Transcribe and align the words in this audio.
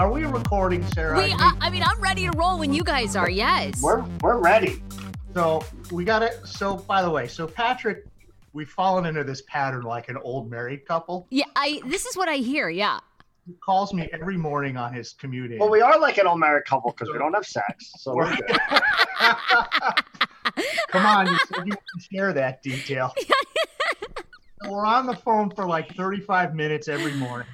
are 0.00 0.10
we 0.10 0.24
recording, 0.24 0.82
Sarah? 0.92 1.18
We, 1.18 1.30
uh, 1.32 1.52
I 1.60 1.68
mean, 1.68 1.82
I'm 1.82 2.00
ready 2.00 2.26
to 2.26 2.34
roll 2.34 2.58
when 2.58 2.72
you 2.72 2.82
guys 2.82 3.16
are. 3.16 3.28
Yes. 3.28 3.82
We're 3.82 4.02
we're 4.22 4.38
ready. 4.38 4.82
So 5.34 5.62
we 5.92 6.04
got 6.04 6.22
it. 6.22 6.40
So 6.46 6.76
by 6.76 7.02
the 7.02 7.10
way, 7.10 7.28
so 7.28 7.46
Patrick, 7.46 8.06
we've 8.54 8.70
fallen 8.70 9.04
into 9.04 9.24
this 9.24 9.42
pattern 9.42 9.82
like 9.82 10.08
an 10.08 10.16
old 10.16 10.50
married 10.50 10.86
couple. 10.86 11.26
Yeah, 11.28 11.44
I. 11.54 11.82
This 11.84 12.06
is 12.06 12.16
what 12.16 12.30
I 12.30 12.36
hear. 12.36 12.70
Yeah. 12.70 13.00
He 13.46 13.52
calls 13.62 13.92
me 13.92 14.08
every 14.10 14.38
morning 14.38 14.78
on 14.78 14.94
his 14.94 15.12
commute 15.12 15.52
in. 15.52 15.58
Well, 15.58 15.68
we 15.68 15.82
are 15.82 16.00
like 16.00 16.16
an 16.16 16.26
old 16.26 16.40
married 16.40 16.64
couple 16.64 16.92
because 16.92 17.12
we 17.12 17.18
don't 17.18 17.34
have 17.34 17.44
sex, 17.44 17.92
so 17.98 18.14
we're 18.14 18.34
good. 18.36 18.58
Come 20.88 21.04
on, 21.04 21.26
you 21.26 21.38
said 21.52 21.66
you 21.66 21.72
can 21.72 22.00
share 22.10 22.32
that 22.32 22.62
detail. 22.62 23.12
So 24.62 24.72
we're 24.72 24.84
on 24.84 25.06
the 25.06 25.16
phone 25.16 25.48
for 25.48 25.64
like 25.64 25.94
35 25.94 26.54
minutes 26.54 26.86
every 26.86 27.14
morning, 27.14 27.46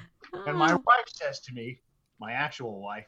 and 0.45 0.57
my 0.57 0.73
wife 0.73 1.05
says 1.07 1.39
to 1.39 1.53
me, 1.53 1.79
my 2.19 2.33
actual 2.33 2.81
wife, 2.81 3.07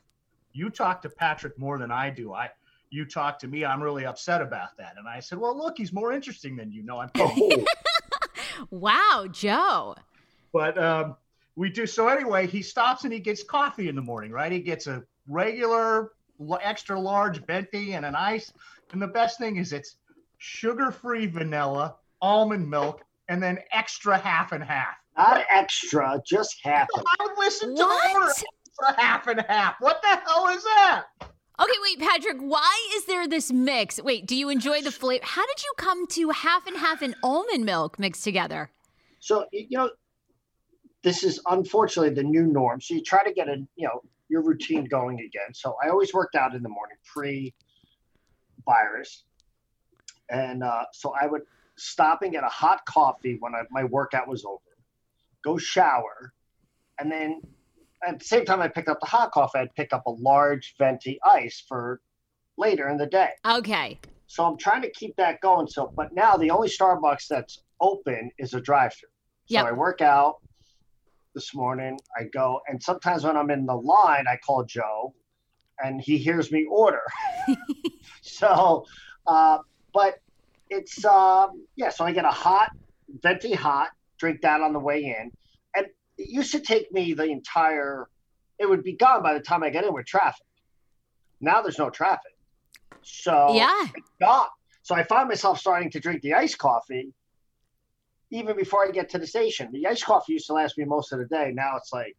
"You 0.54 0.70
talk 0.70 1.02
to 1.04 1.10
Patrick 1.10 1.58
more 1.58 1.78
than 1.78 1.92
I 1.92 2.10
do. 2.10 2.34
I." 2.34 2.50
You 2.92 3.06
talk 3.06 3.38
to 3.40 3.48
me, 3.48 3.64
I'm 3.64 3.84
really 3.84 4.08
upset 4.08 4.42
about 4.42 4.76
that. 4.78 4.96
And 4.98 5.08
I 5.08 5.20
said, 5.20 5.38
Well, 5.38 5.56
look, 5.56 5.78
he's 5.78 5.94
more 5.94 6.12
interesting 6.12 6.56
than 6.56 6.72
you 6.72 6.82
know. 6.82 6.98
I'm 6.98 7.12
Oh, 7.20 7.64
Wow, 8.72 9.28
Joe. 9.32 9.96
But 10.52 10.78
um, 10.78 11.16
we 11.56 11.70
do. 11.70 11.86
So 11.86 12.08
anyway, 12.08 12.48
he 12.48 12.62
stops 12.62 13.04
and 13.04 13.14
he 13.14 13.20
gets 13.20 13.44
coffee 13.44 13.90
in 13.90 13.96
the 13.96 14.02
morning, 14.02 14.32
right? 14.32 14.52
He 14.52 14.60
gets 14.60 14.88
a 14.88 15.04
regular, 15.28 16.14
extra 16.62 17.00
large 17.00 17.46
venti 17.46 17.94
and 17.94 18.06
an 18.06 18.16
ice. 18.16 18.52
And 18.92 19.02
the 19.02 19.08
best 19.08 19.38
thing 19.38 19.58
is 19.58 19.72
it's 19.72 19.98
sugar-free 20.40 21.28
vanilla, 21.28 21.96
almond 22.22 22.68
milk, 22.70 23.04
and 23.28 23.42
then 23.44 23.60
extra 23.72 24.18
half 24.18 24.52
and 24.52 24.64
half. 24.64 24.96
not 25.18 25.46
extra, 25.52 26.20
just 26.26 26.58
half. 26.64 26.88
of 26.96 27.02
it. 27.02 27.08
I 27.20 27.36
listen 27.38 27.76
to 27.76 27.76
the 27.76 28.12
order. 28.16 28.32
What? 28.80 28.90
Extra 28.92 29.06
half 29.06 29.28
and 29.28 29.46
half. 29.48 29.76
What 29.80 30.02
the 30.02 30.08
hell 30.26 30.48
is 30.48 30.64
that? 30.64 31.06
Okay, 31.60 31.74
wait, 31.84 32.00
Patrick. 32.00 32.38
Why 32.40 32.90
is 32.96 33.06
there 33.06 33.28
this 33.28 33.52
mix? 33.52 34.02
Wait, 34.02 34.26
do 34.26 34.34
you 34.36 34.48
enjoy 34.50 34.82
the 34.82 34.92
flavor? 34.92 35.26
How 35.26 35.46
did 35.46 35.62
you 35.62 35.74
come 35.78 36.08
to 36.08 36.30
half 36.30 36.66
and 36.66 36.78
half 36.78 37.02
and 37.02 37.16
almond 37.22 37.66
milk 37.66 38.00
mixed 38.00 38.24
together? 38.24 38.72
So 39.20 39.46
you 39.52 39.78
know, 39.78 39.90
this 41.04 41.24
is 41.24 41.42
unfortunately 41.48 42.14
the 42.14 42.24
new 42.24 42.48
norm. 42.48 42.80
So 42.80 42.94
you 42.94 43.04
try 43.04 43.24
to 43.26 43.34
get 43.34 43.50
a 43.50 43.58
you 43.76 43.88
know 43.88 44.02
your 44.30 44.42
routine 44.42 44.86
going 44.86 45.20
again. 45.20 45.54
So 45.54 45.76
I 45.84 45.90
always 45.90 46.14
worked 46.14 46.36
out 46.36 46.56
in 46.56 46.64
the 46.64 46.70
morning 46.70 46.96
pre-virus, 47.04 47.54
and 50.30 50.64
uh, 50.64 50.86
so 50.94 51.14
I 51.20 51.28
would 51.28 51.42
stop 51.76 52.22
and 52.22 52.32
get 52.32 52.46
a 52.46 52.50
hot 52.50 52.86
coffee 52.86 53.36
when 53.40 53.54
I, 53.56 53.64
my 53.72 53.84
workout 53.84 54.30
was 54.30 54.46
over, 54.46 54.62
go 55.44 55.58
shower, 55.58 56.32
and 57.00 57.12
then 57.12 57.42
at 58.08 58.20
the 58.20 58.26
same 58.26 58.46
time 58.46 58.62
I 58.62 58.68
picked 58.68 58.90
up 58.90 59.00
the 59.00 59.08
hot 59.08 59.32
coffee, 59.32 59.60
I'd 59.60 59.74
pick 59.76 59.94
up 59.94 60.06
a 60.06 60.12
large 60.12 60.76
venti 60.78 61.20
ice 61.30 61.64
for 61.68 62.02
later 62.58 62.90
in 62.90 62.98
the 62.98 63.06
day. 63.08 63.32
Okay. 63.46 64.00
So 64.28 64.46
I'm 64.46 64.58
trying 64.58 64.82
to 64.84 64.92
keep 64.92 65.16
that 65.16 65.42
going. 65.42 65.68
So, 65.68 65.92
but 65.96 66.14
now 66.14 66.38
the 66.38 66.52
only 66.52 66.70
Starbucks 66.70 67.28
that's 67.28 67.64
open 67.82 68.32
is 68.38 68.54
a 68.54 68.62
drive-through. 68.62 69.10
So 69.48 69.56
Yep. 69.56 69.66
I 69.66 69.72
work 69.72 70.02
out 70.02 70.36
this 71.34 71.56
morning. 71.56 71.98
I 72.18 72.26
go, 72.26 72.62
and 72.68 72.82
sometimes 72.82 73.24
when 73.24 73.36
I'm 73.36 73.50
in 73.50 73.66
the 73.66 73.76
line, 73.76 74.26
I 74.28 74.38
call 74.38 74.64
Joe, 74.64 75.14
and 75.84 76.00
he 76.02 76.18
hears 76.18 76.52
me 76.52 76.68
order. 76.70 77.02
so, 78.22 78.86
uh, 79.26 79.60
but 79.94 80.20
it's 80.70 81.04
um, 81.06 81.66
yeah. 81.76 81.90
So 81.90 82.06
I 82.06 82.12
get 82.12 82.26
a 82.26 82.32
hot, 82.32 82.70
venti 83.22 83.54
hot, 83.54 83.90
drink 84.20 84.42
that 84.42 84.62
on 84.62 84.74
the 84.74 84.80
way 84.80 85.06
in, 85.06 85.32
it 86.20 86.30
used 86.30 86.52
to 86.52 86.60
take 86.60 86.92
me 86.92 87.14
the 87.14 87.24
entire. 87.24 88.08
It 88.60 88.70
would 88.70 88.84
be 88.84 88.94
gone 88.94 89.24
by 89.24 89.34
the 89.34 89.40
time 89.40 89.64
I 89.64 89.70
get 89.70 89.86
in 89.86 89.94
with 89.94 90.06
traffic. 90.06 90.46
Now 91.42 91.62
there's 91.62 91.80
no 91.80 91.90
traffic, 91.90 92.34
so 93.02 93.54
Yeah. 93.54 93.86
gone. 94.22 94.48
So 94.84 94.94
I 94.96 95.04
find 95.04 95.30
myself 95.30 95.60
starting 95.60 95.90
to 95.92 96.00
drink 96.00 96.22
the 96.22 96.34
iced 96.34 96.58
coffee 96.58 97.14
even 98.32 98.56
before 98.58 98.86
I 98.86 98.92
get 98.92 99.10
to 99.12 99.18
the 99.18 99.26
station. 99.28 99.70
The 99.72 99.88
iced 99.88 100.06
coffee 100.06 100.34
used 100.34 100.48
to 100.48 100.54
last 100.54 100.78
me 100.78 100.84
most 100.86 101.12
of 101.14 101.20
the 101.20 101.26
day. 101.26 101.52
Now 101.54 101.78
it's 101.78 101.92
like 101.94 102.16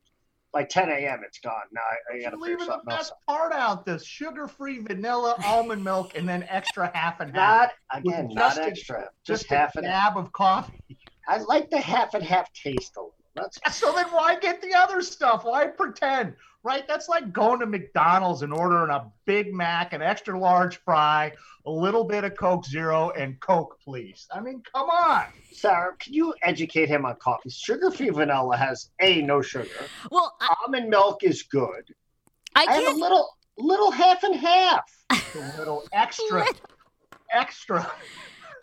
by 0.52 0.64
10 0.64 0.88
a.m. 0.88 1.20
It's 1.26 1.38
gone. 1.40 1.52
Now 1.72 1.80
I, 1.82 2.16
I 2.16 2.22
got 2.22 2.30
to 2.30 2.36
You're 2.36 2.40
figure 2.40 2.42
leaving 2.58 2.58
the 2.58 2.64
something 2.72 2.90
else. 2.92 2.98
best 3.10 3.12
part 3.28 3.52
out: 3.52 3.84
the 3.84 3.98
sugar-free 3.98 4.78
vanilla, 4.80 5.36
almond 5.44 5.84
milk, 5.84 6.16
and 6.16 6.28
then 6.28 6.44
extra 6.48 6.90
half 6.94 7.20
and 7.20 7.36
half. 7.36 7.70
Not 7.92 8.02
again, 8.02 8.28
not 8.32 8.54
just 8.56 8.58
a- 8.58 8.64
extra. 8.64 9.00
Just, 9.26 9.42
Just 9.42 9.46
half 9.50 9.74
a 9.76 9.78
and 9.80 9.86
half. 9.86 10.14
dab 10.14 10.24
of 10.24 10.32
coffee. 10.32 10.80
I 11.28 11.38
like 11.38 11.68
the 11.70 11.78
half 11.80 12.14
and 12.14 12.24
half 12.24 12.50
taste 12.54 12.96
a 12.96 13.00
little. 13.00 13.14
That's 13.34 13.58
So 13.72 13.92
then 13.92 14.06
why 14.06 14.38
get 14.38 14.60
the 14.62 14.74
other 14.74 15.02
stuff? 15.02 15.44
Why 15.44 15.66
pretend? 15.66 16.34
Right? 16.62 16.86
That's 16.86 17.08
like 17.08 17.32
going 17.32 17.60
to 17.60 17.66
McDonald's 17.66 18.42
and 18.42 18.52
ordering 18.52 18.90
a 18.90 19.10
Big 19.24 19.54
Mac, 19.54 19.94
an 19.94 20.02
extra 20.02 20.38
large 20.38 20.76
fry, 20.84 21.32
a 21.64 21.70
little 21.70 22.04
bit 22.04 22.22
of 22.24 22.36
Coke 22.36 22.66
Zero, 22.66 23.10
and 23.10 23.40
Coke, 23.40 23.78
please. 23.82 24.28
I 24.30 24.40
mean, 24.40 24.62
come 24.70 24.90
on. 24.90 25.24
Sarah. 25.52 25.96
Can 25.98 26.12
you 26.12 26.34
educate 26.42 26.90
him 26.90 27.06
on 27.06 27.16
coffee? 27.16 27.48
Sugar-free 27.48 28.10
vanilla 28.10 28.58
has 28.58 28.90
a 29.00 29.22
no 29.22 29.40
sugar. 29.40 29.70
Well, 30.10 30.36
I, 30.40 30.54
Almond 30.66 30.90
milk 30.90 31.24
is 31.24 31.42
good. 31.44 31.94
I 32.54 32.66
I 32.68 32.74
have 32.74 32.94
a 32.94 32.98
little 32.98 33.30
little 33.56 33.90
half 33.90 34.22
and 34.22 34.34
half. 34.34 34.84
A 35.34 35.58
little 35.58 35.84
extra, 35.92 36.44
extra. 37.32 37.90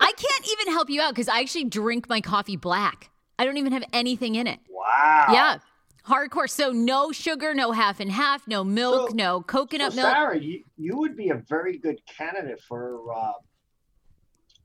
I 0.00 0.12
can't 0.12 0.48
even 0.50 0.72
help 0.72 0.90
you 0.90 1.00
out 1.00 1.14
because 1.14 1.28
I 1.28 1.40
actually 1.40 1.64
drink 1.64 2.08
my 2.08 2.20
coffee 2.20 2.56
black. 2.56 3.10
I 3.38 3.44
don't 3.44 3.56
even 3.56 3.72
have 3.72 3.84
anything 3.92 4.34
in 4.34 4.46
it. 4.46 4.58
Wow. 4.68 5.26
Yeah. 5.30 5.58
Hardcore. 6.06 6.48
So 6.48 6.72
no 6.72 7.12
sugar, 7.12 7.54
no 7.54 7.72
half 7.72 8.00
and 8.00 8.10
half, 8.10 8.48
no 8.48 8.64
milk, 8.64 9.10
So- 9.10 9.14
no 9.14 9.42
coconut 9.42 9.92
so 9.92 10.02
milk. 10.02 10.14
Sarah, 10.14 10.38
you, 10.38 10.64
you 10.76 10.96
would 10.96 11.16
be 11.16 11.30
a 11.30 11.36
very 11.48 11.78
good 11.78 12.00
candidate 12.06 12.60
for 12.60 13.12
uh, 13.14 13.32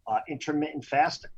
uh, 0.07 0.19
intermittent 0.27 0.85
fasting. 0.85 1.31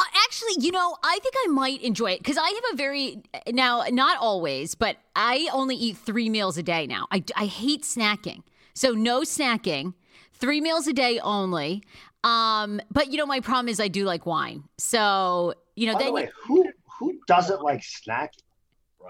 Uh, 0.00 0.04
actually, 0.24 0.64
you 0.64 0.70
know, 0.70 0.96
I 1.02 1.18
think 1.20 1.34
I 1.44 1.48
might 1.48 1.82
enjoy 1.82 2.12
it 2.12 2.18
because 2.20 2.36
I 2.38 2.48
have 2.48 2.74
a 2.74 2.76
very 2.76 3.20
now 3.48 3.82
not 3.90 4.16
always, 4.18 4.76
but 4.76 4.96
I 5.16 5.48
only 5.52 5.74
eat 5.74 5.96
three 5.96 6.28
meals 6.30 6.56
a 6.56 6.62
day 6.62 6.86
now. 6.86 7.08
I, 7.10 7.24
I 7.34 7.46
hate 7.46 7.82
snacking, 7.82 8.42
so 8.74 8.92
no 8.92 9.22
snacking, 9.22 9.94
three 10.34 10.60
meals 10.60 10.86
a 10.86 10.92
day 10.92 11.18
only. 11.18 11.82
Um, 12.22 12.80
but 12.92 13.10
you 13.10 13.16
know, 13.16 13.26
my 13.26 13.40
problem 13.40 13.68
is 13.68 13.80
I 13.80 13.88
do 13.88 14.04
like 14.04 14.24
wine, 14.24 14.62
so 14.76 15.54
you 15.78 15.86
know, 15.86 15.94
By 15.94 15.98
the 16.00 16.04
then 16.06 16.14
way, 16.14 16.30
who 16.44 16.70
who 16.98 17.20
doesn't 17.26 17.62
like 17.62 17.80
snacking? 17.80 18.42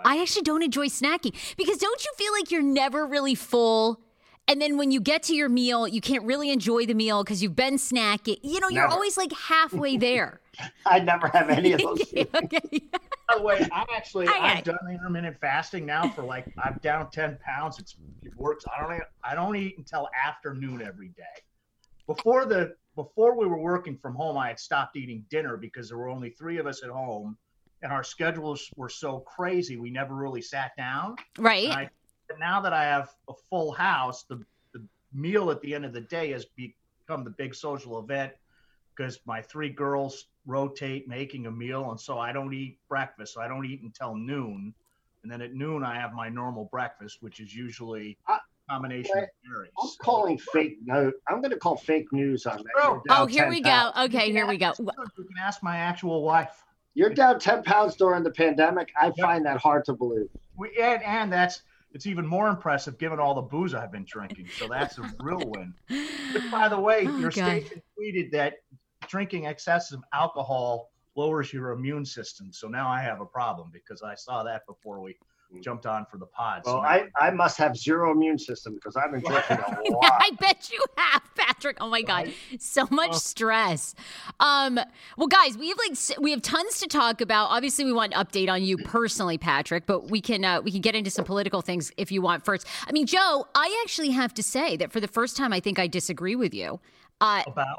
I 0.05 0.21
actually 0.21 0.43
don't 0.43 0.63
enjoy 0.63 0.87
snacking 0.87 1.35
because 1.57 1.79
don't 1.79 2.05
you 2.05 2.13
feel 2.17 2.33
like 2.33 2.51
you're 2.51 2.63
never 2.63 3.07
really 3.07 3.35
full? 3.35 4.01
And 4.47 4.63
then 4.63 4.79
when 4.79 4.91
you 4.91 5.01
get 5.01 5.23
to 5.25 5.35
your 5.35 5.49
meal, 5.51 5.87
you 5.87 6.01
can't 6.01 6.25
really 6.25 6.51
enjoy 6.51 6.87
the 6.87 6.95
meal 6.95 7.23
because 7.23 7.43
you've 7.43 7.57
been 7.57 7.75
snacking. 7.75 8.39
You 8.43 8.61
know, 8.61 8.69
you're 8.69 8.85
Never. 8.85 8.95
always 8.95 9.17
like 9.19 9.31
halfway 9.33 9.99
there. 9.99 10.41
I 10.87 11.01
never 11.01 11.29
have 11.29 11.51
any 11.51 11.73
of 11.73 11.81
those. 11.81 12.01
okay. 12.35 12.61
By 13.29 13.37
the 13.37 13.43
way, 13.43 13.69
I'm 13.71 13.87
actually 13.95 14.27
Aye, 14.27 14.33
aye. 14.33 14.55
I've 14.59 14.65
done 14.65 14.79
intermittent 14.91 15.37
fasting 15.39 15.85
now 15.85 16.09
for 16.09 16.23
like 16.23 16.47
I'm 16.65 16.79
down 16.83 17.11
ten 17.11 17.39
pounds. 17.45 17.79
It's 17.79 17.97
it 18.23 18.35
works. 18.37 18.65
I 18.75 18.83
don't 18.83 18.97
eat, 18.97 19.03
I 19.23 19.35
don't 19.35 19.55
eat 19.55 19.75
until 19.77 20.09
afternoon 20.27 20.81
every 20.83 21.09
day. 21.09 21.25
Before 22.07 22.47
the 22.47 22.75
before 22.99 23.37
we 23.39 23.47
were 23.47 23.61
working 23.61 23.97
from 23.97 24.17
home, 24.17 24.37
I 24.37 24.49
had 24.49 24.59
stopped 24.59 24.97
eating 24.97 25.25
dinner 25.31 25.57
because 25.57 25.89
there 25.89 25.99
were 25.99 26.09
only 26.09 26.31
three 26.31 26.59
of 26.59 26.67
us 26.67 26.83
at 26.83 26.91
home, 26.91 27.39
and 27.81 27.93
our 27.93 28.03
schedules 28.03 28.69
were 28.75 28.89
so 28.89 29.21
crazy 29.21 29.77
we 29.77 29.89
never 29.89 30.17
really 30.17 30.43
sat 30.43 30.73
down. 30.77 31.15
Right. 31.39 31.69
I, 31.69 31.89
but 32.27 32.41
now 32.41 32.61
that 32.61 32.73
I 32.73 32.83
have 32.83 33.11
a 33.29 33.35
full 33.49 33.71
house, 33.71 34.25
the, 34.25 34.45
the 34.73 34.85
meal 35.15 35.53
at 35.53 35.61
the 35.61 35.77
end 35.77 35.85
of 35.85 35.93
the 35.93 36.01
day 36.01 36.33
has 36.33 36.45
become 36.57 37.23
the 37.23 37.31
big 37.31 37.55
social 37.55 38.01
event 38.01 38.33
because 38.97 39.21
my 39.27 39.41
three 39.43 39.71
girls 39.71 40.27
rotate 40.45 41.07
making 41.07 41.47
a 41.47 41.53
meal. 41.53 41.93
And 41.93 42.01
so 42.01 42.19
I 42.19 42.33
don't 42.33 42.53
eat 42.53 42.81
breakfast. 42.89 43.35
So 43.35 43.41
I 43.41 43.47
don't 43.47 43.65
eat 43.65 43.81
until 43.81 44.17
noon. 44.17 44.75
And 45.23 45.31
then 45.31 45.41
at 45.41 45.55
noon, 45.55 45.85
I 45.85 45.95
have 46.01 46.15
my 46.15 46.29
normal 46.29 46.65
breakfast, 46.65 47.19
which 47.21 47.39
is 47.39 47.55
usually 47.55 48.19
a 48.29 48.33
I- 48.33 48.39
combination 48.69 49.19
of 49.19 49.25
berries. 49.45 49.71
I'm 49.83 49.91
calling 50.03 50.39
fake 50.39 50.79
news. 50.85 51.15
I'm 51.29 51.41
going 51.41 51.51
to 51.51 51.59
call 51.59 51.77
fake 51.77 52.13
news 52.13 52.47
on 52.47 52.59
that. 52.59 52.67
Bro. 52.75 53.03
Oh, 53.11 53.27
here 53.27 53.45
10 53.45 53.51
we 53.51 53.61
go. 53.61 53.91
Okay, 54.05 54.31
here 54.33 54.47
we 54.47 54.59
go. 54.59 54.73
You 54.79 54.87
can 54.87 55.37
ask 55.41 55.63
my 55.63 55.77
actual 55.79 56.23
wife. 56.23 56.65
You're 56.95 57.11
down 57.11 57.39
10 57.39 57.63
pounds 57.63 57.97
during 57.97 58.23
the 58.23 58.31
pandemic. 58.31 58.91
I 59.01 59.13
find 59.21 59.47
that 59.47 59.59
hard 59.59 59.85
to 59.87 59.93
believe. 59.93 60.29
We, 60.57 60.71
and, 60.81 61.03
and 61.03 61.33
that's 61.33 61.63
it's 61.93 62.07
even 62.07 62.27
more 62.27 62.49
impressive 62.49 62.99
given 62.99 63.19
all 63.19 63.35
the 63.35 63.43
booze 63.43 63.73
I've 63.75 63.93
been 63.93 64.05
drinking. 64.07 64.49
So 64.59 64.69
that's 64.69 64.99
a 64.99 65.11
real 65.21 65.41
win. 65.47 65.75
But 66.33 66.43
by 66.51 66.69
the 66.69 66.79
way, 66.79 67.07
Oh, 67.07 67.17
your 67.19 67.31
God. 67.31 67.63
station 67.63 67.83
tweeted 67.99 68.31
that 68.33 68.55
drinking 69.07 69.45
excessive 69.45 70.01
alcohol 70.13 70.91
lowers 71.17 71.53
your 71.53 71.71
immune 71.71 72.05
system. 72.05 72.53
So 72.53 72.69
now 72.69 72.89
I 72.89 73.01
have 73.01 73.21
a 73.21 73.27
problem 73.27 73.71
because 73.73 74.03
I 74.03 74.15
saw 74.15 74.43
that 74.43 74.67
before 74.67 75.01
we 75.01 75.17
jumped 75.61 75.87
on 75.87 76.07
for 76.11 76.19
the 76.19 76.27
pod. 76.27 76.63
Well, 76.65 76.77
So 76.77 76.81
I, 76.81 77.09
I 77.19 77.31
must 77.31 77.57
have 77.59 77.77
zero 77.77 78.13
immune 78.13 78.39
system 78.39 78.75
because 78.75 78.97
I've 78.97 79.11
been 79.11 79.21
drinking 79.21 79.59
a 79.59 79.91
lot. 79.91 80.13
I 80.21 80.31
bet 80.39 80.71
you 80.71 80.81
have, 80.97 81.23
Patrick. 81.35 81.79
Oh 81.81 81.89
my 81.89 82.03
god, 82.03 82.33
so 82.59 82.87
much 82.91 83.15
stress. 83.15 83.95
Um, 84.41 84.79
well, 85.17 85.27
guys, 85.27 85.57
we 85.57 85.69
have 85.69 85.79
like 85.79 85.99
we 86.21 86.31
have 86.31 86.43
tons 86.43 86.79
to 86.81 86.87
talk 86.87 87.21
about. 87.21 87.47
Obviously, 87.51 87.85
we 87.85 87.93
want 87.93 88.15
an 88.15 88.25
update 88.25 88.49
on 88.51 88.63
you 88.63 88.79
personally, 88.79 89.39
Patrick, 89.39 89.87
but 89.87 90.11
we 90.11 90.21
can 90.21 90.45
uh, 90.45 90.61
we 90.61 90.71
can 90.71 90.81
get 90.81 90.95
into 90.95 91.11
some 91.11 91.25
political 91.25 91.63
things 91.63 91.93
if 91.97 92.13
you 92.13 92.21
want 92.23 92.45
first. 92.45 92.67
I 92.87 92.93
mean, 92.93 93.07
Joe, 93.07 93.47
I 93.55 93.83
actually 93.85 94.11
have 94.11 94.35
to 94.35 94.43
say 94.43 94.77
that 94.77 94.93
for 94.93 95.01
the 95.01 95.09
first 95.09 95.37
time, 95.37 95.53
I 95.53 95.61
think 95.61 95.79
I 95.79 95.87
disagree 95.87 96.37
with 96.37 96.53
you. 96.55 96.81
Uh, 97.21 97.43
about 97.49 97.77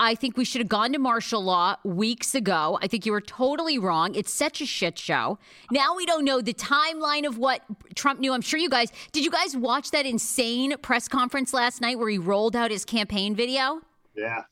I 0.00 0.16
think 0.16 0.36
we 0.36 0.44
should 0.44 0.60
have 0.60 0.68
gone 0.68 0.92
to 0.94 0.98
martial 0.98 1.42
law 1.44 1.76
weeks 1.84 2.34
ago. 2.34 2.76
I 2.82 2.88
think 2.88 3.06
you 3.06 3.12
were 3.12 3.20
totally 3.20 3.78
wrong. 3.78 4.16
It's 4.16 4.32
such 4.32 4.60
a 4.60 4.66
shit 4.66 4.98
show. 4.98 5.38
Now 5.70 5.94
we 5.94 6.06
don't 6.06 6.24
know 6.24 6.40
the 6.40 6.54
timeline 6.54 7.24
of 7.24 7.38
what 7.38 7.62
Trump 7.94 8.18
knew. 8.18 8.32
I'm 8.32 8.40
sure 8.40 8.58
you 8.58 8.68
guys 8.68 8.90
did. 9.12 9.24
You 9.24 9.30
guys 9.30 9.56
watch 9.56 9.92
that 9.92 10.06
insane 10.06 10.76
press 10.78 11.06
conference 11.06 11.54
last 11.54 11.80
night 11.80 11.98
where 11.98 12.08
he 12.08 12.18
rolled 12.18 12.56
out 12.56 12.72
his 12.72 12.84
campaign 12.84 13.36
video? 13.36 13.80
Yeah. 14.16 14.42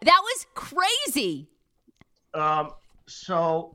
That 0.00 0.20
was 0.22 0.46
crazy. 0.54 1.48
um. 2.32 2.70
So 3.06 3.74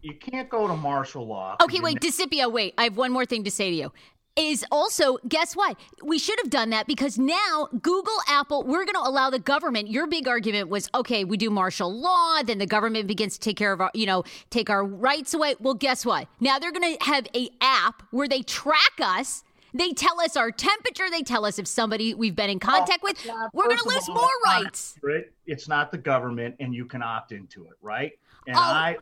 you 0.00 0.14
can't 0.14 0.48
go 0.48 0.68
to 0.68 0.76
martial 0.76 1.26
law. 1.26 1.56
Okay, 1.60 1.80
wait, 1.80 1.98
Discipio, 1.98 2.52
wait. 2.52 2.72
I 2.78 2.84
have 2.84 2.96
one 2.96 3.10
more 3.10 3.26
thing 3.26 3.42
to 3.44 3.50
say 3.50 3.68
to 3.70 3.76
you. 3.76 3.92
Is 4.40 4.64
also, 4.72 5.18
guess 5.28 5.54
what? 5.54 5.76
We 6.02 6.18
should 6.18 6.38
have 6.40 6.48
done 6.48 6.70
that 6.70 6.86
because 6.86 7.18
now 7.18 7.68
Google, 7.82 8.16
Apple, 8.26 8.62
we're 8.62 8.86
going 8.86 8.94
to 8.94 9.02
allow 9.06 9.28
the 9.28 9.38
government. 9.38 9.90
Your 9.90 10.06
big 10.06 10.26
argument 10.26 10.70
was, 10.70 10.88
okay, 10.94 11.24
we 11.24 11.36
do 11.36 11.50
martial 11.50 11.92
law, 11.94 12.42
then 12.42 12.56
the 12.56 12.66
government 12.66 13.06
begins 13.06 13.34
to 13.34 13.40
take 13.40 13.58
care 13.58 13.70
of 13.70 13.82
our, 13.82 13.90
you 13.92 14.06
know, 14.06 14.24
take 14.48 14.70
our 14.70 14.82
rights 14.82 15.34
away. 15.34 15.56
Well, 15.60 15.74
guess 15.74 16.06
what? 16.06 16.26
Now 16.40 16.58
they're 16.58 16.72
going 16.72 16.96
to 16.96 17.04
have 17.04 17.26
a 17.34 17.50
app 17.60 18.02
where 18.12 18.26
they 18.26 18.40
track 18.40 18.98
us. 19.02 19.44
They 19.74 19.92
tell 19.92 20.18
us 20.22 20.36
our 20.38 20.50
temperature. 20.50 21.10
They 21.10 21.22
tell 21.22 21.44
us 21.44 21.58
if 21.58 21.66
somebody 21.68 22.14
we've 22.14 22.34
been 22.34 22.48
in 22.50 22.56
oh, 22.62 22.66
contact 22.66 23.02
with. 23.02 23.24
Yeah, 23.24 23.48
We're 23.52 23.66
going 23.66 23.78
to 23.78 23.88
lose 23.88 24.08
all, 24.08 24.14
more 24.14 24.30
rights. 24.46 24.94
accurate. 24.96 25.34
It's 25.46 25.68
not 25.68 25.92
the 25.92 25.98
government, 25.98 26.56
and 26.60 26.74
you 26.74 26.86
can 26.86 27.02
opt 27.02 27.32
into 27.32 27.64
it, 27.64 27.74
right? 27.82 28.12
And 28.46 28.56
Oh. 28.56 28.60
I, 28.60 28.96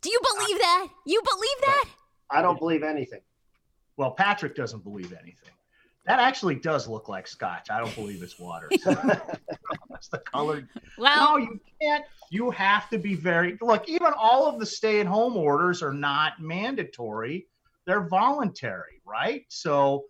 Do 0.00 0.10
you 0.10 0.18
believe 0.36 0.58
that? 0.58 0.88
You 1.06 1.22
believe 1.22 1.60
that? 1.60 1.84
I 2.28 2.42
don't 2.42 2.58
believe 2.58 2.82
anything. 2.82 3.20
Well, 3.96 4.12
Patrick 4.12 4.54
doesn't 4.54 4.82
believe 4.84 5.12
anything. 5.12 5.52
That 6.06 6.20
actually 6.20 6.56
does 6.56 6.86
look 6.86 7.08
like 7.08 7.26
scotch. 7.26 7.70
I 7.70 7.78
don't 7.78 7.94
believe 7.94 8.22
it's 8.22 8.38
water. 8.38 8.68
That's 8.84 10.08
the 10.08 10.18
color. 10.18 10.68
Well, 10.98 11.32
no, 11.32 11.36
you 11.38 11.60
can't. 11.80 12.04
You 12.30 12.50
have 12.50 12.90
to 12.90 12.98
be 12.98 13.14
very 13.14 13.56
look. 13.62 13.88
Even 13.88 14.12
all 14.18 14.46
of 14.46 14.58
the 14.58 14.66
stay-at-home 14.66 15.36
orders 15.36 15.82
are 15.82 15.94
not 15.94 16.40
mandatory; 16.40 17.46
they're 17.86 18.06
voluntary, 18.06 19.00
right? 19.06 19.46
So, 19.48 20.04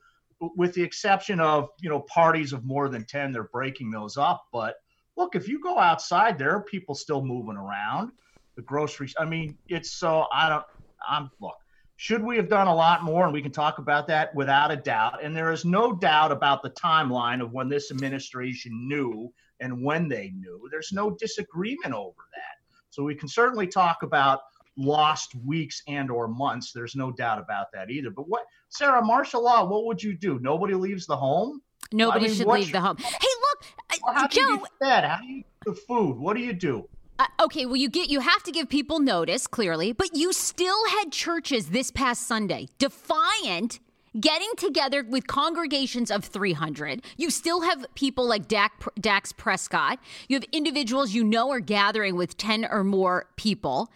with 0.57 0.75
the 0.75 0.83
exception 0.83 1.39
of 1.39 1.69
you 1.81 1.89
know 1.89 2.01
parties 2.01 2.53
of 2.53 2.65
more 2.65 2.89
than 2.89 3.05
ten, 3.05 3.31
they're 3.31 3.45
breaking 3.45 3.93
those 3.93 4.17
up. 4.17 4.47
But 4.53 4.77
look, 5.17 5.37
if 5.37 5.47
you 5.47 5.63
go 5.63 5.79
outside, 5.79 6.39
there 6.39 6.51
are 6.57 6.63
people 6.63 6.97
still 6.97 7.25
moving 7.25 7.57
around. 7.57 8.11
The 8.57 8.63
groceries. 8.63 9.15
I 9.19 9.27
mean, 9.27 9.57
it's 9.69 9.93
so. 9.93 10.27
I 10.33 10.49
don't. 10.49 10.65
I'm 11.09 11.31
look. 11.41 11.57
Should 11.97 12.23
we 12.23 12.37
have 12.37 12.49
done 12.49 12.67
a 12.67 12.75
lot 12.75 13.05
more? 13.05 13.25
And 13.25 13.33
we 13.33 13.43
can 13.43 13.53
talk 13.53 13.79
about 13.79 14.07
that 14.09 14.35
without 14.35 14.71
a 14.73 14.77
doubt. 14.77 15.23
And 15.23 15.37
there 15.37 15.53
is 15.53 15.65
no 15.65 15.93
doubt 15.95 16.33
about 16.33 16.63
the 16.63 16.71
timeline 16.71 17.41
of 17.41 17.53
when 17.53 17.69
this 17.69 17.91
administration 17.91 18.89
knew 18.89 19.33
and 19.61 19.83
when 19.83 20.09
they 20.09 20.31
knew. 20.35 20.69
There's 20.71 20.93
no 20.93 21.13
disagreement 21.13 21.95
over 21.95 22.17
that. 22.35 22.57
So 22.91 23.05
we 23.05 23.15
can 23.15 23.29
certainly 23.29 23.67
talk 23.69 24.03
about 24.03 24.41
lost 24.77 25.35
weeks 25.37 25.83
and 25.87 26.11
or 26.11 26.27
months. 26.27 26.73
There's 26.73 26.97
no 26.97 27.13
doubt 27.13 27.39
about 27.39 27.67
that 27.73 27.91
either. 27.91 28.11
But 28.11 28.29
what 28.29 28.43
Sarah, 28.71 29.05
martial 29.05 29.45
law, 29.45 29.65
what 29.69 29.87
would 29.87 30.03
you 30.03 30.17
do? 30.17 30.39
Nobody 30.41 30.75
leaves 30.75 31.07
the 31.07 31.17
home? 31.17 31.63
nobody 31.93 32.25
I 32.25 32.29
mean, 32.29 32.37
should 32.37 32.47
leave 32.49 32.73
the 32.73 32.81
home. 32.81 32.97
Hey, 32.97 33.05
look, 33.41 33.65
Well, 34.05 34.17
uh, 34.17 34.21
how 34.21 34.27
do 34.27 34.41
Joe. 34.41 34.49
you 34.49 34.59
get 34.59 34.71
fed? 34.83 35.05
How 35.05 35.19
do 35.21 35.27
you 35.27 35.39
eat 35.39 35.47
the 35.65 35.75
food? 35.75 36.19
What 36.19 36.37
do 36.37 36.43
you 36.43 36.53
do? 36.53 36.89
Uh, 37.19 37.27
okay, 37.41 37.65
well, 37.65 37.77
you 37.77 37.89
get 37.89 38.11
you 38.11 38.21
have 38.21 38.43
to 38.43 38.51
give 38.51 38.69
people 38.69 38.99
notice 38.99 39.47
clearly, 39.47 39.93
but 39.93 40.15
you 40.15 40.33
still 40.33 40.89
had 40.89 41.13
churches 41.13 41.69
this 41.69 41.91
past 41.91 42.27
Sunday 42.27 42.69
defiant, 42.79 43.79
getting 44.19 44.51
together 44.57 45.05
with 45.05 45.27
congregations 45.27 46.11
of 46.11 46.25
300. 46.25 47.05
You 47.17 47.31
still 47.31 47.61
have 47.63 47.87
people 47.95 48.27
like 48.27 48.49
Dak, 48.49 48.83
Dax 49.01 49.33
Prescott. 49.33 50.01
You 50.29 50.37
have 50.37 50.45
individuals 50.51 51.13
you 51.13 51.23
know 51.23 51.51
are 51.51 51.61
gathering 51.61 52.17
with 52.17 52.37
10 52.37 52.65
or 52.65 52.83
more 52.83 53.27
people. 53.37 53.91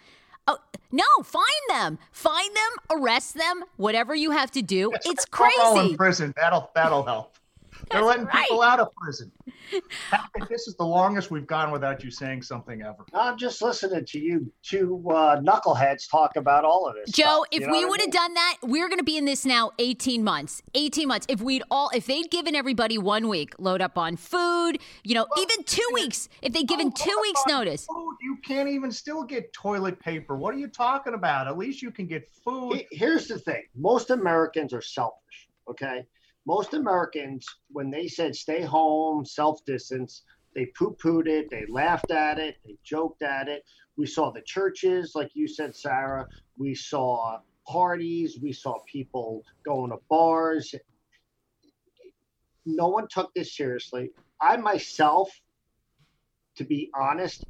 Oh, 0.47 0.57
no, 0.91 1.05
find 1.23 1.45
them, 1.69 1.99
find 2.11 2.55
them, 2.55 2.97
arrest 2.97 3.35
them, 3.35 3.65
whatever 3.75 4.15
you 4.15 4.31
have 4.31 4.49
to 4.51 4.61
do. 4.61 4.91
It's 5.05 5.25
them 5.25 5.51
all 5.59 5.79
in 5.91 5.97
prison. 5.97 6.33
That'll 6.37 6.71
that'll 6.73 7.03
help. 7.03 7.35
They're 7.91 8.01
That's 8.01 8.17
letting 8.19 8.27
people 8.27 8.61
out 8.61 8.79
of 8.79 8.93
prison. 8.93 9.31
This 10.47 10.67
is 10.67 10.75
the 10.75 10.85
longest 10.85 11.31
we've 11.31 11.47
gone 11.47 11.71
without 11.71 12.03
you 12.03 12.11
saying 12.11 12.43
something 12.43 12.81
ever. 12.81 13.05
I'm 13.13 13.37
just 13.37 13.61
listening 13.61 14.05
to 14.05 14.19
you 14.19 14.51
two 14.63 15.03
uh, 15.09 15.39
knuckleheads 15.41 16.09
talk 16.09 16.35
about 16.35 16.65
all 16.65 16.87
of 16.87 16.95
this. 16.95 17.11
Joe, 17.11 17.23
stuff, 17.23 17.45
if 17.51 17.61
you 17.61 17.67
know 17.67 17.73
we 17.73 17.85
would 17.85 17.99
have 17.99 18.07
mean? 18.07 18.13
done 18.13 18.33
that, 18.35 18.57
we're 18.63 18.87
going 18.89 18.99
to 18.99 19.03
be 19.03 19.17
in 19.17 19.25
this 19.25 19.45
now 19.45 19.71
18 19.79 20.23
months. 20.23 20.61
18 20.75 21.07
months. 21.07 21.25
If 21.29 21.41
we'd 21.41 21.63
all, 21.71 21.89
if 21.93 22.05
they'd 22.05 22.29
given 22.29 22.55
everybody 22.55 22.97
one 22.97 23.27
week, 23.27 23.53
load 23.57 23.81
up 23.81 23.97
on 23.97 24.15
food, 24.17 24.79
you 25.03 25.15
know, 25.15 25.27
even 25.39 25.63
two 25.63 25.87
weeks, 25.93 26.29
if 26.41 26.53
they'd 26.53 26.67
given 26.67 26.87
Oh, 26.89 27.03
two 27.03 27.09
hold 27.11 27.21
weeks 27.21 27.41
notice. 27.47 27.85
Food, 27.85 28.15
you 28.21 28.37
can't 28.43 28.69
even 28.69 28.91
still 28.91 29.23
get 29.23 29.51
toilet 29.53 29.99
paper. 29.99 30.35
What 30.35 30.53
are 30.53 30.57
you 30.57 30.67
talking 30.67 31.13
about? 31.13 31.47
At 31.47 31.57
least 31.57 31.81
you 31.81 31.91
can 31.91 32.07
get 32.07 32.29
food. 32.43 32.83
Here's 32.91 33.27
the 33.27 33.39
thing 33.39 33.63
most 33.75 34.09
Americans 34.09 34.73
are 34.73 34.81
selfish, 34.81 35.47
okay? 35.69 36.05
Most 36.49 36.73
Americans, 36.73 37.45
when 37.69 37.91
they 37.91 38.07
said 38.07 38.35
stay 38.35 38.63
home, 38.63 39.23
self 39.23 39.63
distance, 39.65 40.23
they 40.55 40.65
poo 40.75 40.97
pooed 40.99 41.27
it, 41.27 41.47
they 41.51 41.63
laughed 41.69 42.09
at 42.09 42.39
it, 42.39 42.55
they 42.65 42.75
joked 42.83 43.21
at 43.21 43.47
it. 43.47 43.61
We 43.97 44.07
saw 44.07 44.31
the 44.31 44.41
churches, 44.41 45.11
like 45.13 45.29
you 45.35 45.47
said, 45.47 45.75
Sarah. 45.75 46.27
We 46.57 46.73
saw 46.73 47.37
parties, 47.67 48.39
we 48.41 48.51
saw 48.51 48.79
people 48.91 49.43
going 49.63 49.91
to 49.91 49.97
bars. 50.09 50.73
No 52.65 52.87
one 52.87 53.07
took 53.09 53.31
this 53.35 53.55
seriously. 53.55 54.09
I 54.41 54.57
myself, 54.57 55.29
to 56.55 56.63
be 56.63 56.89
honest, 56.99 57.45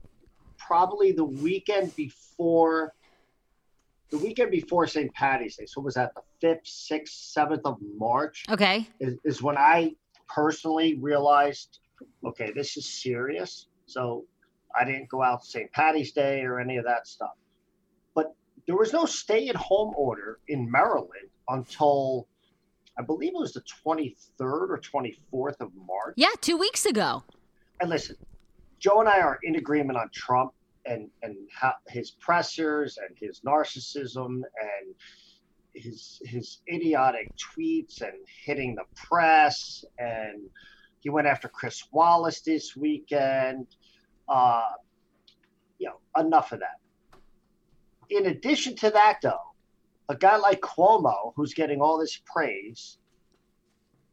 probably 0.58 1.14
the 1.14 1.24
weekend 1.24 1.96
before 1.96 2.94
the 4.10 4.18
weekend 4.18 4.52
before 4.52 4.88
St. 4.88 5.14
Patty's 5.14 5.58
Day. 5.58 5.66
So 5.66 5.82
was 5.82 5.96
that 5.96 6.14
the 6.16 6.22
fifth, 6.42 6.68
sixth, 6.68 7.14
seventh 7.14 7.62
of 7.66 7.78
March? 7.98 8.46
Okay. 8.50 8.88
Is, 9.00 9.16
is 9.24 9.42
when 9.42 9.58
I 9.58 9.96
personally 10.28 10.96
realized, 10.96 11.80
okay, 12.26 12.52
this 12.56 12.78
is 12.78 12.86
serious. 12.86 13.68
So 13.86 14.26
I 14.80 14.84
didn't 14.86 15.10
go 15.10 15.22
out 15.22 15.46
St. 15.46 15.72
Patty's 15.72 16.12
Day 16.12 16.42
or 16.42 16.60
any 16.60 16.78
of 16.78 16.86
that 16.86 17.08
stuff. 17.08 17.34
But 18.16 18.34
there 18.68 18.78
was 18.78 18.94
no 18.94 19.06
stay-at-home 19.06 19.94
order 19.96 20.40
in 20.48 20.70
Maryland 20.70 21.30
until 21.48 22.28
I 22.98 23.02
believe 23.02 23.34
it 23.34 23.40
was 23.40 23.54
the 23.54 23.64
23rd 23.86 24.16
or 24.40 24.80
24th 24.80 25.62
of 25.62 25.72
March. 25.88 26.14
Yeah, 26.18 26.30
two 26.42 26.58
weeks 26.58 26.86
ago. 26.86 27.24
And 27.80 27.90
listen, 27.90 28.18
Joe 28.80 29.00
and 29.00 29.08
I 29.08 29.22
are 29.22 29.40
in 29.44 29.56
agreement 29.56 29.98
on 29.98 30.10
Trump 30.14 30.54
and 30.90 31.10
and 31.24 31.36
how 31.54 31.74
his 31.88 32.12
pressers 32.12 32.98
and 32.98 33.16
his 33.18 33.42
narcissism 33.42 34.28
and 34.28 34.96
his 35.74 36.22
his 36.26 36.62
idiotic 36.68 37.32
tweets 37.38 38.02
and 38.02 38.18
hitting 38.46 38.76
the 38.76 38.84
press 38.96 39.86
and 39.98 40.42
he 41.00 41.10
went 41.10 41.28
after 41.28 41.48
Chris 41.48 41.84
Wallace 41.92 42.42
this 42.42 42.76
weekend. 42.76 43.68
Uh, 44.28 44.70
you 45.78 45.88
know, 45.88 46.22
enough 46.22 46.52
of 46.52 46.60
that. 46.60 46.80
In 48.10 48.26
addition 48.28 48.76
to 48.78 48.90
that, 48.90 49.20
though, 49.24 49.54
a 50.10 50.16
guy 50.16 50.38
like 50.38 50.60
Cuomo, 50.62 51.34
who's 51.36 51.54
getting 51.54 51.82
all 51.82 51.98
this 51.98 52.22
praise, 52.26 52.98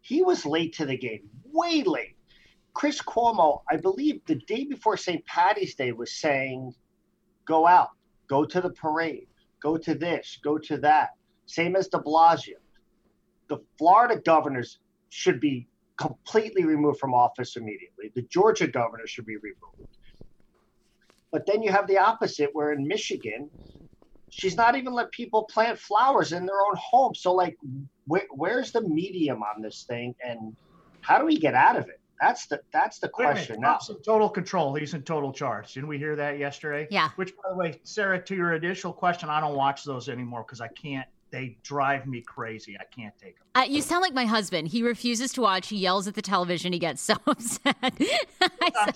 he 0.00 0.22
was 0.22 0.46
late 0.46 0.74
to 0.74 0.86
the 0.86 0.96
game, 0.96 1.28
way 1.44 1.82
late. 1.82 2.15
Chris 2.76 3.00
Cuomo, 3.00 3.62
I 3.70 3.78
believe 3.78 4.20
the 4.26 4.34
day 4.34 4.64
before 4.64 4.98
St. 4.98 5.24
Patty's 5.24 5.74
Day, 5.74 5.92
was 5.92 6.12
saying, 6.12 6.74
go 7.46 7.66
out, 7.66 7.88
go 8.28 8.44
to 8.44 8.60
the 8.60 8.68
parade, 8.68 9.28
go 9.62 9.78
to 9.78 9.94
this, 9.94 10.38
go 10.44 10.58
to 10.58 10.76
that. 10.76 11.12
Same 11.46 11.74
as 11.74 11.88
de 11.88 11.96
Blasio. 11.96 12.56
The 13.48 13.60
Florida 13.78 14.20
governors 14.22 14.78
should 15.08 15.40
be 15.40 15.66
completely 15.96 16.66
removed 16.66 16.98
from 16.98 17.14
office 17.14 17.56
immediately. 17.56 18.12
The 18.14 18.26
Georgia 18.30 18.66
governor 18.66 19.06
should 19.06 19.24
be 19.24 19.36
removed. 19.36 19.96
But 21.32 21.46
then 21.46 21.62
you 21.62 21.72
have 21.72 21.86
the 21.86 21.96
opposite, 21.96 22.50
where 22.52 22.72
in 22.72 22.86
Michigan, 22.86 23.48
she's 24.28 24.54
not 24.54 24.76
even 24.76 24.92
let 24.92 25.10
people 25.12 25.44
plant 25.44 25.78
flowers 25.78 26.34
in 26.34 26.44
their 26.44 26.60
own 26.60 26.76
home. 26.76 27.14
So, 27.14 27.32
like, 27.32 27.56
where, 28.06 28.26
where's 28.32 28.70
the 28.70 28.82
medium 28.82 29.42
on 29.42 29.62
this 29.62 29.84
thing, 29.88 30.14
and 30.22 30.54
how 31.00 31.18
do 31.18 31.24
we 31.24 31.38
get 31.38 31.54
out 31.54 31.76
of 31.76 31.88
it? 31.88 32.00
That's 32.20 32.46
the 32.46 32.60
that's 32.72 32.98
the 32.98 33.10
Wait 33.18 33.24
a 33.24 33.28
minute, 33.28 33.34
question 33.34 33.60
now. 33.60 33.68
Trump's 33.68 33.88
in 33.90 34.02
total 34.02 34.28
control. 34.28 34.74
He's 34.74 34.94
in 34.94 35.02
total 35.02 35.32
charge. 35.32 35.74
Didn't 35.74 35.88
we 35.88 35.98
hear 35.98 36.16
that 36.16 36.38
yesterday? 36.38 36.88
Yeah. 36.90 37.10
Which, 37.16 37.34
by 37.36 37.50
the 37.50 37.56
way, 37.56 37.80
Sarah, 37.82 38.22
to 38.22 38.34
your 38.34 38.54
initial 38.54 38.92
question, 38.92 39.28
I 39.28 39.40
don't 39.40 39.54
watch 39.56 39.84
those 39.84 40.08
anymore 40.08 40.42
because 40.42 40.60
I 40.60 40.68
can't. 40.68 41.06
they 41.30 41.58
drive 41.62 42.06
me 42.06 42.22
crazy. 42.22 42.76
I 42.80 42.84
can't 42.84 43.14
take 43.18 43.36
them. 43.38 43.46
Uh, 43.54 43.66
you 43.68 43.82
sound 43.82 44.02
like 44.02 44.14
my 44.14 44.24
husband. 44.24 44.68
He 44.68 44.82
refuses 44.82 45.32
to 45.34 45.40
watch. 45.42 45.68
He 45.68 45.76
yells 45.76 46.06
at 46.06 46.14
the 46.14 46.22
television. 46.22 46.72
He 46.72 46.78
gets 46.78 47.02
so 47.02 47.14
upset. 47.26 47.76
I'm, 47.82 48.94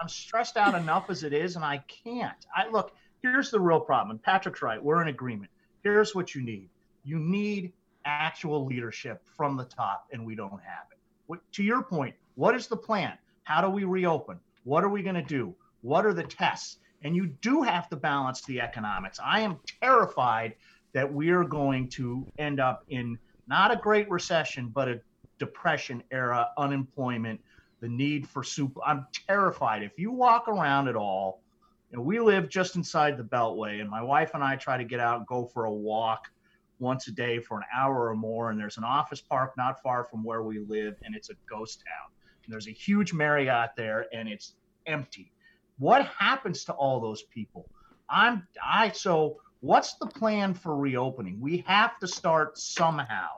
I'm 0.00 0.08
stressed 0.08 0.56
out 0.56 0.74
enough 0.74 1.10
as 1.10 1.22
it 1.22 1.32
is, 1.32 1.56
and 1.56 1.64
I 1.64 1.78
can't. 1.86 2.46
I 2.54 2.68
look. 2.68 2.92
Here's 3.22 3.50
the 3.50 3.60
real 3.60 3.80
problem. 3.80 4.10
And 4.12 4.22
Patrick's 4.22 4.62
right. 4.62 4.82
We're 4.82 5.02
in 5.02 5.08
agreement. 5.08 5.50
Here's 5.82 6.14
what 6.14 6.34
you 6.34 6.42
need. 6.42 6.68
You 7.04 7.18
need 7.18 7.72
actual 8.04 8.64
leadership 8.64 9.22
from 9.36 9.56
the 9.56 9.64
top, 9.64 10.06
and 10.12 10.24
we 10.24 10.34
don't 10.34 10.50
have 10.50 10.86
it. 10.92 10.98
What, 11.26 11.40
to 11.52 11.62
your 11.62 11.82
point, 11.82 12.14
what 12.36 12.54
is 12.54 12.68
the 12.68 12.76
plan? 12.76 13.18
How 13.44 13.60
do 13.60 13.68
we 13.68 13.84
reopen? 13.84 14.38
What 14.64 14.84
are 14.84 14.88
we 14.88 15.02
going 15.02 15.16
to 15.16 15.22
do? 15.22 15.54
What 15.80 16.06
are 16.06 16.14
the 16.14 16.22
tests? 16.22 16.78
And 17.02 17.16
you 17.16 17.26
do 17.26 17.62
have 17.62 17.88
to 17.88 17.96
balance 17.96 18.42
the 18.42 18.60
economics. 18.60 19.18
I 19.22 19.40
am 19.40 19.58
terrified 19.82 20.54
that 20.92 21.12
we're 21.12 21.44
going 21.44 21.88
to 21.90 22.26
end 22.38 22.60
up 22.60 22.84
in 22.88 23.18
not 23.48 23.72
a 23.72 23.76
great 23.76 24.10
recession, 24.10 24.68
but 24.68 24.88
a 24.88 25.00
depression 25.38 26.02
era 26.10 26.48
unemployment, 26.58 27.40
the 27.80 27.88
need 27.88 28.28
for 28.28 28.42
soup. 28.42 28.76
I'm 28.84 29.06
terrified. 29.28 29.82
If 29.82 29.98
you 29.98 30.10
walk 30.10 30.48
around 30.48 30.88
at 30.88 30.96
all, 30.96 31.42
and 31.92 32.04
we 32.04 32.18
live 32.18 32.48
just 32.48 32.76
inside 32.76 33.16
the 33.16 33.22
Beltway, 33.22 33.80
and 33.80 33.88
my 33.88 34.02
wife 34.02 34.32
and 34.34 34.42
I 34.42 34.56
try 34.56 34.76
to 34.76 34.84
get 34.84 35.00
out 35.00 35.18
and 35.18 35.26
go 35.26 35.46
for 35.46 35.64
a 35.64 35.72
walk 35.72 36.28
once 36.78 37.08
a 37.08 37.12
day 37.12 37.38
for 37.38 37.58
an 37.58 37.64
hour 37.74 38.08
or 38.08 38.16
more. 38.16 38.50
And 38.50 38.60
there's 38.60 38.76
an 38.76 38.84
office 38.84 39.20
park 39.20 39.54
not 39.56 39.80
far 39.82 40.04
from 40.04 40.24
where 40.24 40.42
we 40.42 40.58
live, 40.58 40.96
and 41.04 41.14
it's 41.14 41.30
a 41.30 41.34
ghost 41.48 41.82
town. 41.86 42.15
There's 42.48 42.68
a 42.68 42.72
huge 42.72 43.12
Marriott 43.12 43.70
there, 43.76 44.06
and 44.12 44.28
it's 44.28 44.54
empty. 44.86 45.32
What 45.78 46.06
happens 46.06 46.64
to 46.64 46.72
all 46.72 47.00
those 47.00 47.22
people? 47.22 47.68
I'm 48.08 48.46
I 48.62 48.90
so 48.90 49.38
what's 49.60 49.94
the 49.94 50.06
plan 50.06 50.54
for 50.54 50.76
reopening? 50.76 51.40
We 51.40 51.64
have 51.66 51.98
to 52.00 52.08
start 52.08 52.58
somehow. 52.58 53.28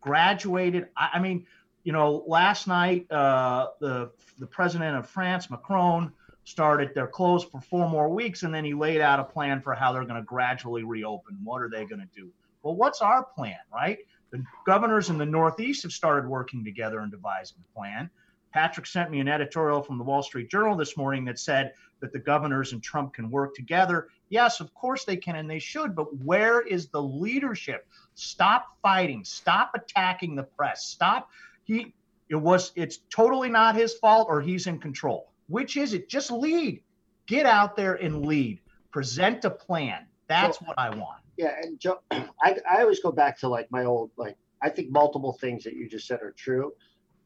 Graduated. 0.00 0.88
I, 0.96 1.10
I 1.14 1.18
mean, 1.18 1.46
you 1.84 1.92
know, 1.92 2.24
last 2.26 2.66
night 2.66 3.10
uh, 3.10 3.68
the 3.80 4.10
the 4.38 4.46
president 4.46 4.96
of 4.96 5.08
France, 5.08 5.50
Macron, 5.50 6.12
started. 6.44 6.92
They're 6.94 7.06
closed 7.06 7.50
for 7.50 7.60
four 7.60 7.88
more 7.88 8.08
weeks, 8.08 8.42
and 8.42 8.54
then 8.54 8.64
he 8.64 8.74
laid 8.74 9.00
out 9.00 9.20
a 9.20 9.24
plan 9.24 9.60
for 9.60 9.74
how 9.74 9.92
they're 9.92 10.04
going 10.04 10.16
to 10.16 10.22
gradually 10.22 10.84
reopen. 10.84 11.38
What 11.44 11.60
are 11.62 11.68
they 11.68 11.84
going 11.84 12.00
to 12.00 12.08
do? 12.14 12.30
Well, 12.62 12.74
what's 12.74 13.00
our 13.00 13.24
plan, 13.24 13.58
right? 13.72 13.98
The 14.30 14.42
governors 14.64 15.10
in 15.10 15.18
the 15.18 15.26
Northeast 15.26 15.82
have 15.84 15.92
started 15.92 16.28
working 16.28 16.64
together 16.64 17.00
and 17.00 17.10
devising 17.10 17.58
a 17.60 17.78
plan. 17.78 18.10
Patrick 18.56 18.86
sent 18.86 19.10
me 19.10 19.20
an 19.20 19.28
editorial 19.28 19.82
from 19.82 19.98
the 19.98 20.04
Wall 20.04 20.22
Street 20.22 20.50
Journal 20.50 20.78
this 20.78 20.96
morning 20.96 21.26
that 21.26 21.38
said 21.38 21.74
that 22.00 22.10
the 22.10 22.18
governors 22.18 22.72
and 22.72 22.82
Trump 22.82 23.12
can 23.12 23.30
work 23.30 23.54
together. 23.54 24.08
Yes, 24.30 24.60
of 24.60 24.72
course 24.72 25.04
they 25.04 25.18
can 25.18 25.36
and 25.36 25.48
they 25.48 25.58
should, 25.58 25.94
but 25.94 26.06
where 26.24 26.62
is 26.62 26.88
the 26.88 27.02
leadership? 27.02 27.86
Stop 28.14 28.78
fighting, 28.80 29.24
stop 29.24 29.72
attacking 29.74 30.34
the 30.34 30.44
press. 30.44 30.86
Stop 30.86 31.28
he 31.64 31.92
it 32.30 32.36
was 32.36 32.72
it's 32.76 33.00
totally 33.10 33.50
not 33.50 33.76
his 33.76 33.92
fault 33.98 34.26
or 34.30 34.40
he's 34.40 34.66
in 34.66 34.78
control. 34.78 35.32
Which 35.48 35.76
is 35.76 35.92
it? 35.92 36.08
Just 36.08 36.30
lead. 36.30 36.82
Get 37.26 37.44
out 37.44 37.76
there 37.76 37.96
and 37.96 38.24
lead. 38.24 38.60
Present 38.90 39.44
a 39.44 39.50
plan. 39.50 40.06
That's 40.28 40.62
what 40.62 40.78
I 40.78 40.88
want. 40.88 41.20
Yeah, 41.36 41.52
and 41.60 41.78
Joe, 41.78 42.00
I, 42.10 42.56
I 42.66 42.80
always 42.80 43.00
go 43.00 43.12
back 43.12 43.38
to 43.40 43.48
like 43.48 43.70
my 43.70 43.84
old 43.84 44.12
like 44.16 44.38
I 44.62 44.70
think 44.70 44.90
multiple 44.90 45.34
things 45.34 45.62
that 45.64 45.74
you 45.74 45.90
just 45.90 46.06
said 46.06 46.22
are 46.22 46.32
true. 46.32 46.72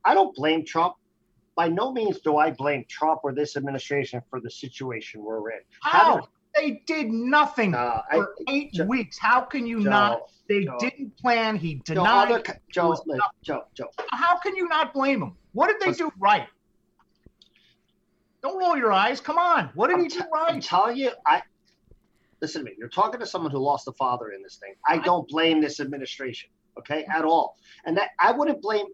I 0.05 0.15
don't 0.15 0.35
blame 0.35 0.65
Trump. 0.65 0.95
By 1.61 1.69
no 1.69 1.93
means 1.93 2.21
do 2.21 2.39
I 2.39 2.53
blame 2.53 2.87
Trump 2.89 3.21
or 3.23 3.35
this 3.35 3.55
administration 3.55 4.23
for 4.31 4.41
the 4.41 4.51
situation 4.51 5.23
we're 5.23 5.51
in. 5.51 5.59
How? 5.83 6.27
They 6.57 6.81
did 6.87 7.11
nothing 7.11 7.73
for 7.73 7.79
I, 8.11 8.23
eight 8.49 8.73
Joe, 8.73 8.85
weeks. 8.87 9.19
How 9.19 9.43
can 9.43 9.67
you 9.67 9.83
Joe, 9.83 9.91
not? 9.91 10.21
They 10.49 10.65
Joe, 10.65 10.79
didn't 10.81 11.19
plan. 11.19 11.57
He 11.57 11.83
denied. 11.85 12.29
Joe, 12.73 12.95
other, 12.95 13.13
Joe, 13.13 13.25
Joe, 13.43 13.63
Joe. 13.75 13.91
How 14.11 14.39
can 14.39 14.57
you 14.57 14.69
not 14.69 14.95
blame 14.95 15.23
him? 15.23 15.37
What 15.53 15.67
did 15.67 15.87
they 15.87 15.93
do 15.93 16.11
right? 16.19 16.47
Don't 18.43 18.59
roll 18.59 18.79
your 18.79 18.91
eyes. 18.91 19.21
Come 19.21 19.37
on. 19.37 19.69
What 19.75 19.89
did 19.89 19.99
I'm 19.99 20.05
he 20.05 20.09
do 20.09 20.21
right? 20.33 20.55
I'm 20.55 20.63
telling 20.63 20.97
you, 20.97 21.11
I 21.27 21.43
listen 22.41 22.63
to 22.63 22.65
me. 22.65 22.73
You're 22.79 22.89
talking 22.89 23.21
to 23.21 23.27
someone 23.27 23.53
who 23.53 23.59
lost 23.59 23.87
a 23.87 23.93
father 23.93 24.31
in 24.31 24.43
this 24.43 24.57
thing. 24.57 24.73
I 24.89 24.97
don't 24.97 25.29
blame 25.29 25.61
this 25.61 25.79
administration, 25.79 26.49
okay, 26.79 27.05
at 27.15 27.27
all. 27.27 27.57
And 27.85 27.99
that 27.99 28.13
I 28.19 28.33
wouldn't 28.33 28.63
blame 28.63 28.87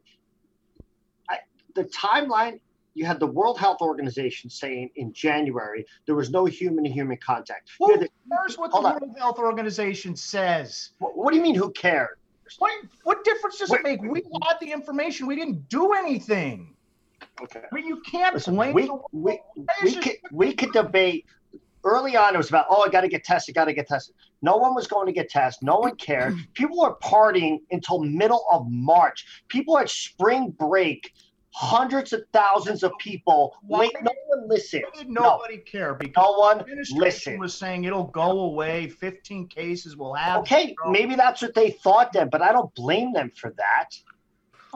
the 1.77 1.85
timeline. 1.85 2.61
You 2.95 3.05
had 3.05 3.21
the 3.21 3.27
World 3.27 3.59
Health 3.59 3.83
Organization 3.83 4.49
saying 4.49 4.91
in 4.97 5.13
January 5.13 5.85
there 6.07 6.15
was 6.15 6.31
no 6.31 6.47
human-to-human 6.47 7.19
contact. 7.19 7.71
Who 7.79 7.99
cares 7.99 8.57
what 8.57 8.71
the 8.71 8.81
World 8.81 9.03
on. 9.03 9.15
Health 9.17 9.39
Organization 9.39 10.17
says? 10.17 10.93
What, 10.99 11.15
what, 11.17 11.31
do 11.33 11.37
you 11.37 11.43
mean? 11.43 11.55
Who 11.55 11.71
cares? 11.73 12.17
What, 12.59 12.73
what 13.05 13.23
difference 13.23 13.59
does 13.59 13.69
Wait, 13.69 13.81
it 13.81 14.01
make? 14.01 14.03
We 14.03 14.23
had 14.49 14.57
the 14.61 14.73
information. 14.73 15.27
We 15.27 15.37
didn't 15.37 15.69
do 15.69 15.93
anything. 15.93 16.75
Okay. 17.43 17.61
I 17.71 17.75
mean, 17.75 17.87
you 17.87 18.01
can't 18.11 18.35
Listen, 18.35 18.55
blame 18.55 18.75
we, 18.75 18.91
we, 19.13 19.41
we, 19.83 19.95
could, 19.97 20.17
we 20.33 20.55
could 20.55 20.73
debate 20.73 21.27
early 21.87 22.17
on 22.17 22.35
it 22.35 22.37
was 22.37 22.49
about 22.49 22.67
oh 22.69 22.83
i 22.83 22.89
got 22.89 23.03
to 23.03 23.09
get 23.09 23.25
tested 23.25 23.55
got 23.55 23.67
to 23.67 23.73
get 23.73 23.87
tested 23.87 24.15
no 24.43 24.57
one 24.57 24.75
was 24.75 24.87
going 24.87 25.07
to 25.07 25.13
get 25.13 25.31
tested 25.31 25.65
no 25.65 25.79
one 25.79 25.95
cared 25.97 26.35
people 26.55 26.79
were 26.79 26.97
partying 26.97 27.59
until 27.71 28.03
middle 28.03 28.45
of 28.51 28.67
march 28.69 29.25
people 29.49 29.77
had 29.77 29.89
spring 29.89 30.51
break 30.59 31.13
hundreds 31.57 32.13
of 32.13 32.23
thousands 32.35 32.83
of 32.83 32.93
people 32.99 33.57
wait 33.63 33.91
no 34.03 34.13
one 34.27 34.47
listened 34.47 34.85
nobody 35.07 35.57
no. 35.57 35.63
care 35.65 35.95
because 35.95 36.13
no 36.15 36.33
one 36.33 36.63
listened 36.91 37.41
was 37.41 37.55
saying 37.55 37.85
it'll 37.85 38.05
go 38.05 38.41
away 38.41 38.89
15 38.89 39.49
cases 39.49 39.97
will 39.97 40.13
have 40.13 40.41
okay 40.41 40.75
maybe 40.91 41.15
that's 41.15 41.41
what 41.41 41.55
they 41.55 41.71
thought 41.71 42.13
then 42.13 42.29
but 42.29 42.43
i 42.43 42.53
don't 42.53 42.75
blame 42.75 43.15
them 43.15 43.31
for 43.35 43.55
that 43.57 43.89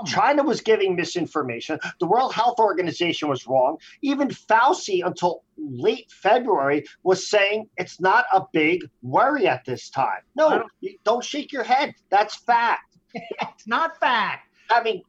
China 0.07 0.43
was 0.43 0.63
giving 0.63 0.97
misinformation. 0.97 1.79
The 1.99 2.07
World 2.07 2.33
Health 2.33 2.59
Organization 2.59 3.29
was 3.29 3.47
wrong. 3.47 3.77
Even 4.01 4.29
Fauci, 4.29 5.05
until 5.05 5.45
late 5.59 6.11
February, 6.11 6.87
was 7.03 7.29
saying 7.29 7.69
it's 7.77 8.01
not 8.01 8.25
a 8.33 8.47
big 8.51 8.81
worry 9.03 9.47
at 9.47 9.67
this 9.67 9.91
time. 9.91 10.23
No, 10.35 10.49
don't, 10.49 10.95
don't 11.05 11.25
shake 11.25 11.53
your 11.53 11.65
head. 11.65 11.95
That's 12.09 12.35
fact. 12.35 12.97
it's 13.15 13.67
not 13.67 14.01
fact. 14.01 14.47
I 14.71 14.83
mean, 14.83 15.03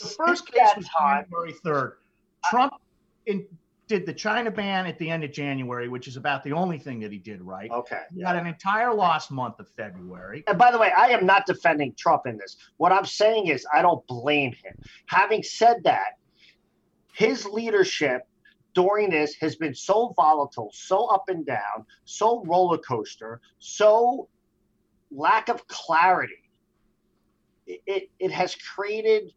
the 0.00 0.08
first 0.08 0.46
case 0.46 0.70
was 0.76 0.88
January 0.98 1.54
3rd. 1.64 1.92
Uh, 1.92 2.50
Trump 2.50 2.74
in 3.26 3.46
did 3.86 4.06
the 4.06 4.14
China 4.14 4.50
ban 4.50 4.86
at 4.86 4.98
the 4.98 5.10
end 5.10 5.24
of 5.24 5.32
January, 5.32 5.88
which 5.88 6.08
is 6.08 6.16
about 6.16 6.42
the 6.42 6.52
only 6.52 6.78
thing 6.78 7.00
that 7.00 7.12
he 7.12 7.18
did 7.18 7.42
right. 7.42 7.70
Okay. 7.70 8.00
He 8.14 8.22
had 8.22 8.36
an 8.36 8.46
entire 8.46 8.94
lost 8.94 9.30
month 9.30 9.60
of 9.60 9.68
February. 9.68 10.42
And 10.46 10.56
by 10.56 10.70
the 10.70 10.78
way, 10.78 10.90
I 10.96 11.08
am 11.08 11.26
not 11.26 11.44
defending 11.46 11.94
Trump 11.94 12.22
in 12.26 12.38
this. 12.38 12.56
What 12.78 12.92
I'm 12.92 13.04
saying 13.04 13.48
is 13.48 13.66
I 13.72 13.82
don't 13.82 14.06
blame 14.06 14.52
him. 14.52 14.74
Having 15.06 15.42
said 15.42 15.82
that, 15.84 16.18
his 17.12 17.44
leadership 17.44 18.22
during 18.74 19.10
this 19.10 19.34
has 19.36 19.54
been 19.54 19.74
so 19.74 20.12
volatile, 20.16 20.70
so 20.72 21.06
up 21.06 21.28
and 21.28 21.46
down, 21.46 21.86
so 22.04 22.42
roller 22.44 22.78
coaster, 22.78 23.40
so 23.58 24.28
lack 25.10 25.48
of 25.48 25.66
clarity. 25.68 26.34
It, 27.66 27.82
it, 27.86 28.10
it 28.18 28.30
has 28.32 28.54
created 28.56 29.32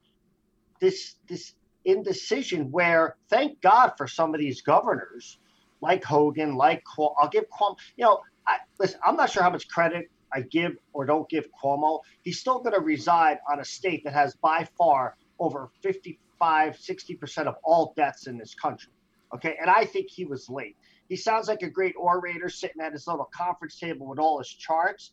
this 0.80 1.16
this 1.28 1.54
indecision 1.86 2.72
where 2.72 3.16
thank 3.30 3.62
God 3.62 3.94
for 3.98 4.08
some 4.08 4.34
of 4.34 4.40
these 4.40 4.62
governors 4.62 5.40
like 5.82 6.04
Hogan, 6.04 6.56
like 6.56 6.84
I'll 6.98 7.30
give 7.32 7.46
Cuomo, 7.50 7.78
you 7.96 8.06
know, 8.06 8.22
I, 8.48 8.58
listen, 8.80 9.00
I'm 9.06 9.16
not 9.16 9.30
sure 9.30 9.44
how 9.44 9.50
much 9.50 9.68
credit 9.68 10.10
I 10.34 10.42
give 10.42 10.74
or 10.94 11.06
don't 11.06 11.30
give 11.30 11.48
Cuomo. 11.62 12.02
He's 12.22 12.40
still 12.40 12.60
going 12.60 12.74
to 12.74 12.82
reside 12.82 13.40
on 13.52 13.60
a 13.60 13.66
state 13.66 14.04
that 14.04 14.14
has 14.14 14.36
by 14.36 14.68
far 14.78 15.16
over 15.40 15.70
55, 15.82 16.76
60% 16.76 17.46
of 17.46 17.56
all 17.64 17.94
deaths 17.96 18.28
in 18.28 18.38
this 18.38 18.54
country. 18.56 18.92
Okay. 19.34 19.56
And 19.60 19.70
I 19.70 19.86
think 19.86 20.10
he 20.10 20.26
was 20.26 20.50
late. 20.50 20.76
He 21.10 21.16
sounds 21.16 21.48
like 21.48 21.62
a 21.62 21.70
great 21.70 21.96
orator 21.98 22.50
sitting 22.50 22.82
at 22.82 22.92
his 22.92 23.08
little 23.08 23.30
conference 23.34 23.80
table 23.80 24.08
with 24.08 24.20
all 24.20 24.40
his 24.40 24.50
charts. 24.50 25.12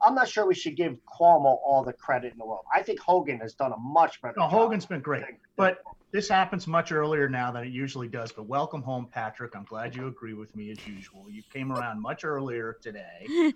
But 0.00 0.08
I'm 0.08 0.14
not 0.14 0.28
sure 0.28 0.46
we 0.46 0.54
should 0.54 0.76
give 0.76 0.96
Cuomo 1.06 1.58
all 1.64 1.84
the 1.84 1.92
credit 1.92 2.32
in 2.32 2.38
the 2.38 2.46
world. 2.46 2.64
I 2.74 2.82
think 2.82 3.00
Hogan 3.00 3.38
has 3.40 3.54
done 3.54 3.72
a 3.72 3.76
much 3.78 4.20
better 4.22 4.34
no, 4.36 4.44
job. 4.44 4.52
Hogan's 4.52 4.86
been 4.86 5.00
great. 5.00 5.24
But 5.56 5.78
this 6.12 6.28
happens 6.28 6.66
much 6.66 6.92
earlier 6.92 7.28
now 7.28 7.52
than 7.52 7.64
it 7.64 7.70
usually 7.70 8.08
does. 8.08 8.32
But 8.32 8.46
welcome 8.46 8.82
home, 8.82 9.08
Patrick. 9.10 9.54
I'm 9.54 9.64
glad 9.64 9.94
you 9.94 10.08
agree 10.08 10.34
with 10.34 10.54
me 10.56 10.70
as 10.70 10.86
usual. 10.86 11.26
You 11.30 11.42
came 11.52 11.72
around 11.72 12.00
much 12.00 12.24
earlier 12.24 12.76
today. 12.82 13.26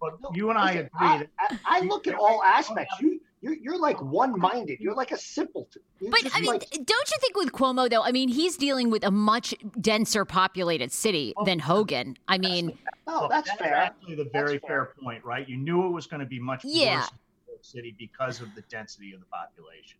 but 0.00 0.18
you 0.32 0.50
and 0.50 0.58
I 0.58 0.72
agree. 0.72 0.88
I, 0.98 1.26
I, 1.38 1.58
I 1.64 1.80
look 1.80 2.06
at 2.06 2.14
all 2.14 2.42
aspects. 2.42 2.94
You 3.00 3.17
you're, 3.48 3.56
you're 3.58 3.78
like 3.78 4.00
one-minded. 4.02 4.78
You're 4.80 4.94
like 4.94 5.10
a 5.10 5.18
simpleton. 5.18 5.82
You're 6.00 6.10
but 6.10 6.20
I 6.34 6.40
mean, 6.40 6.50
like... 6.50 6.70
don't 6.70 7.10
you 7.10 7.16
think 7.20 7.36
with 7.36 7.52
Cuomo 7.52 7.90
though? 7.90 8.02
I 8.02 8.12
mean, 8.12 8.28
he's 8.28 8.56
dealing 8.56 8.90
with 8.90 9.04
a 9.04 9.10
much 9.10 9.54
denser 9.80 10.24
populated 10.24 10.92
city 10.92 11.34
oh, 11.36 11.44
than 11.44 11.58
Hogan. 11.58 12.16
I 12.28 12.38
mean, 12.38 12.78
oh, 13.06 13.28
that's, 13.30 13.48
that's 13.48 13.60
fair. 13.60 13.74
Actually, 13.74 14.16
the 14.16 14.30
very 14.32 14.58
fair. 14.58 14.86
fair. 14.86 15.02
point, 15.02 15.24
right? 15.24 15.48
You 15.48 15.56
knew 15.56 15.86
it 15.86 15.90
was 15.90 16.06
going 16.06 16.20
to 16.20 16.26
be 16.26 16.38
much 16.38 16.62
yeah. 16.64 17.00
worse 17.00 17.10
in 17.48 17.62
city 17.62 17.94
because 17.98 18.40
of 18.40 18.54
the 18.54 18.62
density 18.62 19.12
of 19.12 19.20
the 19.20 19.26
population. 19.26 19.98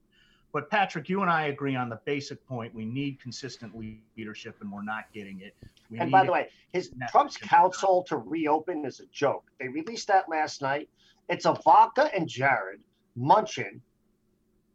But 0.51 0.71
Patrick, 0.71 1.11
you 1.11 1.21
and 1.21 1.31
I 1.31 1.49
agree 1.49 1.77
on 1.77 1.91
the 1.91 2.01
basic 2.07 2.47
point. 2.47 2.75
We 2.75 2.87
need 2.87 3.21
consistent 3.21 3.75
leadership, 4.17 4.57
and 4.63 4.73
we're 4.73 4.83
not 4.83 5.05
getting 5.13 5.41
it. 5.41 5.55
We 5.91 5.99
and 5.99 6.11
by 6.11 6.25
the 6.25 6.33
way, 6.33 6.49
his 6.73 6.91
Trump's 7.11 7.37
council 7.37 8.03
to 8.05 8.17
reopen 8.17 8.85
is 8.87 9.01
a 9.01 9.07
joke. 9.07 9.45
They 9.61 9.69
released 9.69 10.09
that 10.09 10.29
last 10.29 10.63
night 10.63 10.89
It's 11.29 11.45
Ivanka 11.45 12.11
and 12.15 12.27
Jared, 12.27 12.81
Munchin, 13.19 13.81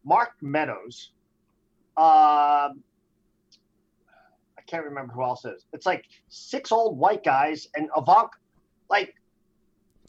Mark 0.03 0.31
Meadows. 0.41 1.11
Um, 1.95 2.83
I 4.57 4.61
can't 4.67 4.85
remember 4.85 5.13
who 5.13 5.23
else 5.23 5.45
is. 5.45 5.65
It's 5.73 5.85
like 5.85 6.05
six 6.29 6.71
old 6.71 6.97
white 6.97 7.23
guys 7.23 7.67
and 7.75 7.89
Ivanka. 7.97 8.37
Like 8.89 9.13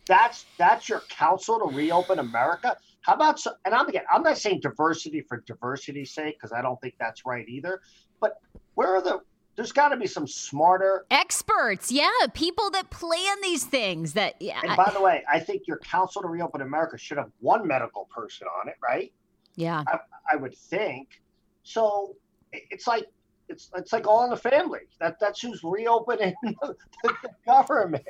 that's 0.07 0.47
that's 0.59 0.89
your 0.89 1.01
council 1.09 1.59
to 1.59 1.75
reopen 1.75 2.19
America. 2.19 2.77
How 3.01 3.15
about 3.15 3.39
so, 3.39 3.53
and 3.65 3.75
I'm 3.75 3.89
again 3.89 4.05
I'm 4.13 4.23
not 4.23 4.39
saying 4.39 4.61
diversity 4.61 5.23
for 5.23 5.43
diversity's 5.47 6.13
sake 6.13 6.37
because 6.39 6.53
I 6.53 6.63
don't 6.63 6.81
think 6.81 6.95
that's 6.99 7.27
right 7.27 7.47
either. 7.49 7.81
But 8.21 8.35
where 8.75 8.95
are 8.95 9.03
the 9.03 9.21
there's 9.57 9.73
got 9.73 9.89
to 9.89 9.97
be 9.97 10.07
some 10.07 10.27
smarter 10.27 11.07
experts, 11.11 11.91
yeah, 11.93 12.09
people 12.33 12.71
that 12.71 12.91
plan 12.91 13.37
these 13.43 13.65
things. 13.65 14.15
That 14.15 14.35
yeah. 14.41 14.61
And 14.63 14.77
by 14.77 14.91
the 14.93 15.01
way, 15.01 15.23
I 15.31 15.39
think 15.39 15.67
your 15.67 15.79
Council 15.79 16.23
to 16.23 16.29
reopen 16.29 16.61
America 16.61 16.99
should 16.99 17.19
have 17.19 17.31
one 17.41 17.67
medical 17.67 18.09
person 18.15 18.47
on 18.61 18.69
it, 18.69 18.77
right? 18.83 19.13
Yeah, 19.57 19.85
I, 19.87 19.99
I 20.33 20.37
would 20.37 20.57
think. 20.57 21.21
So 21.63 22.17
it's 22.53 22.87
like 22.87 23.07
it's 23.49 23.71
it's 23.77 23.93
like 23.93 24.07
all 24.07 24.25
in 24.25 24.31
the 24.31 24.37
family. 24.37 24.81
That 25.01 25.19
that's 25.21 25.41
who's 25.41 25.63
reopening 25.63 26.35
the, 26.43 26.77
the 27.03 27.31
government. 27.47 28.05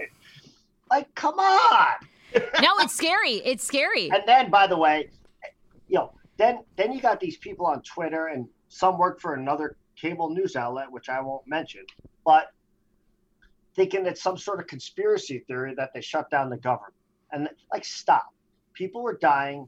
Like, 0.91 1.15
come 1.15 1.39
on. 1.39 1.95
no, 2.35 2.71
it's 2.79 2.95
scary. 2.95 3.35
It's 3.45 3.65
scary. 3.65 4.11
And 4.11 4.23
then, 4.27 4.51
by 4.51 4.67
the 4.67 4.77
way, 4.77 5.11
you 5.89 5.99
know, 5.99 6.13
then 6.37 6.65
then 6.77 6.93
you 6.93 7.01
got 7.01 7.21
these 7.21 7.37
people 7.37 7.67
on 7.67 7.83
Twitter, 7.83 8.29
and 8.29 8.49
some 8.69 8.99
work 8.99 9.21
for 9.21 9.35
another 9.35 9.77
cable 10.05 10.29
news 10.29 10.55
outlet, 10.55 10.91
which 10.91 11.09
I 11.09 11.21
won't 11.21 11.47
mention, 11.47 11.85
but 12.27 12.49
thinking 13.75 14.05
it's 14.05 14.23
some 14.23 14.37
sort 14.37 14.61
of 14.61 14.67
conspiracy 14.67 15.39
theory 15.47 15.75
that 15.77 15.91
they 15.95 16.03
shut 16.03 16.31
down 16.31 16.51
the 16.51 16.59
government. 16.59 16.95
And 17.33 17.49
like, 17.73 17.85
stop. 17.85 18.27
People 18.75 19.03
were 19.03 19.17
dying. 19.17 19.67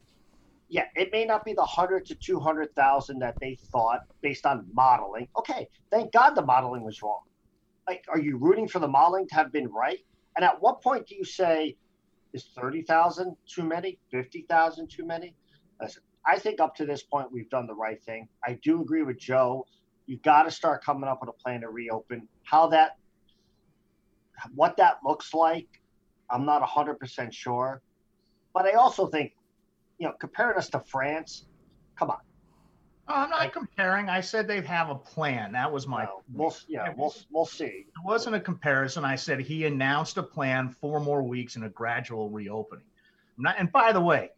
Yeah, 0.69 0.85
it 0.95 1.11
may 1.11 1.25
not 1.25 1.45
be 1.45 1.55
the 1.55 1.65
hundred 1.65 2.05
to 2.07 2.15
two 2.15 2.39
hundred 2.39 2.75
thousand 2.75 3.21
that 3.21 3.37
they 3.41 3.57
thought 3.73 4.01
based 4.21 4.45
on 4.47 4.67
modeling. 4.75 5.29
Okay, 5.39 5.69
thank 5.91 6.13
God 6.13 6.35
the 6.35 6.45
modeling 6.45 6.85
was 6.85 7.03
wrong. 7.03 7.23
Like, 7.89 8.05
are 8.09 8.19
you 8.19 8.37
rooting 8.37 8.69
for 8.69 8.81
the 8.81 8.89
modeling 8.89 9.29
to 9.29 9.35
have 9.37 9.53
been 9.53 9.69
right? 9.69 10.01
And 10.37 10.45
at 10.45 10.61
what 10.61 10.83
point 10.83 11.07
do 11.07 11.15
you 11.15 11.25
say, 11.25 11.77
is 12.33 12.51
30,000 12.55 13.37
too 13.47 13.63
many? 13.63 13.99
50,000 14.11 14.91
too 14.91 15.07
many? 15.07 15.35
Listen, 15.81 16.03
I 16.27 16.39
think 16.39 16.61
up 16.61 16.75
to 16.77 16.85
this 16.85 17.03
point, 17.05 17.33
we've 17.33 17.49
done 17.49 17.67
the 17.67 17.75
right 17.75 18.03
thing. 18.03 18.29
I 18.45 18.59
do 18.63 18.83
agree 18.83 19.05
with 19.05 19.19
Joe. 19.19 19.65
You 20.07 20.19
got 20.19 20.45
to 20.45 20.51
start 20.51 20.85
coming 20.85 21.09
up 21.09 21.21
with 21.21 21.31
a 21.31 21.33
plan 21.33 21.61
to 21.63 21.69
reopen. 21.69 22.29
How 22.45 22.69
that, 22.69 22.97
what 24.55 24.77
that 24.77 24.99
looks 25.05 25.35
like, 25.35 25.67
I'm 26.31 26.45
not 26.45 26.63
100% 26.63 27.33
sure. 27.33 27.83
But 28.55 28.67
I 28.67 28.73
also 28.73 29.07
think, 29.07 29.35
you 29.99 30.07
know, 30.07 30.15
comparing 30.19 30.57
us 30.59 30.69
to 30.71 30.81
France, 30.81 31.47
come 31.97 32.11
on. 32.11 32.19
Oh, 33.09 33.15
I'm 33.15 33.31
not 33.31 33.53
comparing. 33.53 34.09
I 34.09 34.21
said 34.21 34.49
they 34.49 34.61
have 34.63 34.91
a 34.91 34.95
plan. 34.95 35.53
That 35.53 35.71
was 35.71 35.87
my. 35.87 36.05
Well, 36.05 36.25
we'll 36.33 36.57
yeah, 36.67 36.93
we'll 36.97 37.15
we'll 37.31 37.47
see. 37.47 37.65
It 37.65 38.05
wasn't 38.05 38.35
a 38.35 38.41
comparison. 38.41 39.05
I 39.05 39.15
said 39.15 39.39
he 39.39 39.67
announced 39.67 40.17
a 40.17 40.23
plan, 40.25 40.71
four 40.71 40.99
more 40.99 41.23
weeks, 41.23 41.55
and 41.55 41.65
a 41.65 41.69
gradual 41.69 42.31
reopening. 42.31 42.85
Not, 43.39 43.57
and 43.59 43.71
by 43.71 43.93
the 43.93 44.01
way, 44.01 44.31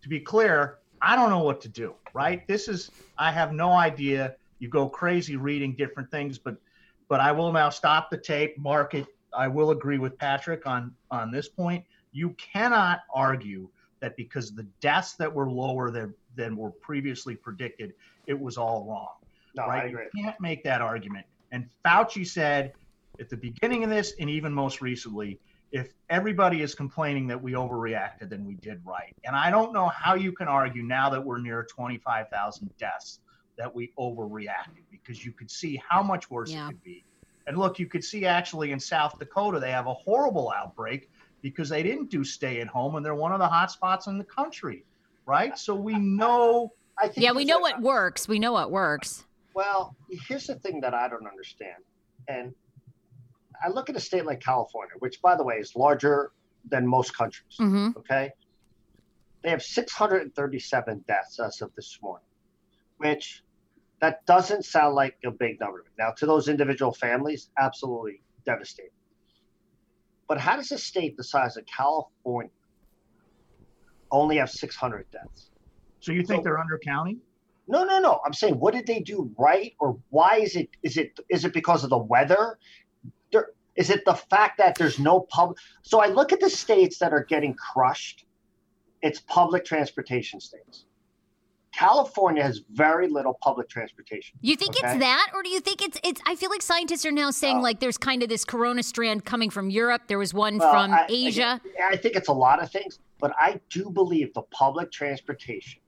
to 0.00 0.08
be 0.08 0.20
clear, 0.20 0.78
I 1.02 1.16
don't 1.16 1.28
know 1.28 1.42
what 1.42 1.60
to 1.62 1.68
do. 1.68 1.96
Right? 2.14 2.46
This 2.46 2.66
is. 2.68 2.90
I 3.18 3.30
have 3.30 3.52
no 3.52 3.72
idea. 3.72 4.36
You 4.58 4.68
go 4.68 4.88
crazy 4.88 5.36
reading 5.36 5.74
different 5.76 6.10
things, 6.10 6.38
but 6.38 6.56
but 7.08 7.20
I 7.20 7.32
will 7.32 7.52
now 7.52 7.70
stop 7.70 8.10
the 8.10 8.18
tape, 8.18 8.58
mark 8.58 8.94
it. 8.94 9.06
I 9.32 9.48
will 9.48 9.70
agree 9.70 9.98
with 9.98 10.18
Patrick 10.18 10.66
on 10.66 10.94
on 11.10 11.30
this 11.30 11.48
point. 11.48 11.84
You 12.12 12.30
cannot 12.30 13.00
argue 13.12 13.68
that 14.00 14.16
because 14.16 14.54
the 14.54 14.66
deaths 14.80 15.14
that 15.14 15.32
were 15.32 15.50
lower 15.50 15.90
than 15.90 16.14
than 16.36 16.56
were 16.56 16.70
previously 16.70 17.34
predicted, 17.34 17.94
it 18.26 18.38
was 18.38 18.56
all 18.56 18.84
wrong. 18.84 19.14
No, 19.54 19.66
right? 19.66 19.84
I 19.84 19.86
agree. 19.86 20.04
You 20.14 20.24
can't 20.24 20.40
make 20.40 20.62
that 20.64 20.80
argument. 20.80 21.26
And 21.52 21.68
Fauci 21.84 22.26
said 22.26 22.74
at 23.18 23.28
the 23.28 23.36
beginning 23.36 23.84
of 23.84 23.90
this, 23.90 24.12
and 24.20 24.28
even 24.30 24.52
most 24.52 24.80
recently, 24.80 25.40
if 25.72 25.92
everybody 26.10 26.62
is 26.62 26.74
complaining 26.74 27.26
that 27.28 27.42
we 27.42 27.52
overreacted, 27.52 28.28
then 28.30 28.44
we 28.44 28.54
did 28.56 28.80
right. 28.84 29.14
And 29.24 29.34
I 29.34 29.50
don't 29.50 29.72
know 29.72 29.88
how 29.88 30.14
you 30.14 30.32
can 30.32 30.48
argue 30.48 30.82
now 30.82 31.10
that 31.10 31.24
we're 31.24 31.40
near 31.40 31.64
25,000 31.64 32.70
deaths 32.78 33.20
that 33.58 33.74
we 33.74 33.92
overreacted 33.98 34.84
because 34.90 35.24
you 35.24 35.32
could 35.32 35.50
see 35.50 35.80
how 35.86 36.02
much 36.02 36.30
worse 36.30 36.50
Yeah. 36.52 36.66
it 36.66 36.70
could 36.70 36.82
be. 36.84 37.04
And 37.46 37.58
look, 37.58 37.78
you 37.78 37.86
could 37.86 38.04
see 38.04 38.24
actually 38.24 38.72
in 38.72 38.80
South 38.80 39.18
Dakota, 39.18 39.58
they 39.58 39.70
have 39.72 39.86
a 39.86 39.94
horrible 39.94 40.50
outbreak 40.50 41.10
because 41.42 41.68
they 41.68 41.82
didn't 41.82 42.10
do 42.10 42.24
stay 42.24 42.60
at 42.60 42.68
home 42.68 42.96
and 42.96 43.04
they're 43.04 43.14
one 43.14 43.32
of 43.32 43.38
the 43.40 43.46
hot 43.48 43.70
spots 43.70 44.06
in 44.06 44.18
the 44.18 44.24
country, 44.24 44.84
right? 45.26 45.58
So 45.58 45.74
we 45.74 45.98
know 45.98 46.72
I 47.00 47.06
think 47.08 47.18
yeah, 47.24 47.32
we 47.32 47.44
know 47.44 47.58
a- 47.58 47.62
what 47.62 47.80
works. 47.80 48.26
We 48.28 48.38
know 48.38 48.52
what 48.52 48.70
works. 48.70 49.24
Well, 49.54 49.96
here's 50.28 50.46
the 50.46 50.56
thing 50.56 50.80
that 50.80 50.94
I 50.94 51.08
don't 51.08 51.26
understand. 51.26 51.82
And 52.28 52.54
I 53.62 53.68
look 53.68 53.88
at 53.88 53.96
a 53.96 54.00
state 54.00 54.24
like 54.26 54.40
California, 54.40 54.94
which, 54.98 55.20
by 55.22 55.36
the 55.36 55.42
way, 55.44 55.56
is 55.56 55.74
larger 55.74 56.32
than 56.68 56.86
most 56.86 57.16
countries. 57.16 57.54
hmm 57.56 57.90
Okay. 57.96 58.30
They 59.42 59.50
have 59.50 59.62
637 59.62 61.04
deaths 61.06 61.38
as 61.40 61.60
of 61.62 61.72
this 61.76 61.98
morning, 62.02 62.26
which 62.98 63.42
that 64.00 64.24
doesn't 64.26 64.64
sound 64.64 64.94
like 64.94 65.16
a 65.24 65.30
big 65.30 65.58
number. 65.60 65.84
Now, 65.98 66.10
to 66.18 66.26
those 66.26 66.48
individual 66.48 66.92
families, 66.92 67.50
absolutely 67.58 68.22
devastating. 68.44 68.92
But 70.28 70.38
how 70.38 70.56
does 70.56 70.70
a 70.72 70.78
state 70.78 71.16
the 71.16 71.24
size 71.24 71.56
of 71.56 71.64
California 71.66 72.50
only 74.10 74.36
have 74.36 74.50
600 74.50 75.10
deaths? 75.10 75.50
So 76.00 76.12
you 76.12 76.22
think 76.22 76.40
So- 76.40 76.44
they're 76.44 76.58
undercounting? 76.58 77.18
No, 77.70 77.84
no, 77.84 77.98
no. 77.98 78.20
I'm 78.24 78.32
saying, 78.32 78.58
what 78.58 78.72
did 78.72 78.86
they 78.86 79.00
do 79.00 79.30
right, 79.38 79.74
or 79.78 79.98
why 80.08 80.36
is 80.36 80.56
it? 80.56 80.70
Is 80.82 80.96
it 80.96 81.18
is 81.28 81.44
it 81.44 81.52
because 81.52 81.84
of 81.84 81.90
the 81.90 81.98
weather? 81.98 82.58
There, 83.30 83.50
is 83.76 83.90
it 83.90 84.06
the 84.06 84.14
fact 84.14 84.56
that 84.56 84.76
there's 84.76 84.98
no 84.98 85.20
public? 85.20 85.58
So 85.82 86.00
I 86.00 86.06
look 86.06 86.32
at 86.32 86.40
the 86.40 86.48
states 86.48 86.98
that 87.00 87.12
are 87.12 87.24
getting 87.24 87.54
crushed. 87.54 88.24
It's 89.02 89.20
public 89.20 89.66
transportation 89.66 90.40
states. 90.40 90.86
California 91.72 92.42
has 92.42 92.60
very 92.70 93.08
little 93.08 93.38
public 93.42 93.68
transportation. 93.68 94.38
You 94.40 94.56
think 94.56 94.76
Okay. 94.76 94.88
it's 94.90 94.98
that, 95.00 95.30
or 95.34 95.42
do 95.42 95.50
you 95.50 95.60
think 95.60 95.82
it's 95.82 95.98
it's? 96.02 96.20
I 96.26 96.34
feel 96.34 96.50
like 96.50 96.62
scientists 96.62 97.04
are 97.04 97.12
now 97.12 97.30
saying 97.30 97.60
like 97.60 97.78
there's 97.80 97.98
kind 97.98 98.22
of 98.22 98.28
this 98.28 98.44
corona 98.44 98.82
strand 98.82 99.24
coming 99.24 99.50
from 99.50 99.70
Europe. 99.70 100.02
There 100.08 100.18
was 100.18 100.32
one 100.32 100.58
Well, 100.58 100.70
from 100.72 100.92
I- 100.92 101.06
Asia. 101.08 101.60
I, 101.82 101.92
I 101.92 101.96
think 101.96 102.16
it's 102.16 102.28
a 102.28 102.32
lot 102.32 102.62
of 102.62 102.70
things, 102.70 102.98
but 103.20 103.32
I 103.38 103.60
do 103.70 103.90
believe 103.90 104.32
the 104.34 104.42
public 104.50 104.90
transportation 104.90 105.80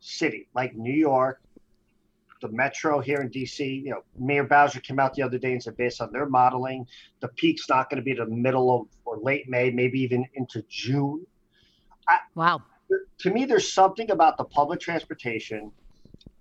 city 0.00 0.48
like 0.54 0.74
New 0.74 0.92
York, 0.94 1.40
the 2.40 2.48
metro 2.48 3.00
here 3.00 3.18
in 3.20 3.28
DC, 3.30 3.82
you 3.84 3.90
know, 3.90 4.02
Mayor 4.18 4.44
Bowser 4.44 4.80
came 4.80 4.98
out 4.98 5.12
the 5.14 5.22
other 5.22 5.38
day 5.38 5.52
and 5.52 5.62
said 5.62 5.76
based 5.76 6.00
on 6.00 6.12
their 6.12 6.26
modeling, 6.26 6.86
the 7.20 7.28
peak's 7.28 7.68
not 7.68 7.90
going 7.90 7.96
to 7.96 8.04
be 8.04 8.14
the 8.14 8.26
middle 8.26 8.74
of 8.74 8.86
or 9.04 9.18
late 9.18 9.48
May, 9.48 9.70
maybe 9.70 10.00
even 10.00 10.24
into 10.34 10.62
June. 10.68 11.26
wow. 12.34 12.62
To 13.20 13.30
me, 13.30 13.44
there's 13.44 13.72
something 13.72 14.10
about 14.10 14.36
the 14.38 14.44
public 14.44 14.80
transportation 14.80 15.72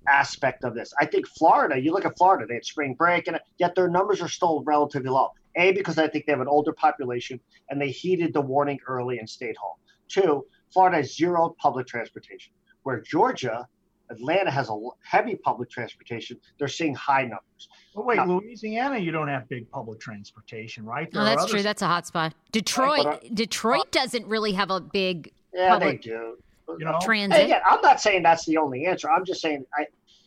aspect 0.08 0.64
of 0.64 0.74
this. 0.74 0.94
I 1.00 1.06
think 1.06 1.28
Florida, 1.28 1.80
you 1.80 1.92
look 1.92 2.06
at 2.06 2.18
Florida, 2.18 2.46
they 2.48 2.54
had 2.56 2.66
spring 2.66 2.94
break, 2.94 3.28
and 3.28 3.40
yet 3.58 3.76
their 3.76 3.90
numbers 3.90 4.22
are 4.22 4.30
still 4.30 4.64
relatively 4.64 5.10
low. 5.10 5.32
A, 5.56 5.72
because 5.72 5.98
I 5.98 6.08
think 6.08 6.26
they 6.26 6.32
have 6.32 6.40
an 6.42 6.48
older 6.48 6.72
population 6.72 7.40
and 7.70 7.82
they 7.82 7.90
heeded 7.90 8.34
the 8.34 8.42
warning 8.42 8.80
early 8.88 9.18
and 9.18 9.28
stayed 9.28 9.58
home. 9.58 9.76
Two, 10.08 10.46
Florida 10.72 10.98
has 10.98 11.16
zero 11.18 11.56
public 11.60 11.88
transportation, 11.88 12.54
where 12.84 13.02
Georgia, 13.02 13.68
Atlanta 14.10 14.52
has 14.52 14.70
a 14.70 14.78
heavy 15.02 15.36
public 15.36 15.70
transportation. 15.70 16.40
They're 16.60 16.68
seeing 16.68 16.94
high 16.96 17.24
numbers. 17.24 17.68
But 17.94 18.06
wait, 18.06 18.18
No. 18.18 18.38
Louisiana, 18.38 19.00
you 19.00 19.12
don't 19.12 19.28
have 19.28 19.50
big 19.50 19.70
public 19.72 20.00
transportation, 20.00 20.86
right? 20.86 21.12
No, 21.12 21.24
There 21.24 21.34
are 21.34 21.36
that's 21.36 21.44
other 21.44 21.52
true. 21.54 21.64
That's 21.64 21.82
a 21.82 21.88
hot 21.88 22.08
spot. 22.08 22.34
Detroit, 22.52 23.04
but, 23.04 23.26
uh, 23.26 23.30
Detroit 23.34 23.92
doesn't 23.92 24.28
really 24.28 24.54
have 24.54 24.70
a 24.70 24.80
big 24.80 25.34
Yeah, 25.54 25.70
Public- 25.70 26.02
they 26.02 26.10
do. 26.10 26.38
You 26.80 26.86
know, 26.86 27.00
transit. 27.02 27.40
And 27.40 27.48
again, 27.48 27.62
I'm 27.66 27.80
not 27.82 28.02
saying 28.02 28.24
that's 28.24 28.46
the 28.46 28.58
only 28.58 28.88
answer. 28.88 29.10
I'm 29.10 29.24
just 29.24 29.40
saying, 29.40 29.66
I, 29.78 29.82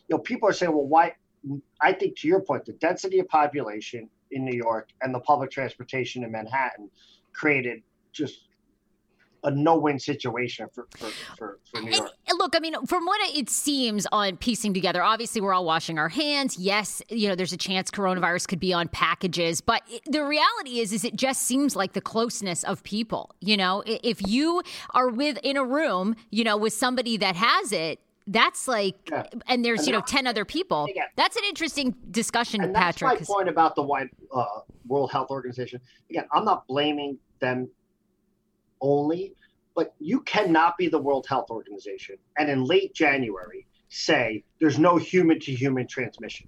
you 0.07 0.15
know, 0.15 0.17
people 0.17 0.49
are 0.49 0.53
saying, 0.53 0.71
well, 0.71 0.87
why? 0.87 1.13
I 1.79 1.93
think 1.93 2.17
to 2.19 2.27
your 2.27 2.41
point, 2.41 2.65
the 2.65 2.73
density 2.73 3.19
of 3.19 3.27
population 3.27 4.09
in 4.31 4.43
New 4.43 4.55
York 4.55 4.89
and 5.01 5.13
the 5.13 5.19
public 5.19 5.51
transportation 5.51 6.23
in 6.23 6.31
Manhattan 6.31 6.89
created 7.33 7.83
just 8.11 8.47
a 9.43 9.51
no-win 9.51 9.97
situation 9.99 10.67
for 10.73 10.87
for, 10.97 11.07
for, 11.37 11.59
for 11.71 11.81
New 11.81 11.91
York. 11.91 12.11
and 12.27 12.37
look, 12.37 12.55
I 12.55 12.59
mean, 12.59 12.73
from 12.85 13.05
what 13.05 13.19
it 13.35 13.49
seems 13.49 14.05
on 14.11 14.37
piecing 14.37 14.73
together, 14.73 15.01
obviously 15.03 15.41
we're 15.41 15.53
all 15.53 15.65
washing 15.65 15.97
our 15.97 16.09
hands. 16.09 16.57
Yes, 16.57 17.01
you 17.09 17.27
know, 17.27 17.35
there's 17.35 17.53
a 17.53 17.57
chance 17.57 17.89
coronavirus 17.91 18.47
could 18.47 18.59
be 18.59 18.73
on 18.73 18.87
packages, 18.87 19.61
but 19.61 19.81
the 20.05 20.23
reality 20.23 20.79
is, 20.79 20.93
is 20.93 21.03
it 21.03 21.15
just 21.15 21.41
seems 21.43 21.75
like 21.75 21.93
the 21.93 22.01
closeness 22.01 22.63
of 22.63 22.83
people. 22.83 23.35
You 23.39 23.57
know, 23.57 23.83
if 23.85 24.25
you 24.27 24.61
are 24.93 25.09
with 25.09 25.37
in 25.43 25.57
a 25.57 25.63
room, 25.65 26.15
you 26.29 26.43
know, 26.43 26.57
with 26.57 26.73
somebody 26.73 27.17
that 27.17 27.35
has 27.35 27.71
it. 27.71 27.99
That's 28.27 28.67
like, 28.67 29.09
Yeah. 29.09 29.25
and 29.47 29.65
there's 29.65 29.79
And 29.79 29.87
you 29.87 29.93
know 29.93 30.01
ten 30.01 30.27
other 30.27 30.45
people. 30.45 30.87
That's 31.15 31.35
an 31.35 31.43
interesting 31.49 31.95
discussion, 32.11 32.61
And 32.63 32.73
that's 32.75 32.99
Patrick. 32.99 33.09
my 33.11 33.17
'cause- 33.17 33.27
point 33.27 33.49
about 33.49 33.75
the 33.75 33.81
White, 33.81 34.09
uh, 34.31 34.45
World 34.87 35.11
Health 35.11 35.31
Organization. 35.31 35.81
Again, 36.11 36.25
I'm 36.31 36.45
not 36.45 36.67
blaming 36.67 37.17
them 37.39 37.67
only, 38.81 39.33
but 39.75 39.93
you 39.99 40.21
cannot 40.21 40.77
be 40.77 40.87
the 40.87 40.99
World 40.99 41.25
Health 41.27 41.49
Organization 41.49 42.17
and 42.37 42.49
in 42.49 42.63
late 42.63 42.93
January 42.93 43.65
say 43.89 44.43
there's 44.59 44.79
no 44.79 44.97
human 44.97 45.39
to 45.39 45.51
human 45.53 45.87
transmission. 45.87 46.47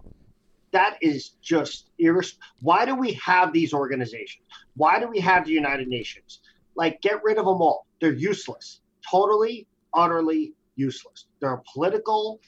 That 0.72 0.98
is 1.02 1.32
just 1.41 1.91
irres- 2.02 2.38
why 2.62 2.86
do 2.86 2.96
we 2.96 3.13
have 3.13 3.54
these 3.54 3.74
organizations? 3.74 4.46
Why 4.76 5.00
do 5.00 5.08
we 5.08 5.19
have 5.19 5.46
the 5.46 5.52
United 5.52 5.88
Nations? 5.88 6.39
Like 6.76 7.02
get 7.02 7.24
rid 7.24 7.38
of 7.38 7.46
them 7.46 7.62
all. 7.62 7.86
They're 8.02 8.13
useless. 8.13 8.82
Totally, 9.10 9.67
utterly 9.93 10.54
useless. 10.76 11.28
They're 11.39 11.54
a 11.54 11.62
political 11.74 12.39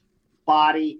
body 0.46 0.98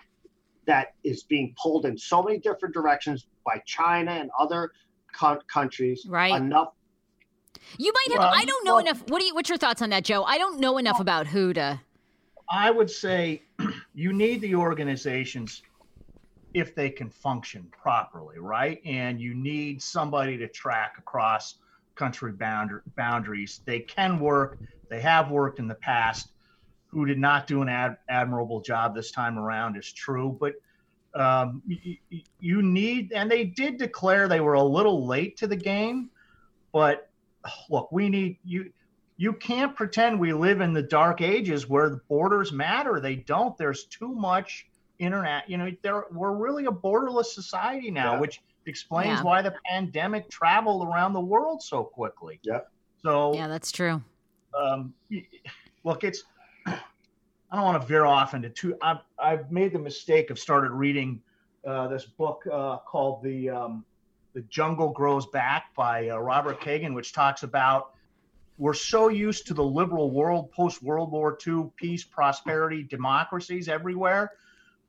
that 0.68 0.94
is 1.04 1.24
being 1.24 1.56
pulled 1.62 1.86
in 1.86 1.98
so 1.98 2.22
many 2.22 2.40
different 2.40 2.74
directions 2.74 3.28
by 3.46 3.62
China 3.66 4.12
and 4.12 4.30
other 4.40 4.72
co- 5.18 5.40
countries. 5.52 6.06
Right. 6.08 6.40
Enough 6.40 6.74
You 7.78 7.92
might 7.94 8.18
have. 8.18 8.20
Well, 8.30 8.34
I 8.34 8.46
don't 8.46 8.66
know 8.66 8.76
well- 8.76 8.86
enough. 8.86 9.04
What 9.10 9.20
do 9.20 9.26
you? 9.26 9.36
What's 9.36 9.50
your 9.50 9.58
thoughts 9.58 9.82
on 9.82 9.90
that, 9.92 10.04
Joe? 10.04 10.24
I 10.24 10.38
don't 10.38 10.60
know 10.60 10.78
enough 10.78 11.00
about 11.00 11.28
who 11.28 11.54
to. 11.54 11.80
I 12.50 12.70
would 12.72 12.90
say 12.90 13.42
you 13.96 14.14
need 14.14 14.42
the 14.42 14.56
organizations 14.56 15.64
if 16.54 16.74
they 16.76 16.90
can 16.90 17.10
function 17.10 17.68
properly, 17.72 18.40
right? 18.40 18.82
And 18.86 19.20
you 19.20 19.34
need 19.34 19.82
somebody 19.82 20.38
to 20.38 20.48
track 20.48 20.96
across 20.98 21.56
country 21.96 22.32
boundar- 22.34 22.82
boundaries. 22.96 23.62
They 23.66 23.80
can 23.80 24.20
work. 24.20 24.60
They 24.90 25.02
have 25.02 25.32
worked 25.32 25.60
in 25.60 25.68
the 25.68 25.76
past. 25.76 26.30
Who 26.88 27.06
did 27.06 27.18
not 27.18 27.48
do 27.48 27.62
an 27.62 27.68
ad- 27.68 27.98
admirable 28.08 28.62
job 28.62 28.96
this 28.96 29.12
time 29.12 29.38
around 29.38 29.76
is 29.76 29.92
true, 29.92 30.38
but 30.40 30.54
um, 31.20 31.62
y- 31.68 31.98
y- 32.12 32.24
you 32.40 32.62
need, 32.62 33.12
and 33.14 33.30
they 33.30 33.44
did 33.46 33.78
declare 33.78 34.28
they 34.28 34.40
were 34.40 34.54
a 34.54 34.64
little 34.64 35.06
late 35.06 35.36
to 35.38 35.48
the 35.48 35.56
game. 35.56 36.10
But 36.72 37.10
look, 37.70 37.92
we 37.92 38.10
need 38.10 38.38
you 38.44 38.72
you 39.18 39.32
can't 39.34 39.76
pretend 39.76 40.20
we 40.20 40.34
live 40.34 40.60
in 40.60 40.74
the 40.74 40.82
dark 40.82 41.22
ages 41.22 41.70
where 41.70 41.90
the 41.90 42.02
borders 42.10 42.52
matter. 42.52 43.00
They 43.00 43.16
don't. 43.16 43.58
There's 43.58 43.86
too 43.86 44.14
much 44.14 44.68
internet. 45.00 45.50
You 45.50 45.58
know, 45.58 45.72
there 45.84 46.06
we're 46.12 46.36
really 46.36 46.66
a 46.66 46.72
borderless 46.72 47.28
society 47.28 47.92
now, 47.92 48.14
Yeah. 48.16 48.20
which 48.20 48.42
explains 48.66 49.20
Yeah. 49.20 49.24
why 49.24 49.42
the 49.42 49.54
pandemic 49.66 50.30
traveled 50.30 50.88
around 50.88 51.14
the 51.14 51.22
world 51.22 51.62
so 51.62 51.84
quickly. 51.84 52.40
Yeah. 52.44 52.62
So 53.04 53.34
Yeah, 53.36 53.48
that's 53.48 53.72
true. 53.72 54.02
um, 54.58 54.94
y- 55.10 55.26
look, 55.84 56.04
it's 56.04 56.24
I 56.66 57.56
don't 57.58 57.64
want 57.64 57.80
to 57.82 57.88
veer 57.88 58.06
off 58.06 58.34
into 58.34 58.50
two. 58.50 58.76
I've 58.82 58.98
I've 59.20 59.52
made 59.52 59.72
the 59.72 59.80
mistake 59.80 60.30
of 60.30 60.40
started 60.40 60.72
reading 60.72 61.22
uh, 61.66 61.88
this 61.88 62.06
book 62.06 62.44
uh, 62.52 62.78
called 62.80 63.24
the 63.24 63.50
um, 63.50 63.86
the 64.36 64.42
Jungle 64.42 64.90
Grows 64.90 65.26
Back 65.28 65.74
by 65.76 66.10
uh, 66.10 66.18
Robert 66.18 66.60
Kagan, 66.60 66.94
which 66.94 67.14
talks 67.14 67.44
about 67.44 67.94
we're 68.58 68.74
so 68.74 69.08
used 69.08 69.48
to 69.48 69.54
the 69.54 69.64
liberal 69.64 70.12
world 70.12 70.52
post 70.52 70.84
World 70.84 71.12
War 71.12 71.38
II, 71.46 71.72
peace, 71.78 72.04
prosperity, 72.04 72.84
democracies 72.84 73.68
everywhere, 73.68 74.34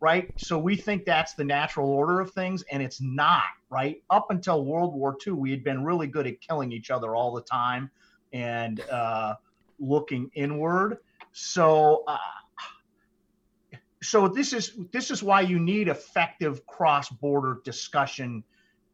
right? 0.00 0.32
So 0.36 0.58
we 0.58 0.76
think 0.76 1.04
that's 1.04 1.34
the 1.34 1.44
natural 1.44 1.88
order 1.88 2.20
of 2.20 2.32
things, 2.32 2.64
and 2.70 2.82
it's 2.82 3.00
not, 3.00 3.44
right? 3.70 4.02
Up 4.10 4.26
until 4.30 4.64
World 4.64 4.94
War 4.94 5.16
II, 5.24 5.34
we 5.34 5.52
had 5.52 5.64
been 5.64 5.84
really 5.84 6.08
good 6.08 6.26
at 6.26 6.40
killing 6.40 6.72
each 6.72 6.90
other 6.90 7.14
all 7.14 7.32
the 7.32 7.42
time 7.42 7.90
and 8.32 8.80
uh, 8.90 9.34
looking 9.78 10.30
inward. 10.34 10.98
So, 11.32 12.02
uh, 12.08 12.18
so 14.02 14.28
this 14.28 14.52
is 14.52 14.72
this 14.92 15.10
is 15.10 15.22
why 15.22 15.40
you 15.40 15.58
need 15.58 15.88
effective 15.88 16.66
cross-border 16.66 17.60
discussion, 17.64 18.44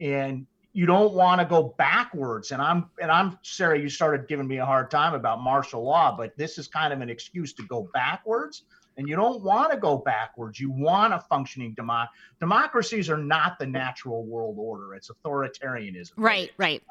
and 0.02 0.46
you 0.72 0.84
don't 0.84 1.12
want 1.12 1.40
to 1.40 1.46
go 1.46 1.74
backwards. 1.78 2.50
And 2.50 2.60
I'm 2.60 2.90
and 3.00 3.10
I'm 3.10 3.38
Sarah. 3.42 3.78
You 3.78 3.88
started 3.88 4.26
giving 4.28 4.46
me 4.46 4.58
a 4.58 4.66
hard 4.66 4.90
time 4.90 5.14
about 5.14 5.40
martial 5.40 5.82
law, 5.84 6.14
but 6.16 6.36
this 6.36 6.58
is 6.58 6.66
kind 6.66 6.92
of 6.92 7.00
an 7.00 7.08
excuse 7.08 7.52
to 7.54 7.62
go 7.62 7.88
backwards. 7.94 8.64
And 8.98 9.08
you 9.08 9.16
don't 9.16 9.42
want 9.42 9.72
to 9.72 9.78
go 9.78 9.96
backwards. 9.96 10.60
You 10.60 10.70
want 10.70 11.14
a 11.14 11.18
functioning 11.18 11.74
democ. 11.74 12.08
Democracies 12.40 13.08
are 13.08 13.16
not 13.16 13.58
the 13.58 13.66
natural 13.66 14.26
world 14.26 14.56
order. 14.58 14.94
It's 14.94 15.10
authoritarianism. 15.10 16.12
Right, 16.16 16.50
right. 16.58 16.82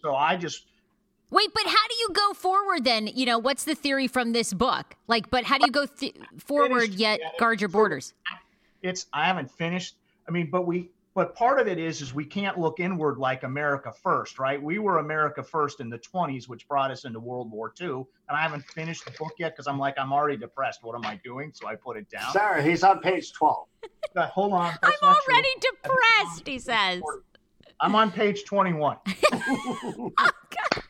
So 0.00 0.16
I 0.16 0.36
just 0.36 0.66
Wait, 1.30 1.48
but 1.54 1.64
how 1.64 1.88
do 1.88 1.94
you 1.94 2.08
go 2.12 2.34
forward 2.34 2.84
then? 2.84 3.06
You 3.06 3.24
know, 3.24 3.38
what's 3.38 3.64
the 3.64 3.74
theory 3.74 4.06
from 4.06 4.32
this 4.32 4.52
book? 4.52 4.96
Like, 5.06 5.30
but 5.30 5.44
how 5.44 5.56
do 5.56 5.64
you 5.64 5.72
go 5.72 5.86
th- 5.86 6.14
forward 6.38 6.90
yet 6.90 7.20
yeah, 7.22 7.30
guard 7.38 7.60
your 7.60 7.68
borders? 7.68 8.12
it's 8.82 9.06
I 9.12 9.26
haven't 9.28 9.50
finished. 9.50 9.94
I 10.28 10.30
mean, 10.30 10.50
but 10.50 10.66
we 10.66 10.90
but 11.14 11.34
part 11.34 11.60
of 11.60 11.68
it 11.68 11.78
is 11.78 12.00
is 12.00 12.14
we 12.14 12.24
can't 12.24 12.58
look 12.58 12.80
inward 12.80 13.18
like 13.18 13.42
America 13.42 13.92
first, 14.02 14.38
right? 14.38 14.60
We 14.62 14.78
were 14.78 14.98
America 14.98 15.42
first 15.42 15.80
in 15.80 15.90
the 15.90 15.98
20s, 15.98 16.48
which 16.48 16.66
brought 16.68 16.90
us 16.90 17.04
into 17.04 17.20
World 17.20 17.50
War 17.50 17.72
II, 17.80 17.88
and 17.88 18.04
I 18.30 18.38
haven't 18.40 18.64
finished 18.64 19.04
the 19.04 19.10
book 19.12 19.32
yet 19.38 19.52
because 19.52 19.66
I'm 19.66 19.78
like 19.78 19.98
I'm 19.98 20.12
already 20.12 20.36
depressed. 20.38 20.80
What 20.82 20.94
am 20.94 21.04
I 21.04 21.20
doing? 21.22 21.52
So 21.54 21.66
I 21.66 21.74
put 21.74 21.96
it 21.96 22.08
down. 22.10 22.32
Sarah, 22.32 22.62
he's 22.62 22.82
on 22.82 23.00
page 23.00 23.32
12. 23.32 23.66
Uh, 24.14 24.26
hold 24.26 24.52
on, 24.52 24.66
I'm 24.66 24.78
that's 24.82 25.00
not 25.02 25.16
true. 25.24 25.32
already 25.34 25.48
depressed, 25.60 26.46
he 26.46 26.58
says. 26.58 27.00
I'm 27.80 27.94
on 27.94 28.12
page 28.12 28.44
21. 28.44 28.98
oh, 29.32 30.10
God. 30.18 30.82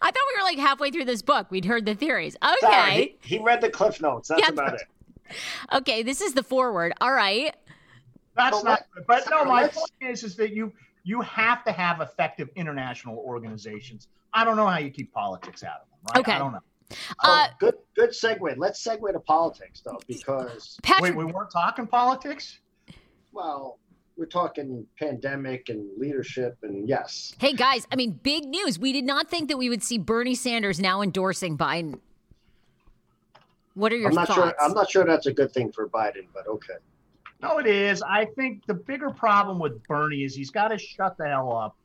I 0.00 0.06
thought 0.10 0.14
we 0.14 0.36
were 0.38 0.44
like 0.44 0.58
halfway 0.58 0.92
through 0.92 1.06
this 1.06 1.20
book. 1.20 1.50
We'd 1.50 1.64
heard 1.64 1.86
the 1.86 1.96
theories. 1.96 2.36
Sarah, 2.60 2.82
Okay. 2.82 3.18
he, 3.22 3.36
he 3.36 3.42
read 3.42 3.60
the 3.60 3.70
Cliff 3.70 4.00
Notes. 4.00 4.28
That's 4.28 4.40
Yeah. 4.42 4.50
about 4.50 4.74
it. 4.74 4.82
Okay, 5.72 6.02
this 6.04 6.20
is 6.20 6.34
the 6.34 6.44
foreword. 6.44 6.92
All 7.00 7.12
right. 7.12 7.54
That's 8.36 8.62
But 8.62 8.64
not. 8.64 8.86
But 9.06 9.28
no, 9.30 9.44
my 9.44 9.68
point 9.68 9.90
is 10.00 10.24
is 10.24 10.36
that 10.36 10.52
you 10.52 10.72
you 11.04 11.20
have 11.22 11.64
to 11.64 11.72
have 11.72 12.00
effective 12.00 12.48
international 12.56 13.16
organizations. 13.18 14.08
I 14.32 14.44
don't 14.44 14.56
know 14.56 14.66
how 14.66 14.78
you 14.78 14.90
keep 14.90 15.12
politics 15.12 15.64
out 15.64 15.80
of 15.82 15.88
them, 15.88 15.98
right? 16.14 16.20
Okay. 16.20 16.32
I 16.32 16.38
don't 16.38 16.52
know. 16.52 16.60
Uh, 17.20 17.46
Oh, 17.50 17.54
good, 17.58 17.74
good 17.96 18.10
segue. 18.10 18.54
Let's 18.56 18.82
segue 18.84 19.12
to 19.12 19.20
politics, 19.20 19.80
though, 19.84 19.98
because, 20.08 20.76
Patrick, 20.82 21.16
Wait, 21.16 21.24
we 21.24 21.32
weren't 21.32 21.50
talking 21.50 21.86
politics. 21.86 22.58
well, 23.32 23.78
we're 24.16 24.26
talking 24.26 24.84
pandemic 24.98 25.68
and 25.68 25.86
leadership, 25.98 26.58
and 26.62 26.88
yes, 26.88 27.34
hey 27.38 27.54
guys, 27.54 27.86
I 27.90 27.96
mean, 27.96 28.18
big 28.22 28.44
news. 28.44 28.78
We 28.78 28.92
did 28.92 29.04
not 29.04 29.30
think 29.30 29.48
that 29.48 29.56
we 29.56 29.68
would 29.70 29.82
see 29.82 29.98
Bernie 29.98 30.34
Sanders 30.34 30.78
now 30.80 31.00
endorsing 31.00 31.56
Biden. 31.56 32.00
What 33.74 33.92
are 33.92 33.96
your 33.96 34.08
I'm 34.08 34.14
not 34.14 34.26
thoughts? 34.26 34.38
sure. 34.40 34.54
I'm 34.60 34.74
not 34.74 34.90
sure 34.90 35.04
that's 35.04 35.26
a 35.26 35.32
good 35.32 35.52
thing 35.52 35.72
for 35.72 35.88
Biden, 35.88 36.26
but 36.34 36.46
okay. 36.48 36.74
No, 37.42 37.58
it 37.58 37.66
is. 37.66 38.02
I 38.02 38.26
think 38.36 38.66
the 38.66 38.74
bigger 38.74 39.10
problem 39.10 39.58
with 39.58 39.82
Bernie 39.84 40.24
is 40.24 40.34
he's 40.34 40.50
got 40.50 40.68
to 40.68 40.78
shut 40.78 41.16
the 41.16 41.26
hell 41.26 41.56
up. 41.56 41.76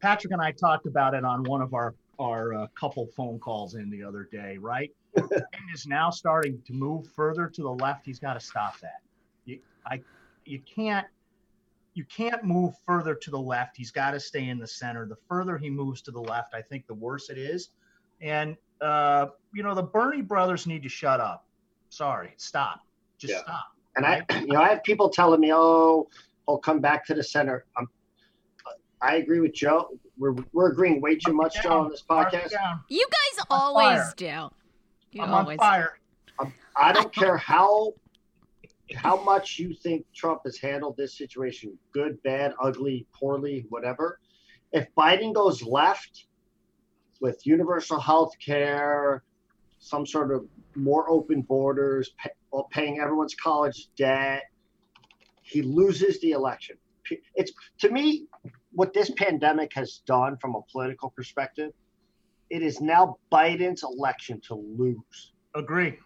Patrick 0.00 0.32
and 0.32 0.40
I 0.40 0.52
talked 0.52 0.86
about 0.86 1.14
it 1.14 1.24
on 1.24 1.42
one 1.44 1.62
of 1.62 1.74
our 1.74 1.94
our 2.18 2.54
uh, 2.54 2.66
couple 2.78 3.06
phone 3.14 3.38
calls 3.38 3.74
in 3.74 3.90
the 3.90 4.02
other 4.02 4.26
day, 4.32 4.56
right? 4.58 4.90
Biden 5.16 5.74
is 5.74 5.86
now 5.86 6.08
starting 6.10 6.62
to 6.66 6.72
move 6.72 7.06
further 7.14 7.46
to 7.48 7.62
the 7.62 7.70
left. 7.70 8.06
He's 8.06 8.18
got 8.18 8.34
to 8.34 8.40
stop 8.40 8.80
that. 8.80 9.02
You, 9.44 9.58
I, 9.86 10.00
you 10.46 10.60
can't, 10.60 11.06
you 11.92 12.04
can't 12.04 12.42
move 12.42 12.74
further 12.86 13.14
to 13.14 13.30
the 13.30 13.38
left. 13.38 13.76
He's 13.76 13.90
got 13.90 14.12
to 14.12 14.20
stay 14.20 14.48
in 14.48 14.58
the 14.58 14.66
center. 14.66 15.06
The 15.06 15.18
further 15.28 15.58
he 15.58 15.68
moves 15.68 16.00
to 16.02 16.10
the 16.10 16.20
left, 16.20 16.54
I 16.54 16.62
think 16.62 16.86
the 16.86 16.94
worse 16.94 17.28
it 17.28 17.36
is. 17.36 17.68
And 18.22 18.56
uh, 18.80 19.26
you 19.52 19.62
know, 19.62 19.74
the 19.74 19.82
Bernie 19.82 20.22
brothers 20.22 20.66
need 20.66 20.82
to 20.84 20.88
shut 20.88 21.20
up. 21.20 21.46
Sorry, 21.90 22.32
stop. 22.38 22.80
Just 23.18 23.34
Yeah. 23.34 23.42
stop. 23.42 23.66
And 23.96 24.04
I, 24.04 24.22
you 24.40 24.48
know, 24.48 24.60
I 24.60 24.68
have 24.68 24.82
people 24.84 25.08
telling 25.08 25.40
me, 25.40 25.52
"Oh, 25.52 26.08
I'll 26.48 26.58
come 26.58 26.80
back 26.80 27.04
to 27.06 27.14
the 27.14 27.24
center." 27.24 27.64
I'm, 27.76 27.88
I 29.00 29.16
agree 29.16 29.40
with 29.40 29.54
Joe. 29.54 29.88
We're 30.18 30.34
we're 30.52 30.70
agreeing 30.70 31.00
way 31.00 31.16
too 31.16 31.32
much, 31.32 31.62
Joe, 31.62 31.80
on 31.80 31.90
this 31.90 32.04
podcast. 32.08 32.52
You 32.88 33.06
guys 33.10 33.44
on 33.50 33.58
always 33.58 33.98
fire. 33.98 34.12
do. 34.16 34.50
You 35.12 35.22
I'm 35.22 35.32
always. 35.34 35.58
on 35.58 35.66
fire. 35.66 35.98
Um, 36.38 36.52
I 36.76 36.92
don't 36.92 37.12
care 37.14 37.36
how 37.36 37.94
how 38.94 39.20
much 39.22 39.58
you 39.58 39.74
think 39.74 40.06
Trump 40.14 40.42
has 40.44 40.58
handled 40.58 40.96
this 40.96 41.16
situation, 41.16 41.76
good, 41.92 42.22
bad, 42.22 42.54
ugly, 42.62 43.06
poorly, 43.12 43.66
whatever. 43.68 44.20
If 44.72 44.86
Biden 44.96 45.32
goes 45.34 45.62
left 45.62 46.26
with 47.20 47.44
universal 47.46 47.98
health 47.98 48.32
care, 48.44 49.24
some 49.78 50.06
sort 50.06 50.32
of 50.32 50.46
more 50.74 51.08
open 51.10 51.42
borders, 51.42 52.10
pay, 52.64 52.80
paying 52.80 53.00
everyone's 53.00 53.34
college 53.34 53.88
debt, 53.96 54.44
he 55.42 55.62
loses 55.62 56.20
the 56.20 56.32
election. 56.32 56.76
It's 57.34 57.52
to 57.78 57.90
me 57.90 58.26
what 58.72 58.92
this 58.92 59.10
pandemic 59.10 59.72
has 59.74 60.02
done 60.06 60.36
from 60.38 60.54
a 60.54 60.60
political 60.70 61.10
perspective. 61.10 61.72
It 62.50 62.62
is 62.62 62.80
now 62.80 63.18
Biden's 63.32 63.82
election 63.82 64.40
to 64.48 64.54
lose 64.54 65.32
Agree. 65.54 65.98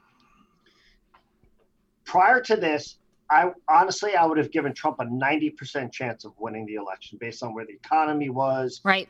prior 2.05 2.41
to 2.43 2.57
this, 2.57 2.99
I 3.31 3.51
honestly 3.69 4.15
I 4.15 4.27
would 4.27 4.39
have 4.39 4.51
given 4.51 4.75
Trump 4.75 4.97
a 5.01 5.05
90% 5.05 5.93
chance 5.93 6.25
of 6.25 6.33
winning 6.39 6.67
the 6.67 6.75
election 6.75 7.19
based 7.21 7.43
on 7.43 7.55
where 7.55 7.65
the 7.65 7.75
economy 7.75 8.29
was. 8.29 8.81
Right. 8.85 9.09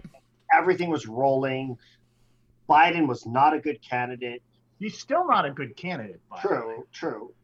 Everything 0.57 0.90
was 0.90 1.07
rolling. 1.07 1.76
Biden 2.68 3.09
was 3.09 3.26
not 3.26 3.55
a 3.55 3.59
good 3.59 3.81
candidate. 3.83 4.42
He's 4.80 4.98
still 4.98 5.28
not 5.28 5.44
a 5.44 5.50
good 5.50 5.76
candidate. 5.76 6.20
By 6.30 6.40
the 6.42 6.48
way. 6.48 6.54
True, 6.56 6.86
true. 6.92 7.34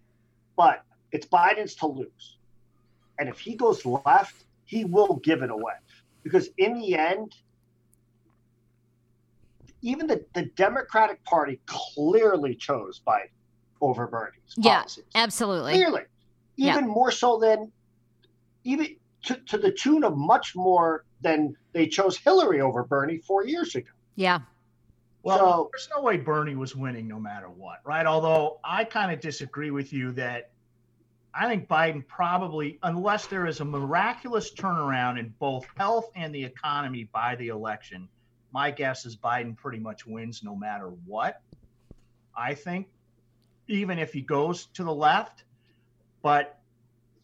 But 0.57 0.83
it's 1.12 1.27
Biden's 1.27 1.75
to 1.77 1.87
lose. 1.87 2.38
And 3.18 3.29
if 3.29 3.38
he 3.38 3.55
goes 3.55 3.85
left, 3.85 4.44
he 4.64 4.85
will 4.87 5.16
give 5.16 5.42
it 5.42 5.51
away. 5.51 5.75
Because 6.22 6.49
in 6.57 6.81
the 6.81 6.96
end, 6.96 7.35
even 9.83 10.07
the, 10.07 10.25
the 10.35 10.46
Democratic 10.57 11.22
Party 11.25 11.61
clearly 11.66 12.55
chose 12.55 13.01
Biden 13.07 13.29
over 13.83 14.07
Bernie's 14.07 14.55
Yeah, 14.57 14.79
policies. 14.79 15.05
Absolutely. 15.14 15.75
Clearly, 15.75 16.03
Yeah. 16.57 16.72
even 16.72 16.88
more 16.88 17.11
so 17.11 17.38
than 17.38 17.70
even 18.64 18.96
to, 19.25 19.37
to 19.37 19.59
the 19.59 19.70
tune 19.70 20.05
of 20.05 20.16
much 20.16 20.57
more 20.57 21.05
than 21.20 21.55
they 21.72 21.87
chose 21.87 22.16
Hillary 22.16 22.62
over 22.62 22.83
Bernie 22.83 23.18
four 23.18 23.46
years 23.46 23.75
ago. 23.75 23.90
Yeah. 24.16 24.40
Well, 25.27 25.39
So- 25.39 25.71
there's 25.73 25.89
no 25.91 26.03
way 26.03 26.19
Bernie 26.19 26.55
was 26.55 26.77
winning 26.77 27.09
no 27.09 27.19
matter 27.19 27.49
what, 27.49 27.81
right? 27.83 28.07
Although 28.07 28.61
I 28.62 28.85
kind 28.85 29.11
of 29.11 29.19
disagree 29.19 29.73
with 29.73 29.93
you 29.93 30.12
that 30.12 30.51
I 31.35 31.49
think 31.49 31.67
Biden 31.67 32.07
probably, 32.07 32.79
unless 32.85 33.27
there 33.27 33.45
is 33.45 33.59
a 33.59 33.65
miraculous 33.65 34.55
turnaround 34.55 35.19
in 35.19 35.35
both 35.41 35.67
health 35.77 36.12
and 36.15 36.33
the 36.33 36.45
economy 36.45 37.11
by 37.12 37.35
the 37.35 37.49
election, 37.49 38.09
my 38.53 38.71
guess 38.71 39.05
is 39.05 39.17
Biden 39.17 39.57
pretty 39.57 39.81
much 39.81 40.07
wins 40.07 40.45
no 40.45 40.55
matter 40.55 40.91
what. 41.07 41.43
I 42.37 42.55
think, 42.55 42.87
even 43.67 43.99
if 43.99 44.12
he 44.12 44.21
goes 44.21 44.67
to 44.75 44.85
the 44.85 44.95
left. 44.95 45.43
But 46.23 46.57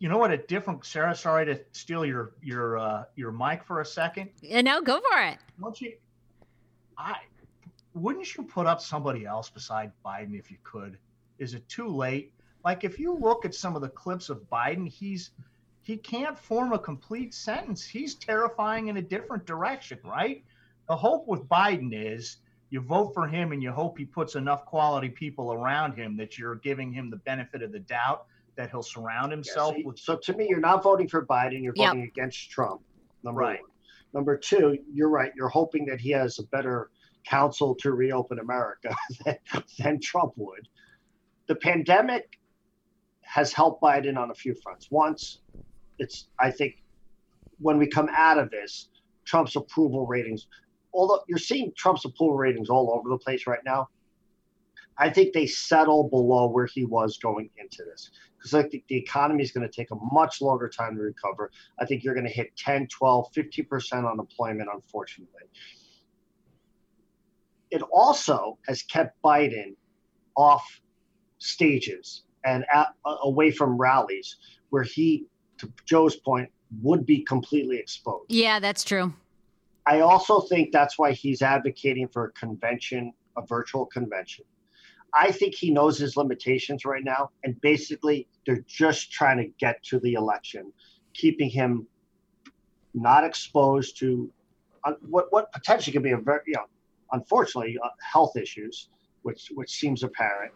you 0.01 0.09
know 0.09 0.19
what? 0.19 0.33
A 0.33 0.39
different 0.39 0.85
Sarah. 0.85 1.15
Sorry 1.15 1.47
to 1.47 1.61
steal 1.71 2.05
your 2.05 2.33
your 2.43 2.79
uh, 2.79 3.05
your 3.15 3.31
mic 3.31 3.63
for 3.63 3.81
a 3.81 3.87
second. 3.87 4.31
You 4.41 4.65
know, 4.65 4.83
go 4.83 5.01
for 5.01 5.23
it. 5.23 5.39
Don't 5.61 5.81
you? 5.81 5.97
I 6.99 7.19
wouldn't 7.95 8.37
you 8.37 8.45
put 8.45 8.67
up 8.67 8.81
somebody 8.81 9.27
else 9.27 9.51
beside 9.51 9.93
Biden 10.05 10.39
if 10.39 10.51
you 10.51 10.59
could? 10.63 10.99
Is 11.39 11.55
it 11.55 11.69
too 11.69 11.89
late? 11.89 12.33
Like 12.65 12.85
if 12.85 12.99
you 12.99 13.19
look 13.19 13.45
at 13.45 13.55
some 13.55 13.75
of 13.77 13.83
the 13.83 13.89
clips 13.89 14.29
of 14.29 14.43
Biden, 14.51 14.89
he's 14.89 15.33
he 15.83 15.97
can't 15.97 16.39
form 16.39 16.73
a 16.73 16.79
complete 16.79 17.35
sentence. 17.35 17.85
He's 17.85 18.15
terrifying 18.15 18.87
in 18.87 18.99
a 18.99 19.03
different 19.03 19.47
direction, 19.47 19.99
right? 20.05 20.45
The 20.89 20.97
hope 20.97 21.27
with 21.27 21.49
Biden 21.49 21.91
is 21.93 22.37
you 22.71 22.81
vote 22.81 23.13
for 23.15 23.27
him 23.27 23.53
and 23.53 23.63
you 23.63 23.73
hope 23.73 23.99
he 23.99 24.05
puts 24.05 24.37
enough 24.37 24.65
quality 24.65 25.09
people 25.09 25.53
around 25.53 25.95
him 25.95 26.17
that 26.19 26.39
you're 26.39 26.55
giving 26.57 26.93
him 26.93 27.11
the 27.11 27.17
benefit 27.19 27.63
of 27.63 27.73
the 27.73 27.81
doubt 27.81 28.27
that 28.57 28.71
he'll 28.71 28.83
surround 28.83 29.33
himself 29.33 29.75
so, 29.75 29.83
with 29.85 29.99
so 29.99 30.17
to 30.23 30.33
me, 30.37 30.47
you're 30.49 30.61
not 30.61 30.83
voting 30.83 31.09
for 31.09 31.27
Biden. 31.27 31.63
You're 31.63 31.75
Yep. 31.77 31.91
voting 31.91 32.03
against 32.05 32.51
Trump. 32.51 32.81
Number 33.25 33.41
Right. 33.41 33.61
one. 33.61 33.71
Number 34.15 34.37
two, 34.37 34.79
you're 34.93 35.09
right. 35.09 35.33
You're 35.35 35.49
hoping 35.49 35.85
that 35.87 36.01
he 36.01 36.11
has 36.11 36.39
a 36.39 36.45
better 36.49 36.91
council 37.25 37.75
to 37.77 37.93
reopen 37.93 38.39
America 38.39 38.95
than, 39.25 39.37
than 39.79 40.01
Trump 40.01 40.33
would. 40.37 40.69
The 41.47 41.55
pandemic 41.57 42.39
has 43.23 43.53
helped 43.53 43.83
Biden 43.83 44.17
on 44.17 44.31
a 44.31 44.35
few 44.35 44.55
fronts. 44.63 44.89
Once, 44.91 45.41
it's 45.99 46.29
I 46.39 46.51
think 46.51 46.83
when 47.59 47.79
we 47.79 47.87
come 47.87 48.09
out 48.15 48.39
of 48.39 48.51
this, 48.51 48.89
Trump's 49.25 49.57
approval 49.57 50.07
ratings, 50.07 50.49
although 50.93 51.21
you're 51.29 51.39
seeing 51.39 51.73
Trump's 51.77 52.05
approval 52.05 52.37
ratings 52.37 52.69
all 52.69 52.93
over 52.93 53.09
the 53.09 53.19
place 53.19 53.47
right 53.47 53.65
now, 53.65 53.89
I 54.99 55.11
think 55.11 55.33
they 55.33 55.47
settle 55.47 56.09
below 56.09 56.49
where 56.49 56.67
he 56.67 56.85
was 56.85 57.17
going 57.17 57.51
into 57.57 57.83
this 57.85 58.11
because 58.37 58.55
I 58.55 58.65
think 58.65 58.85
the 58.89 58.97
economy 58.97 59.43
is 59.43 59.53
going 59.53 59.67
to 59.67 59.73
take 59.73 59.91
a 59.91 59.97
much 60.13 60.41
longer 60.41 60.69
time 60.69 60.97
to 60.97 61.03
recover. 61.03 61.51
I 61.79 61.87
think 61.87 62.05
you're 62.05 62.15
going 62.15 62.27
to 62.27 62.33
hit 62.33 62.55
10, 62.57 62.89
12, 62.89 63.33
50% 63.33 64.11
unemployment, 64.11 64.69
unfortunately. 64.73 65.43
It 67.73 67.83
also 67.91 68.59
has 68.69 68.83
kept 68.83 69.21
Biden 69.23 69.75
off 70.37 70.81
stages 71.39 72.23
and 72.45 72.67
at, 72.73 72.89
away 73.23 73.51
from 73.51 73.79
rallies 73.79 74.37
where 74.69 74.83
he, 74.83 75.27
to 75.59 75.73
Joe's 75.87 76.17
point, 76.17 76.51
would 76.83 77.07
be 77.07 77.23
completely 77.23 77.79
exposed. 77.79 78.27
Yeah, 78.29 78.61
that's 78.61 78.85
true. 78.85 79.15
I 79.87 80.01
also 80.01 80.41
think 80.41 80.71
that's 80.71 80.99
why 80.99 81.13
he's 81.13 81.41
advocating 81.41 82.09
for 82.09 82.27
a 82.27 82.33
convention, 82.33 83.13
a 83.39 83.45
virtual 83.47 83.87
convention. 83.87 84.45
I 85.15 85.33
think 85.33 85.55
he 85.55 85.71
knows 85.71 85.99
his 85.99 86.17
limitations 86.17 86.85
right 86.85 87.05
now, 87.05 87.31
and 87.43 87.59
basically 87.63 88.29
they're 88.47 88.65
just 88.67 89.11
trying 89.11 89.39
to 89.39 89.49
get 89.59 89.83
to 89.85 89.99
the 89.99 90.13
election, 90.15 90.73
keeping 91.15 91.51
him 91.51 91.87
not 92.95 93.25
exposed 93.25 93.99
to 93.99 94.31
uh, 94.85 94.93
what 95.09 95.33
what 95.33 95.53
potentially 95.53 95.93
could 95.93 96.03
be 96.03 96.13
a 96.13 96.19
very, 96.19 96.41
you 96.47 96.55
know, 96.55 96.67
unfortunately, 97.13 97.77
uh, 97.83 97.89
health 98.01 98.37
issues, 98.37 98.89
which 99.23 99.51
which 99.55 99.71
seems 99.71 100.03
apparent. 100.03 100.53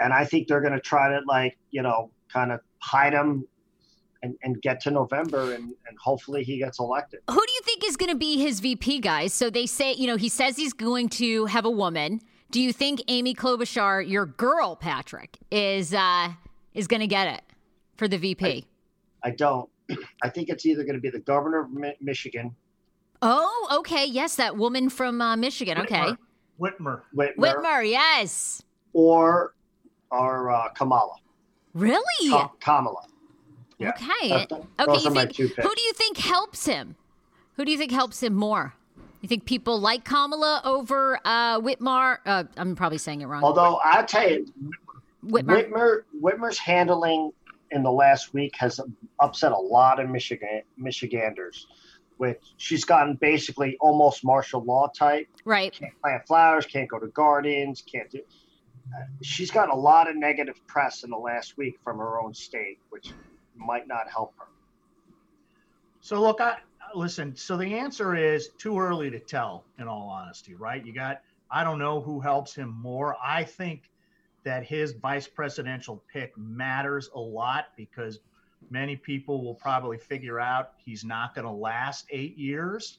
And 0.00 0.12
I 0.12 0.24
think 0.24 0.48
they're 0.48 0.60
going 0.60 0.72
to 0.72 0.80
try 0.80 1.08
to 1.08 1.20
like 1.26 1.56
you 1.70 1.82
know 1.82 2.10
kind 2.32 2.52
of 2.52 2.60
hide 2.80 3.12
him 3.12 3.46
and, 4.22 4.34
and 4.42 4.60
get 4.62 4.80
to 4.80 4.90
November, 4.90 5.52
and, 5.52 5.64
and 5.64 5.98
hopefully 6.02 6.42
he 6.42 6.58
gets 6.58 6.80
elected. 6.80 7.20
Who 7.30 7.36
do 7.46 7.52
you 7.52 7.60
think 7.62 7.84
is 7.84 7.96
going 7.96 8.10
to 8.10 8.16
be 8.16 8.38
his 8.38 8.60
VP, 8.60 9.00
guys? 9.00 9.34
So 9.34 9.50
they 9.50 9.66
say, 9.66 9.92
you 9.92 10.06
know, 10.06 10.16
he 10.16 10.30
says 10.30 10.56
he's 10.56 10.72
going 10.72 11.10
to 11.10 11.44
have 11.46 11.66
a 11.66 11.70
woman. 11.70 12.20
Do 12.50 12.60
you 12.60 12.72
think 12.72 13.02
Amy 13.08 13.34
Klobuchar, 13.34 14.08
your 14.08 14.26
girl, 14.26 14.76
Patrick, 14.76 15.38
is 15.50 15.92
uh, 15.92 16.30
is 16.72 16.86
going 16.86 17.00
to 17.00 17.06
get 17.06 17.28
it 17.28 17.42
for 17.96 18.08
the 18.08 18.16
VP? 18.16 18.66
I 19.22 19.30
don't. 19.30 19.68
I 20.22 20.30
think 20.30 20.48
it's 20.48 20.64
either 20.64 20.84
going 20.84 20.94
to 20.94 21.00
be 21.00 21.10
the 21.10 21.20
governor 21.20 21.60
of 21.60 21.72
Mi- 21.72 21.96
Michigan, 22.00 22.54
oh, 23.24 23.78
okay. 23.80 24.04
Yes, 24.06 24.36
that 24.36 24.56
woman 24.56 24.88
from 24.88 25.20
uh, 25.20 25.36
Michigan. 25.36 25.78
Okay. 25.78 26.12
Whitmer. 26.60 27.00
Whitmer, 27.16 27.34
Whitmer, 27.36 27.88
yes. 27.88 28.62
or 28.92 29.54
or 30.10 30.50
uh, 30.50 30.68
Kamala. 30.70 31.16
Really? 31.72 32.30
Ka- 32.30 32.52
Kamala. 32.60 33.02
Yeah. 33.78 33.90
Okay. 33.90 34.28
That's- 34.28 34.46
Okay. 34.52 34.92
those 34.92 35.04
You 35.04 35.10
are 35.10 35.14
my 35.14 35.22
think, 35.26 35.34
two 35.36 35.48
who 35.48 35.74
do 35.74 35.82
you 35.82 35.92
think 35.94 36.18
helps 36.18 36.66
him? 36.66 36.94
Who 37.56 37.64
do 37.64 37.72
you 37.72 37.78
think 37.78 37.90
helps 37.90 38.22
him 38.22 38.34
more? 38.34 38.74
You 39.20 39.28
think 39.28 39.46
people 39.46 39.80
like 39.80 40.04
Kamala 40.04 40.60
over 40.64 41.18
uh, 41.24 41.58
Whitmar? 41.60 42.18
Uh, 42.26 42.44
I'm 42.56 42.76
probably 42.76 42.98
saying 42.98 43.22
it 43.22 43.26
wrong. 43.26 43.42
Although 43.42 43.80
I 43.82 44.02
tell 44.02 44.28
you, 44.30 44.46
Whitmer. 45.26 45.68
Whitmer 45.70 46.02
Whitmer's 46.22 46.58
handling 46.58 47.32
in 47.70 47.82
the 47.82 47.90
last 47.90 48.34
week 48.34 48.54
has 48.56 48.80
upset 49.20 49.52
a 49.52 49.56
lot 49.58 49.98
of 49.98 50.08
Michigan 50.10 50.62
Michiganders. 50.76 51.66
Which 52.16 52.40
she's 52.56 52.84
gotten 52.84 53.16
basically 53.16 53.76
almost 53.80 54.24
martial 54.24 54.62
law 54.62 54.88
type. 54.96 55.26
Right. 55.44 55.72
Can't 55.72 56.00
plant 56.00 56.26
flowers, 56.26 56.66
can't 56.66 56.88
go 56.88 56.98
to 56.98 57.08
gardens, 57.08 57.82
can't 57.82 58.10
do. 58.10 58.20
Uh, 58.94 59.04
she's 59.22 59.50
got 59.50 59.70
a 59.70 59.74
lot 59.74 60.08
of 60.08 60.16
negative 60.16 60.60
press 60.66 61.04
in 61.04 61.10
the 61.10 61.16
last 61.16 61.56
week 61.56 61.78
from 61.82 61.98
her 61.98 62.20
own 62.20 62.32
state, 62.34 62.78
which 62.90 63.12
might 63.56 63.88
not 63.88 64.08
help 64.10 64.34
her. 64.38 64.46
So 66.00 66.20
look, 66.20 66.40
I 66.40 66.58
listen. 66.94 67.34
So 67.34 67.56
the 67.56 67.74
answer 67.74 68.14
is 68.14 68.50
too 68.58 68.78
early 68.78 69.10
to 69.10 69.18
tell. 69.18 69.64
In 69.78 69.88
all 69.88 70.08
honesty, 70.08 70.54
right? 70.54 70.84
You 70.84 70.92
got. 70.92 71.22
I 71.50 71.62
don't 71.64 71.78
know 71.78 72.00
who 72.00 72.20
helps 72.20 72.54
him 72.54 72.70
more. 72.70 73.16
I 73.22 73.44
think 73.44 73.90
that 74.44 74.64
his 74.64 74.92
vice 74.92 75.26
presidential 75.26 76.02
pick 76.12 76.36
matters 76.36 77.10
a 77.14 77.20
lot 77.20 77.66
because 77.76 78.20
many 78.70 78.96
people 78.96 79.44
will 79.44 79.54
probably 79.54 79.98
figure 79.98 80.40
out 80.40 80.72
he's 80.76 81.04
not 81.04 81.34
going 81.34 81.46
to 81.46 81.50
last 81.50 82.06
eight 82.10 82.36
years. 82.38 82.98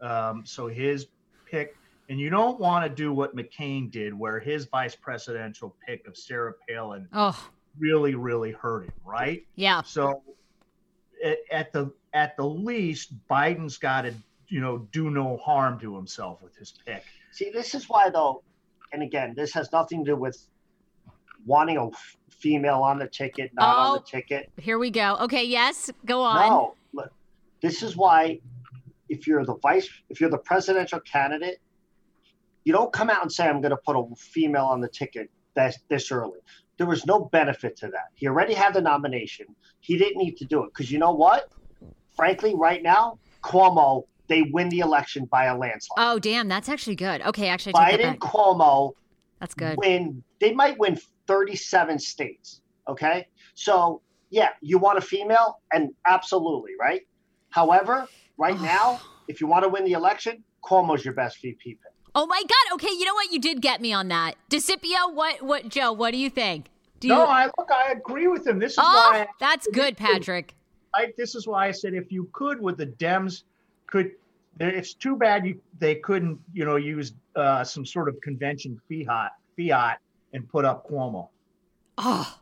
Um, 0.00 0.42
so 0.44 0.66
his 0.66 1.06
pick, 1.50 1.76
and 2.08 2.18
you 2.18 2.30
don't 2.30 2.58
want 2.58 2.84
to 2.84 2.88
do 2.94 3.12
what 3.12 3.36
McCain 3.36 3.90
did, 3.90 4.12
where 4.18 4.40
his 4.40 4.64
vice 4.66 4.96
presidential 4.96 5.74
pick 5.86 6.06
of 6.06 6.16
Sarah 6.16 6.54
Palin 6.68 7.08
Oh, 7.12 7.38
really, 7.78 8.14
really 8.14 8.52
hurt 8.52 8.84
him, 8.84 8.92
right? 9.04 9.46
yeah. 9.54 9.82
So 9.82 10.22
at, 11.24 11.38
at 11.50 11.72
the 11.72 11.92
at 12.14 12.36
the 12.36 12.44
least, 12.46 13.12
Biden's 13.28 13.78
got 13.78 14.02
to 14.02 14.14
you 14.48 14.60
know 14.60 14.78
do 14.92 15.08
no 15.10 15.36
harm 15.38 15.78
to 15.80 15.94
himself 15.96 16.42
with 16.42 16.54
his 16.56 16.74
pick. 16.84 17.04
See, 17.30 17.50
this 17.50 17.74
is 17.74 17.88
why, 17.88 18.10
though, 18.10 18.42
and 18.92 19.02
again, 19.02 19.32
this 19.34 19.52
has 19.54 19.70
nothing 19.72 20.04
to 20.04 20.10
do 20.12 20.16
with 20.16 20.46
wanting 21.46 21.78
a 21.78 21.88
female 22.30 22.82
on 22.82 22.98
the 22.98 23.06
ticket, 23.06 23.50
not 23.54 23.76
on 23.76 23.86
Oh. 23.96 23.98
the 23.98 24.04
ticket. 24.04 24.50
Here 24.58 24.78
we 24.78 24.90
go. 24.90 25.16
Okay. 25.20 25.44
Yes. 25.44 25.90
Go 26.04 26.22
on. 26.22 26.48
No, 26.48 26.74
look, 26.92 27.12
this 27.60 27.82
is 27.82 27.96
why 27.96 28.40
if 29.08 29.26
you're 29.26 29.44
the 29.44 29.56
vice, 29.56 29.88
if 30.08 30.20
you're 30.20 30.30
the 30.30 30.38
presidential 30.38 31.00
candidate, 31.00 31.58
you 32.64 32.72
don't 32.72 32.92
come 32.92 33.10
out 33.10 33.22
and 33.22 33.30
say, 33.32 33.46
I'm 33.48 33.60
going 33.60 33.70
to 33.70 33.76
put 33.76 33.96
a 33.96 34.04
female 34.16 34.64
on 34.66 34.80
the 34.80 34.88
ticket 34.88 35.30
this, 35.54 35.78
this 35.88 36.10
early. 36.12 36.38
There 36.78 36.86
was 36.86 37.04
no 37.06 37.26
benefit 37.26 37.76
to 37.78 37.88
that. 37.88 38.06
He 38.14 38.26
already 38.26 38.54
had 38.54 38.72
the 38.74 38.80
nomination. 38.80 39.46
He 39.80 39.98
didn't 39.98 40.16
need 40.18 40.36
to 40.38 40.44
do 40.44 40.62
it 40.64 40.70
because 40.72 40.90
you 40.90 40.98
know 40.98 41.12
what? 41.12 41.48
Frankly, 42.16 42.54
right 42.54 42.82
now, 42.82 43.18
Cuomo, 43.42 44.04
they 44.28 44.42
win 44.52 44.68
the 44.68 44.78
election 44.80 45.26
by 45.26 45.46
a 45.46 45.56
landslide. 45.56 45.96
Oh, 45.98 46.18
damn. 46.18 46.48
That's 46.48 46.68
actually 46.68 46.96
good. 46.96 47.20
Okay. 47.22 47.48
Actually, 47.48 47.74
I 47.76 47.92
Biden. 47.96 48.16
Cuomo 48.18 48.92
That's 49.40 49.54
good. 49.54 49.76
win. 49.78 50.22
They 50.40 50.52
might 50.54 50.78
win 50.78 50.98
37 51.26 51.98
states. 51.98 52.60
Okay. 52.88 53.26
So, 53.54 54.00
yeah, 54.30 54.50
you 54.60 54.78
want 54.78 54.98
a 54.98 55.00
female? 55.00 55.60
And 55.72 55.90
absolutely, 56.06 56.72
right? 56.78 57.02
However, 57.50 58.08
right 58.38 58.60
now, 58.60 59.00
if 59.28 59.40
you 59.40 59.46
want 59.46 59.64
to 59.64 59.68
win 59.68 59.84
the 59.84 59.92
election, 59.92 60.42
Cuomo's 60.64 61.04
your 61.04 61.14
best 61.14 61.40
VP 61.42 61.74
pick. 61.74 61.78
Oh 62.14 62.26
my 62.26 62.42
God. 62.42 62.74
Okay. 62.74 62.90
You 62.90 63.04
know 63.04 63.14
what? 63.14 63.30
You 63.32 63.40
did 63.40 63.62
get 63.62 63.80
me 63.80 63.92
on 63.92 64.08
that. 64.08 64.34
Discipio, 64.50 65.14
what? 65.14 65.42
What? 65.42 65.68
Joe? 65.68 65.92
What 65.92 66.12
do 66.12 66.18
you 66.18 66.28
think? 66.28 66.66
Do 67.00 67.08
you? 67.08 67.14
No, 67.14 67.24
I 67.24 67.46
look, 67.58 67.70
I 67.70 67.92
agree 67.92 68.28
with 68.28 68.46
him. 68.46 68.58
This 68.58 68.72
is 68.72 68.78
oh, 68.78 68.82
why 68.82 69.26
that's 69.40 69.66
good, 69.72 69.96
Patrick. 69.96 70.54
I, 70.94 71.12
this 71.16 71.34
is 71.34 71.46
why 71.46 71.68
I 71.68 71.70
said 71.70 71.94
if 71.94 72.12
you 72.12 72.28
could 72.32 72.60
with 72.60 72.76
the 72.76 72.86
Dems, 72.86 73.44
could 73.86 74.12
it's 74.60 74.94
too 74.94 75.16
bad 75.16 75.46
you 75.46 75.60
they 75.78 75.96
couldn't 75.96 76.38
you 76.52 76.64
know 76.64 76.76
use 76.76 77.14
uh, 77.36 77.64
some 77.64 77.86
sort 77.86 78.08
of 78.08 78.20
convention 78.20 78.80
fiat 78.88 79.32
fiat 79.56 79.98
and 80.32 80.48
put 80.48 80.64
up 80.64 80.88
Cuomo. 80.88 81.28
Oh, 81.98 82.38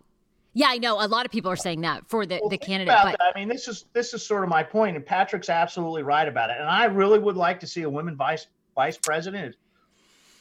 yeah, 0.53 0.67
I 0.69 0.79
know. 0.79 1.01
A 1.01 1.07
lot 1.07 1.27
of 1.27 1.33
people 1.33 1.51
are 1.51 1.57
saying 1.57 1.81
that 1.83 2.09
for 2.09 2.27
the, 2.27 2.39
Well, 2.41 2.51
the 2.51 2.59
candidate. 2.59 2.95
But. 3.03 3.17
I 3.23 3.39
mean, 3.39 3.49
this 3.49 3.69
is 3.69 3.85
this 3.93 4.15
is 4.15 4.25
sort 4.27 4.43
of 4.43 4.49
my 4.49 4.63
point, 4.63 4.97
and 4.97 5.05
Patrick's 5.07 5.49
absolutely 5.49 6.03
right 6.03 6.27
about 6.27 6.51
it. 6.51 6.57
And 6.59 6.69
I 6.69 6.85
really 6.87 7.19
would 7.19 7.37
like 7.37 7.61
to 7.61 7.67
see 7.67 7.83
a 7.83 7.91
women 7.91 8.17
vice 8.17 8.47
vice 8.75 8.97
president. 8.97 9.47
It's 9.47 9.57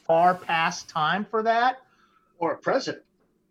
far 0.05 0.33
past 0.35 0.89
time 0.89 1.25
for 1.25 1.43
that. 1.43 1.81
or 2.39 2.53
a 2.53 2.57
president. 2.57 3.03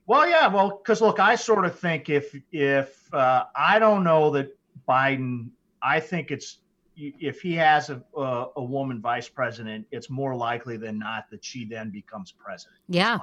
Well, 0.06 0.28
yeah, 0.28 0.48
well, 0.48 0.80
because 0.82 1.00
look, 1.02 1.20
I 1.20 1.34
sort 1.36 1.64
of 1.66 1.78
think 1.78 2.08
if 2.08 2.34
if 2.50 3.12
uh, 3.14 3.44
I 3.54 3.78
don't 3.78 4.02
know 4.02 4.30
that 4.30 4.56
Biden, 4.88 5.50
I 5.82 6.00
think 6.00 6.30
it's 6.30 6.58
if 6.96 7.40
he 7.42 7.54
has 7.54 7.90
a, 7.90 8.02
a 8.16 8.46
a 8.56 8.64
woman 8.64 9.00
vice 9.00 9.28
president, 9.28 9.86
it's 9.92 10.08
more 10.10 10.34
likely 10.34 10.76
than 10.78 10.98
not 10.98 11.30
that 11.30 11.44
she 11.44 11.64
then 11.66 11.90
becomes 11.90 12.32
president. 12.32 12.80
yeah, 12.88 13.18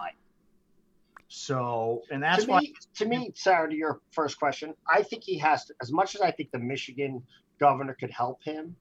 So, 1.38 2.02
and 2.12 2.24
that's 2.24 2.46
to 2.46 2.50
why 2.52 2.60
me, 2.62 2.74
to 2.96 3.06
me, 3.06 3.32
Sarah, 3.36 3.70
to 3.70 3.76
your 3.76 4.00
first 4.12 4.40
question, 4.40 4.74
I 4.88 5.04
think 5.04 5.22
he 5.22 5.38
has 5.40 5.66
to. 5.66 5.74
As 5.82 5.92
much 5.92 6.16
as 6.16 6.22
I 6.22 6.32
think 6.32 6.50
the 6.52 6.60
Michigan 6.60 7.22
governor 7.60 7.94
could 7.94 8.10
help 8.10 8.42
him, 8.42 8.74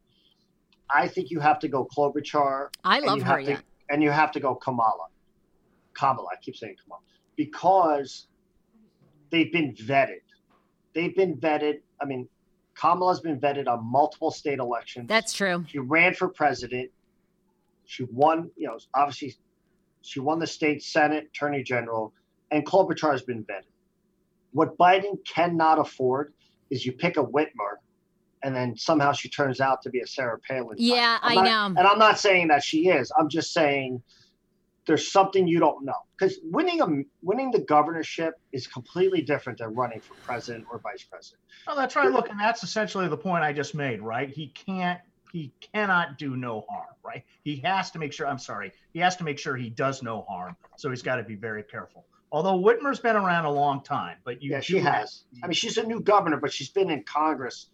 I 0.89 1.09
think 1.09 1.33
you 1.33 1.41
have 1.41 1.59
to 1.59 1.69
go 1.69 1.85
Klobuchar. 1.85 2.69
I 2.85 3.01
love 3.01 3.23
her. 3.23 3.39
have 3.39 3.45
to, 3.47 3.51
Yeah. 3.51 3.61
and 3.91 4.05
you 4.05 4.13
have 4.13 4.31
to 4.33 4.41
go 4.41 4.55
Kamala. 4.55 5.09
Kamala, 5.95 6.29
I 6.33 6.37
keep 6.41 6.55
saying 6.55 6.77
Kamala 6.85 7.03
because 7.35 8.29
they've 9.31 9.53
been 9.53 9.75
vetted. 9.75 10.23
They've 10.95 11.15
been 11.15 11.37
vetted. 11.37 11.81
I 12.01 12.05
mean, 12.05 12.29
Kamala's 12.77 13.21
been 13.21 13.41
vetted 13.41 13.67
on 13.67 13.85
multiple 13.85 14.31
state 14.31 14.61
elections. 14.61 15.09
That's 15.09 15.33
true. 15.33 15.65
She 15.69 15.81
ran 15.81 16.15
for 16.15 16.29
president. 16.29 16.93
She 17.85 18.05
won, 18.05 18.53
you 18.57 18.69
know, 18.69 18.79
obviously 18.95 19.35
she 20.03 20.21
won 20.21 20.39
the 20.39 20.47
state 20.47 20.85
senate, 20.85 21.31
attorney 21.35 21.65
general, 21.65 22.13
and 22.51 22.65
Klobuchar 22.67 23.13
has 23.13 23.23
been 23.23 23.45
vetted. 23.45 23.65
What 24.53 24.79
Biden 24.79 25.19
cannot 25.27 25.79
afford 25.79 26.33
is 26.71 26.87
you 26.87 26.93
pick 26.93 27.17
a 27.17 27.25
Whitmer 27.25 27.77
and 28.43 28.55
then 28.55 28.77
somehow 28.77 29.13
she 29.13 29.29
turns 29.29 29.61
out 29.61 29.83
to 29.83 29.91
be 29.91 30.01
a 30.01 30.07
Sarah 30.07 30.39
Palin. 30.39 30.77
Yeah, 30.79 31.19
I'm 31.23 31.33
I 31.39 31.43
not- 31.43 31.45
know. 31.45 31.81
And 31.81 31.89
I'm 31.89 31.99
not 31.99 32.19
saying 32.19 32.49
that 32.49 32.63
she 32.63 32.89
is. 32.89 33.11
I'm 33.19 33.29
just 33.29 33.53
saying 33.53 34.03
there's 34.87 35.11
something 35.11 35.49
you 35.49 35.59
don't 35.59 35.85
know. 35.85 35.95
Because 36.17 36.39
winning 36.45 36.81
a 36.83 36.87
winning 37.23 37.51
the 37.51 37.61
governorship 37.61 38.35
is 38.53 38.67
completely 38.67 39.23
different 39.23 39.59
than 39.59 39.75
running 39.75 40.01
for 40.01 40.15
president 40.27 40.67
or 40.71 40.79
vice 40.79 41.03
president. 41.03 41.41
Oh, 41.67 41.75
that's 41.75 41.97
right. 41.97 42.11
Look, 42.13 42.29
and 42.29 42.39
that's 42.39 42.63
essentially 42.63 43.09
the 43.09 43.17
point 43.17 43.43
I 43.43 43.53
just 43.53 43.75
made, 43.75 44.01
right? 44.03 44.29
He 44.29 44.49
can't, 44.49 45.01
he 45.33 45.53
cannot 45.73 46.19
do 46.19 46.37
no 46.37 46.65
harm, 46.69 46.87
right? 47.03 47.25
He 47.43 47.57
has 47.65 47.91
to 47.93 47.99
make 47.99 48.13
sure, 48.13 48.29
I'm 48.29 48.39
sorry, 48.39 48.73
he 48.93 49.01
has 49.01 49.17
to 49.17 49.25
make 49.25 49.39
sure 49.39 49.57
he 49.57 49.71
does 49.71 50.03
no 50.03 50.23
harm. 50.29 50.55
So 50.77 50.91
he's 50.91 51.03
got 51.03 51.17
to 51.17 51.23
be 51.25 51.35
very 51.35 51.63
careful. 51.63 52.05
Although 52.35 52.59
Whitmer's 52.61 52.99
been 52.99 53.15
around 53.15 53.45
a 53.45 53.51
long 53.53 53.81
time, 53.85 54.17
but 54.25 54.43
you 54.43 54.51
yeah, 54.51 54.59
she 54.59 54.79
has. 54.81 55.23
I 55.45 55.47
mean, 55.47 55.55
she's 55.55 55.79
a 55.79 55.85
new 55.87 56.01
governor, 56.01 56.37
but 56.37 56.53
she's 56.53 56.69
been 56.69 56.91
in 56.91 57.05
Congress, 57.05 57.69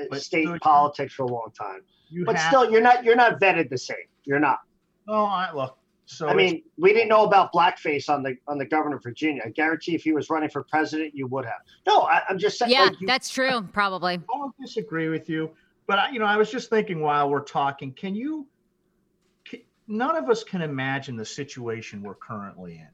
uh, 0.00 0.04
But 0.08 0.22
state 0.22 0.46
still- 0.46 0.58
politics 0.60 1.12
for 1.12 1.24
a 1.24 1.26
long 1.26 1.50
time. 1.56 1.82
you 2.08 2.24
But 2.24 2.36
have- 2.36 2.48
still, 2.50 2.70
you're 2.70 2.80
not 2.80 3.04
you're 3.04 3.14
not 3.14 3.38
vetted 3.38 3.68
the 3.68 3.76
same. 3.76 4.08
You're 4.24 4.38
not. 4.38 4.60
Oh, 5.06 5.26
I 5.26 5.52
look. 5.54 5.76
So 6.06 6.28
I 6.28 6.34
mean, 6.34 6.62
we 6.78 6.94
didn't 6.94 7.08
know 7.10 7.24
about 7.24 7.52
blackface 7.52 8.08
on 8.08 8.22
the 8.22 8.36
on 8.48 8.56
the 8.56 8.64
governor 8.64 8.96
of 8.96 9.02
Virginia. 9.02 9.42
I 9.44 9.50
guarantee 9.50 9.94
if 9.94 10.02
he 10.04 10.12
was 10.12 10.30
running 10.30 10.48
for 10.48 10.62
president, 10.62 11.14
you 11.14 11.26
would 11.26 11.44
have. 11.44 11.60
No, 11.86 12.00
I, 12.04 12.22
I'm 12.30 12.38
just 12.38 12.58
saying. 12.58 12.72
Yeah, 12.72 12.84
like, 12.84 12.98
you- 13.02 13.06
that's 13.06 13.28
true. 13.28 13.68
Probably. 13.70 14.14
I 14.14 14.18
don't 14.38 14.54
disagree 14.58 15.10
with 15.10 15.28
you, 15.28 15.50
but 15.86 15.98
I, 15.98 16.08
you 16.10 16.20
know, 16.20 16.24
I 16.24 16.38
was 16.38 16.50
just 16.50 16.70
thinking 16.70 17.00
while 17.02 17.28
we're 17.28 17.44
talking, 17.44 17.92
can 17.92 18.14
you? 18.14 18.46
Can, 19.44 19.60
none 19.88 20.16
of 20.16 20.30
us 20.30 20.42
can 20.42 20.62
imagine 20.62 21.16
the 21.16 21.24
situation 21.26 22.02
we're 22.02 22.14
currently 22.14 22.76
in, 22.76 22.88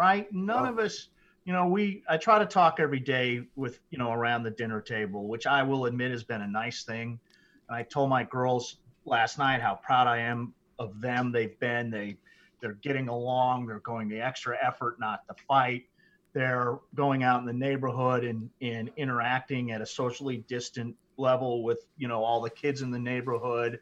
right? 0.00 0.32
None 0.32 0.64
No. 0.64 0.70
of 0.70 0.78
us. 0.78 1.08
You 1.44 1.52
know, 1.52 1.68
we. 1.68 2.02
I 2.08 2.16
try 2.16 2.38
to 2.38 2.46
talk 2.46 2.80
every 2.80 3.00
day 3.00 3.42
with 3.56 3.80
you 3.90 3.98
know 3.98 4.12
around 4.12 4.44
the 4.44 4.50
dinner 4.50 4.80
table, 4.80 5.28
which 5.28 5.46
I 5.46 5.62
will 5.62 5.84
admit 5.86 6.10
has 6.10 6.24
been 6.24 6.42
a 6.42 6.48
nice 6.48 6.84
thing. 6.84 7.20
And 7.68 7.76
I 7.76 7.82
told 7.82 8.08
my 8.08 8.24
girls 8.24 8.78
last 9.04 9.38
night 9.38 9.60
how 9.60 9.74
proud 9.76 10.06
I 10.06 10.18
am 10.18 10.54
of 10.78 11.00
them. 11.00 11.32
They've 11.32 11.58
been 11.60 11.90
they 11.90 12.16
they're 12.60 12.74
getting 12.82 13.08
along. 13.08 13.66
They're 13.66 13.80
going 13.80 14.08
the 14.08 14.20
extra 14.20 14.56
effort 14.62 14.98
not 15.00 15.26
to 15.28 15.34
fight 15.46 15.84
they're 16.32 16.78
going 16.94 17.22
out 17.24 17.40
in 17.40 17.46
the 17.46 17.52
neighborhood 17.52 18.24
and, 18.24 18.48
and 18.62 18.90
interacting 18.96 19.72
at 19.72 19.80
a 19.80 19.86
socially 19.86 20.44
distant 20.48 20.94
level 21.16 21.62
with 21.64 21.84
you 21.98 22.08
know 22.08 22.24
all 22.24 22.40
the 22.40 22.50
kids 22.50 22.80
in 22.82 22.90
the 22.90 22.98
neighborhood 22.98 23.78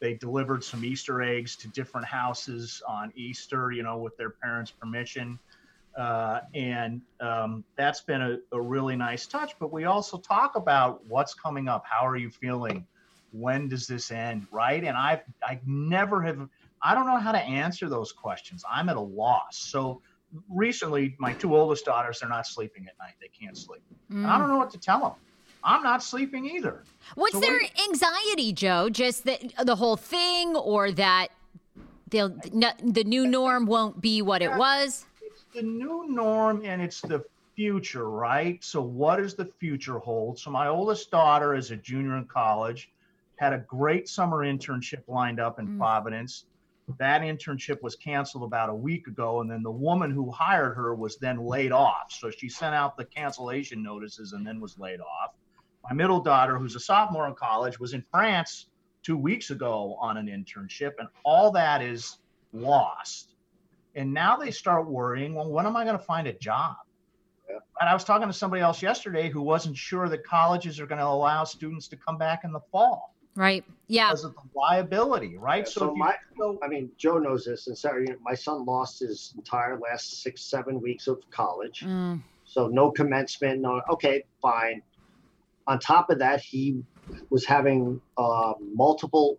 they 0.00 0.14
delivered 0.14 0.64
some 0.64 0.84
easter 0.84 1.22
eggs 1.22 1.54
to 1.56 1.68
different 1.68 2.06
houses 2.06 2.82
on 2.88 3.12
easter 3.14 3.70
you 3.70 3.82
know 3.82 3.98
with 3.98 4.16
their 4.16 4.30
parents 4.30 4.72
permission 4.72 5.38
uh, 5.96 6.40
and 6.54 7.02
um, 7.20 7.64
that's 7.76 8.02
been 8.02 8.22
a, 8.22 8.38
a 8.52 8.60
really 8.60 8.96
nice 8.96 9.26
touch 9.26 9.52
but 9.58 9.72
we 9.72 9.84
also 9.84 10.18
talk 10.18 10.56
about 10.56 11.04
what's 11.06 11.34
coming 11.34 11.68
up. 11.68 11.84
How 11.88 12.06
are 12.06 12.16
you 12.16 12.30
feeling? 12.30 12.86
When 13.32 13.68
does 13.68 13.86
this 13.86 14.10
end? 14.10 14.46
Right? 14.52 14.82
And 14.84 14.96
i've 14.96 15.20
i 15.42 15.60
never 15.66 16.22
have 16.22 16.38
i 16.82 16.94
don't 16.94 17.06
know 17.06 17.18
how 17.18 17.32
to 17.32 17.38
answer 17.40 17.88
those 17.88 18.12
questions. 18.12 18.62
I'm 18.70 18.88
at 18.88 18.96
a 18.96 19.00
loss. 19.00 19.68
So 19.70 20.00
recently 20.48 21.16
my 21.18 21.32
two 21.32 21.56
oldest 21.56 21.84
daughters 21.84 22.20
they're 22.20 22.28
not 22.28 22.46
sleeping 22.46 22.86
at 22.86 22.94
night. 22.98 23.14
They 23.20 23.28
can't 23.28 23.56
sleep. 23.56 23.82
And 24.10 24.26
i 24.26 24.36
Mm. 24.36 24.38
don't 24.38 24.48
know 24.48 24.58
what 24.58 24.70
to 24.70 24.78
tell 24.78 25.00
them 25.00 25.12
i'm 25.62 25.82
not 25.82 26.02
sleeping 26.02 26.46
either. 26.46 26.82
What's 27.14 27.32
So 27.34 27.40
what 27.40 27.48
their 27.48 27.86
anxiety, 27.88 28.52
Joe? 28.52 28.88
Just 28.90 29.24
the 29.24 29.38
the 29.64 29.76
whole 29.76 29.96
thing, 29.96 30.56
or 30.56 30.90
that 30.92 31.28
they'll 32.10 32.34
no, 32.52 32.70
the 32.82 33.04
new 33.04 33.26
norm 33.26 33.66
won't 33.66 34.00
be 34.00 34.22
what 34.22 34.42
it 34.42 34.54
was? 34.54 35.04
The 35.52 35.62
new 35.62 36.06
norm 36.08 36.62
and 36.64 36.80
it's 36.80 37.00
the 37.02 37.22
future 37.56 38.08
right? 38.08 38.62
So 38.62 38.80
what 38.82 39.16
does 39.16 39.34
the 39.34 39.50
future 39.58 39.98
hold? 39.98 40.38
So 40.38 40.50
my 40.50 40.68
oldest 40.68 41.10
daughter 41.10 41.54
is 41.54 41.70
a 41.70 41.76
junior 41.76 42.16
in 42.16 42.26
college 42.26 42.90
had 43.36 43.52
a 43.52 43.58
great 43.68 44.06
summer 44.08 44.44
internship 44.44 45.02
lined 45.08 45.40
up 45.40 45.58
in 45.58 45.68
Mm. 45.68 45.78
providence. 45.78 46.44
That 46.98 47.22
internship 47.22 47.82
was 47.82 47.96
canceled 47.96 48.44
about 48.44 48.68
a 48.68 48.74
week 48.74 49.06
ago 49.06 49.40
and 49.40 49.50
then 49.50 49.62
the 49.62 49.70
woman 49.70 50.10
who 50.10 50.30
hired 50.30 50.74
her 50.76 50.94
was 50.94 51.16
then 51.18 51.38
laid 51.38 51.72
off. 51.72 52.10
So 52.10 52.30
she 52.30 52.48
sent 52.48 52.74
out 52.74 52.96
the 52.96 53.04
cancellation 53.06 53.82
notices 53.82 54.32
and 54.32 54.46
then 54.46 54.60
was 54.60 54.76
laid 54.78 55.00
off. 55.00 55.30
My 55.88 55.94
middle 55.94 56.20
daughter 56.20 56.58
who's 56.58 56.76
a 56.76 56.80
sophomore 56.80 57.26
in 57.28 57.34
college 57.34 57.78
was 57.80 57.94
in 57.94 58.04
france 58.10 58.66
two 59.02 59.16
weeks 59.16 59.50
ago 59.50 59.96
on 60.00 60.16
an 60.18 60.26
internship 60.26 60.92
and 60.98 61.08
all 61.24 61.50
that 61.52 61.80
is 61.82 62.18
lost 62.52 63.29
and 63.94 64.12
now 64.12 64.36
they 64.36 64.50
start 64.50 64.88
worrying 64.88 65.34
well 65.34 65.50
when 65.50 65.66
am 65.66 65.76
i 65.76 65.84
going 65.84 65.98
to 65.98 66.04
find 66.04 66.26
a 66.26 66.32
job 66.34 66.76
Yeah. 67.48 67.56
and 67.80 67.88
i 67.88 67.94
was 67.94 68.04
talking 68.04 68.26
to 68.28 68.32
somebody 68.32 68.62
else 68.62 68.82
yesterday 68.82 69.28
who 69.30 69.42
wasn't 69.42 69.76
sure 69.76 70.08
that 70.08 70.24
colleges 70.24 70.78
are 70.80 70.86
going 70.86 70.98
to 71.00 71.06
allow 71.06 71.44
students 71.44 71.88
to 71.88 71.96
come 71.96 72.16
back 72.18 72.40
in 72.44 72.52
the 72.52 72.60
fall 72.72 73.14
Right? 73.36 73.64
Yeah. 73.86 74.08
because 74.08 74.24
of 74.24 74.34
the 74.34 74.42
liability 74.54 75.36
right 75.38 75.64
Yeah, 75.66 75.70
so 75.72 75.84
if 75.86 75.92
you 75.92 75.96
my- 75.98 76.16
go- 76.38 76.58
I 76.62 76.68
mean, 76.68 76.90
Joe 76.98 77.18
knows 77.18 77.44
this, 77.44 77.68
and 77.68 77.78
Sarah, 77.78 78.00
you 78.00 78.08
know, 78.08 78.16
my 78.22 78.34
son 78.34 78.64
lost 78.66 78.98
his 79.00 79.32
entire 79.36 79.78
last 79.78 80.22
six, 80.22 80.42
seven 80.42 80.80
weeks 80.80 81.06
of 81.06 81.18
college. 81.30 81.80
Mm. 81.86 82.22
So 82.44 82.66
no 82.66 82.90
commencement. 82.90 83.60
No, 83.60 83.80
okay, 83.88 84.24
fine. 84.42 84.82
On 85.68 85.78
top 85.78 86.10
of 86.10 86.18
that, 86.18 86.40
he 86.40 86.82
was 87.30 87.46
having 87.46 88.00
uh, 88.18 88.54
multiple 88.74 89.38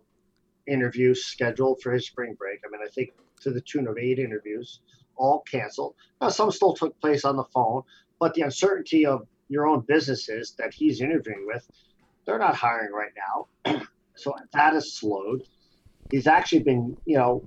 interviews 0.66 1.26
scheduled 1.26 1.82
for 1.82 1.92
his 1.92 2.06
spring 2.06 2.34
break. 2.38 2.60
I 2.66 2.70
mean, 2.70 2.80
I 2.84 2.88
think 2.90 3.10
to 3.42 3.50
the 3.50 3.60
tune 3.60 3.86
of 3.86 3.98
eight 3.98 4.18
interviews, 4.18 4.80
all 5.16 5.42
canceled. 5.50 5.94
Now, 6.20 6.28
some 6.28 6.50
still 6.50 6.72
took 6.74 6.98
place 7.00 7.24
on 7.24 7.36
the 7.36 7.44
phone, 7.54 7.82
but 8.18 8.34
the 8.34 8.42
uncertainty 8.42 9.06
of 9.06 9.26
your 9.48 9.66
own 9.66 9.84
businesses 9.86 10.54
that 10.58 10.72
he's 10.74 11.00
interviewing 11.00 11.44
with, 11.46 11.66
they're 12.26 12.38
not 12.38 12.54
hiring 12.54 12.92
right 12.92 13.12
now. 13.16 13.82
so 14.16 14.34
that 14.52 14.72
has 14.74 14.94
slowed. 14.94 15.42
He's 16.10 16.26
actually 16.26 16.62
been, 16.62 16.96
you 17.04 17.16
know, 17.18 17.44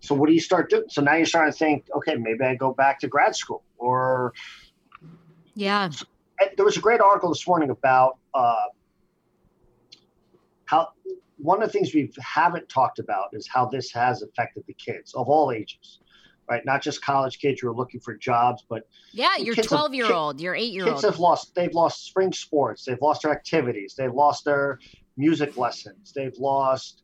so 0.00 0.14
what 0.14 0.28
do 0.28 0.32
you 0.32 0.40
start 0.40 0.70
doing? 0.70 0.84
So 0.88 1.02
now 1.02 1.14
you're 1.14 1.26
starting 1.26 1.52
to 1.52 1.58
think, 1.58 1.86
okay, 1.96 2.16
maybe 2.16 2.42
I 2.42 2.54
go 2.54 2.72
back 2.72 3.00
to 3.00 3.08
grad 3.08 3.36
school 3.36 3.62
or 3.76 4.32
Yeah. 5.54 5.90
there 6.56 6.64
was 6.64 6.76
a 6.76 6.80
great 6.80 7.00
article 7.00 7.28
this 7.28 7.46
morning 7.46 7.70
about 7.70 8.16
uh, 8.32 8.54
how 10.64 10.88
one 11.42 11.62
of 11.62 11.68
the 11.68 11.72
things 11.72 11.94
we 11.94 12.10
haven't 12.20 12.68
talked 12.68 12.98
about 12.98 13.28
is 13.32 13.48
how 13.48 13.66
this 13.66 13.90
has 13.92 14.22
affected 14.22 14.64
the 14.66 14.74
kids 14.74 15.14
of 15.14 15.28
all 15.28 15.52
ages, 15.52 16.00
right? 16.48 16.64
Not 16.64 16.82
just 16.82 17.02
college 17.02 17.38
kids 17.38 17.60
who 17.60 17.68
are 17.68 17.74
looking 17.74 18.00
for 18.00 18.14
jobs, 18.16 18.64
but 18.68 18.86
Yeah. 19.12 19.36
Your 19.36 19.54
Kids 19.54 19.68
have- 19.70 19.78
12 19.78 19.94
year 19.94 20.12
old, 20.12 20.40
your 20.40 20.54
8 20.54 20.72
year 20.72 20.84
old. 20.84 20.94
kids 20.94 21.04
have 21.04 21.18
lost. 21.18 21.54
They've 21.54 21.72
lost 21.72 22.04
spring 22.04 22.32
sports. 22.32 22.84
They've 22.84 23.00
lost 23.00 23.22
their 23.22 23.32
activities. 23.32 23.94
They've 23.96 24.12
lost 24.12 24.44
their 24.44 24.78
music 25.16 25.56
lessons. 25.56 26.12
They've 26.12 26.36
lost 26.38 27.02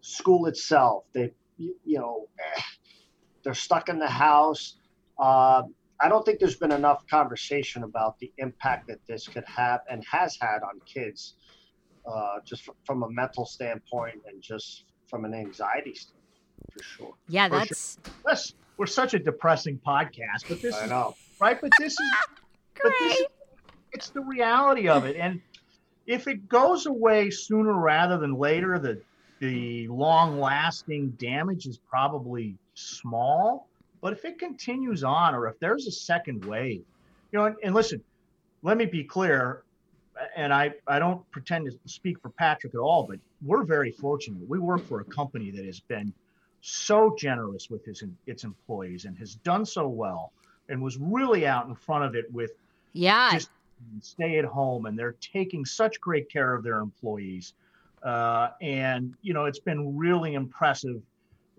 school 0.00 0.46
itself. 0.46 1.04
They, 1.12 1.32
you 1.56 1.76
you 1.84 1.98
know, 1.98 2.28
eh, 2.38 2.60
they're 3.42 3.54
stuck 3.54 3.88
in 3.88 3.98
the 3.98 4.08
house. 4.08 4.76
Uh, 5.18 5.62
I 6.00 6.08
don't 6.08 6.24
think 6.26 6.40
there's 6.40 6.56
been 6.56 6.72
enough 6.72 7.06
conversation 7.06 7.84
about 7.84 8.18
the 8.18 8.32
impact 8.38 8.88
that 8.88 8.98
this 9.06 9.28
could 9.28 9.44
have 9.44 9.80
and 9.88 10.04
has 10.04 10.36
had 10.40 10.62
on 10.62 10.80
kids 10.86 11.34
uh, 12.06 12.38
just 12.44 12.68
f- 12.68 12.74
from 12.84 13.02
a 13.02 13.10
mental 13.10 13.46
standpoint 13.46 14.20
and 14.26 14.42
just 14.42 14.84
from 15.08 15.24
an 15.24 15.34
anxiety 15.34 15.94
standpoint, 15.94 16.72
for 16.72 16.82
sure. 16.82 17.14
Yeah, 17.28 17.48
For 17.48 17.58
that's 17.58 17.98
Yes, 18.26 18.52
we're 18.76 18.86
such 18.86 19.14
a 19.14 19.18
depressing 19.18 19.80
podcast, 19.86 20.44
but 20.48 20.60
this 20.62 20.74
I 20.74 20.84
is 20.84 20.90
know. 20.90 21.16
right. 21.40 21.60
But 21.60 21.70
this 21.78 21.92
is 21.92 21.98
but 22.82 22.92
this 23.00 23.12
is, 23.12 23.18
great. 23.18 23.28
it's 23.92 24.10
the 24.10 24.20
reality 24.22 24.88
of 24.88 25.04
it. 25.04 25.16
And 25.16 25.40
if 26.06 26.26
it 26.28 26.48
goes 26.48 26.86
away 26.86 27.30
sooner 27.30 27.72
rather 27.72 28.18
than 28.18 28.34
later, 28.34 28.78
the 28.78 29.02
the 29.40 29.88
long 29.88 30.38
lasting 30.40 31.10
damage 31.18 31.66
is 31.66 31.78
probably 31.88 32.56
small. 32.74 33.68
But 34.00 34.12
if 34.12 34.24
it 34.24 34.38
continues 34.38 35.02
on, 35.02 35.34
or 35.34 35.48
if 35.48 35.58
there's 35.60 35.86
a 35.86 35.90
second 35.92 36.44
wave, 36.44 36.82
you 37.32 37.38
know, 37.38 37.46
and, 37.46 37.56
and 37.62 37.74
listen, 37.74 38.02
let 38.62 38.76
me 38.76 38.84
be 38.86 39.04
clear, 39.04 39.63
and 40.36 40.52
I, 40.52 40.72
I 40.86 40.98
don't 40.98 41.28
pretend 41.30 41.66
to 41.66 41.88
speak 41.88 42.20
for 42.20 42.30
Patrick 42.30 42.74
at 42.74 42.80
all, 42.80 43.06
but 43.08 43.18
we're 43.44 43.64
very 43.64 43.90
fortunate. 43.90 44.48
We 44.48 44.58
work 44.58 44.86
for 44.86 45.00
a 45.00 45.04
company 45.04 45.50
that 45.50 45.64
has 45.64 45.80
been 45.80 46.12
so 46.60 47.14
generous 47.18 47.68
with 47.68 47.84
his 47.84 48.02
its 48.26 48.44
employees 48.44 49.04
and 49.04 49.18
has 49.18 49.34
done 49.34 49.66
so 49.66 49.86
well 49.86 50.32
and 50.70 50.82
was 50.82 50.96
really 50.96 51.46
out 51.46 51.66
in 51.68 51.74
front 51.74 52.04
of 52.04 52.14
it 52.14 52.32
with 52.32 52.52
Yeah. 52.94 53.30
just 53.32 53.50
stay 54.00 54.38
at 54.38 54.46
home 54.46 54.86
and 54.86 54.98
they're 54.98 55.16
taking 55.20 55.66
such 55.66 56.00
great 56.00 56.30
care 56.30 56.54
of 56.54 56.64
their 56.64 56.78
employees 56.78 57.52
uh, 58.02 58.48
and 58.62 59.14
you 59.20 59.34
know 59.34 59.44
it's 59.44 59.58
been 59.58 59.94
really 59.96 60.34
impressive 60.34 61.02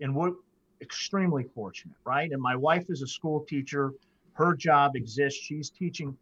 and 0.00 0.12
we're 0.14 0.32
extremely 0.80 1.44
fortunate 1.54 1.94
right 2.04 2.32
and 2.32 2.42
my 2.42 2.56
wife 2.56 2.86
is 2.88 3.02
a 3.02 3.06
school 3.06 3.44
teacher 3.48 3.92
her 4.32 4.54
job 4.56 4.96
exists 4.96 5.40
she's 5.40 5.70
teaching 5.70 6.16